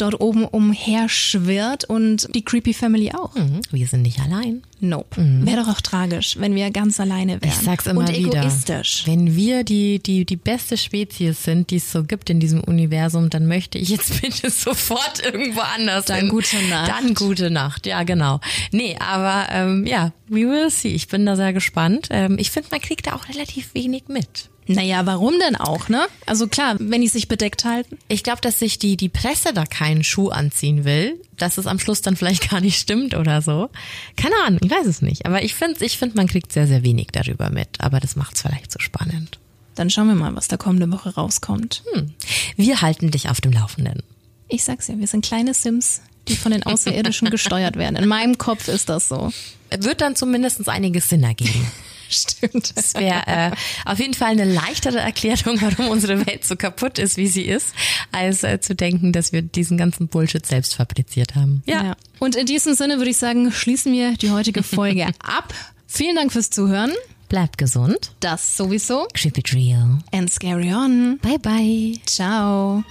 dort 0.00 0.20
oben 0.20 0.44
umherschwirrt 0.44 1.84
und 1.84 2.28
die 2.34 2.42
Creepy 2.44 2.74
Family 2.74 3.12
auch. 3.12 3.34
Mhm, 3.34 3.60
Wir 3.70 3.86
sind 3.86 4.02
nicht 4.02 4.20
allein. 4.20 4.62
Nope. 4.80 5.16
Wäre 5.44 5.62
doch 5.64 5.68
auch 5.74 5.80
tragisch, 5.80 6.36
wenn 6.38 6.54
wir 6.54 6.70
ganz 6.70 7.00
alleine 7.00 7.40
wären. 7.42 7.48
Ich 7.50 7.54
sag's 7.56 7.86
immer 7.86 8.00
und 8.00 8.16
wieder. 8.16 8.40
egoistisch. 8.40 9.02
Wenn 9.06 9.34
wir 9.34 9.64
die, 9.64 9.98
die, 9.98 10.24
die 10.24 10.36
beste 10.36 10.76
Spezies 10.76 11.42
sind, 11.42 11.70
die 11.70 11.76
es 11.76 11.90
so 11.90 12.04
gibt 12.04 12.30
in 12.30 12.38
diesem 12.38 12.60
Universum, 12.62 13.28
dann 13.28 13.46
möchte 13.46 13.78
ich 13.78 13.88
jetzt 13.88 14.20
bitte 14.22 14.50
sofort 14.50 15.20
irgendwo 15.24 15.60
anders 15.60 16.04
Dann 16.06 16.20
hin. 16.20 16.28
gute 16.28 16.62
Nacht. 16.68 16.88
Dann 16.90 17.14
gute 17.14 17.50
Nacht, 17.50 17.86
ja 17.86 18.04
genau. 18.04 18.40
Nee, 18.70 18.96
aber 19.00 19.46
ähm, 19.50 19.84
ja, 19.86 20.12
we 20.28 20.42
will 20.48 20.70
see. 20.70 20.88
Ich 20.94 21.08
bin 21.08 21.26
da 21.26 21.34
sehr 21.34 21.52
gespannt. 21.52 22.08
Ähm, 22.10 22.36
ich 22.38 22.50
finde, 22.52 22.68
man 22.70 22.80
kriegt 22.80 23.06
da 23.08 23.14
auch 23.14 23.28
relativ 23.28 23.74
wenig 23.74 24.04
mit. 24.08 24.48
Naja, 24.68 25.06
warum 25.06 25.34
denn 25.38 25.56
auch, 25.56 25.88
ne? 25.88 26.06
Also 26.26 26.46
klar, 26.46 26.76
wenn 26.78 27.00
die 27.00 27.08
sich 27.08 27.26
bedeckt 27.26 27.64
halten. 27.64 27.98
Ich 28.08 28.22
glaube, 28.22 28.40
dass 28.42 28.58
sich 28.58 28.78
die, 28.78 28.96
die 28.96 29.08
Presse 29.08 29.52
da 29.54 29.64
keinen 29.64 30.04
Schuh 30.04 30.28
anziehen 30.28 30.84
will, 30.84 31.20
dass 31.36 31.56
es 31.56 31.66
am 31.66 31.78
Schluss 31.78 32.02
dann 32.02 32.16
vielleicht 32.16 32.50
gar 32.50 32.60
nicht 32.60 32.78
stimmt 32.78 33.14
oder 33.14 33.40
so. 33.40 33.70
Keine 34.16 34.34
Ahnung, 34.46 34.60
ich 34.62 34.70
weiß 34.70 34.86
es 34.86 35.02
nicht. 35.02 35.26
Aber 35.26 35.42
ich 35.42 35.54
finde, 35.54 35.84
ich 35.84 35.96
find, 35.96 36.14
man 36.14 36.26
kriegt 36.26 36.52
sehr, 36.52 36.66
sehr 36.66 36.84
wenig 36.84 37.08
darüber 37.12 37.50
mit. 37.50 37.68
Aber 37.78 37.98
das 37.98 38.14
macht's 38.14 38.42
vielleicht 38.42 38.70
so 38.70 38.78
spannend. 38.78 39.38
Dann 39.74 39.90
schauen 39.90 40.08
wir 40.08 40.14
mal, 40.14 40.34
was 40.36 40.48
da 40.48 40.56
kommende 40.56 40.90
Woche 40.90 41.14
rauskommt. 41.14 41.82
Hm. 41.92 42.12
Wir 42.56 42.82
halten 42.82 43.10
dich 43.10 43.30
auf 43.30 43.40
dem 43.40 43.52
Laufenden. 43.52 44.02
Ich 44.48 44.64
sag's 44.64 44.88
ja, 44.88 44.98
wir 44.98 45.06
sind 45.06 45.24
kleine 45.24 45.54
Sims, 45.54 46.02
die 46.26 46.36
von 46.36 46.52
den 46.52 46.64
Außerirdischen 46.64 47.30
gesteuert 47.30 47.76
werden. 47.76 47.96
In 47.96 48.08
meinem 48.08 48.38
Kopf 48.38 48.68
ist 48.68 48.88
das 48.88 49.08
so. 49.08 49.32
Wird 49.70 50.00
dann 50.00 50.16
zumindest 50.16 50.68
einiges 50.68 51.08
Sinn 51.08 51.22
ergeben. 51.22 51.70
Stimmt. 52.10 52.76
Das 52.76 52.94
wäre 52.94 53.26
äh, 53.26 53.50
auf 53.84 53.98
jeden 53.98 54.14
Fall 54.14 54.30
eine 54.30 54.44
leichtere 54.44 54.98
Erklärung, 54.98 55.60
warum 55.60 55.88
unsere 55.88 56.26
Welt 56.26 56.44
so 56.44 56.56
kaputt 56.56 56.98
ist, 56.98 57.16
wie 57.16 57.26
sie 57.26 57.42
ist, 57.42 57.74
als 58.12 58.42
äh, 58.44 58.60
zu 58.60 58.74
denken, 58.74 59.12
dass 59.12 59.32
wir 59.32 59.42
diesen 59.42 59.76
ganzen 59.78 60.08
Bullshit 60.08 60.44
selbst 60.44 60.74
fabriziert 60.74 61.34
haben. 61.34 61.62
Ja. 61.66 61.96
Und 62.18 62.36
in 62.36 62.46
diesem 62.46 62.74
Sinne 62.74 62.98
würde 62.98 63.10
ich 63.10 63.18
sagen, 63.18 63.52
schließen 63.52 63.92
wir 63.92 64.16
die 64.16 64.30
heutige 64.30 64.62
Folge 64.62 65.06
ab. 65.22 65.54
Vielen 65.86 66.16
Dank 66.16 66.32
fürs 66.32 66.50
Zuhören. 66.50 66.92
Bleibt 67.28 67.58
gesund. 67.58 68.12
Das 68.20 68.56
sowieso. 68.56 69.06
Keep 69.12 69.38
it 69.38 69.52
real. 69.52 69.98
And 70.12 70.30
scary 70.30 70.72
on. 70.72 71.18
Bye 71.18 71.38
bye. 71.38 71.94
Ciao. 72.06 72.84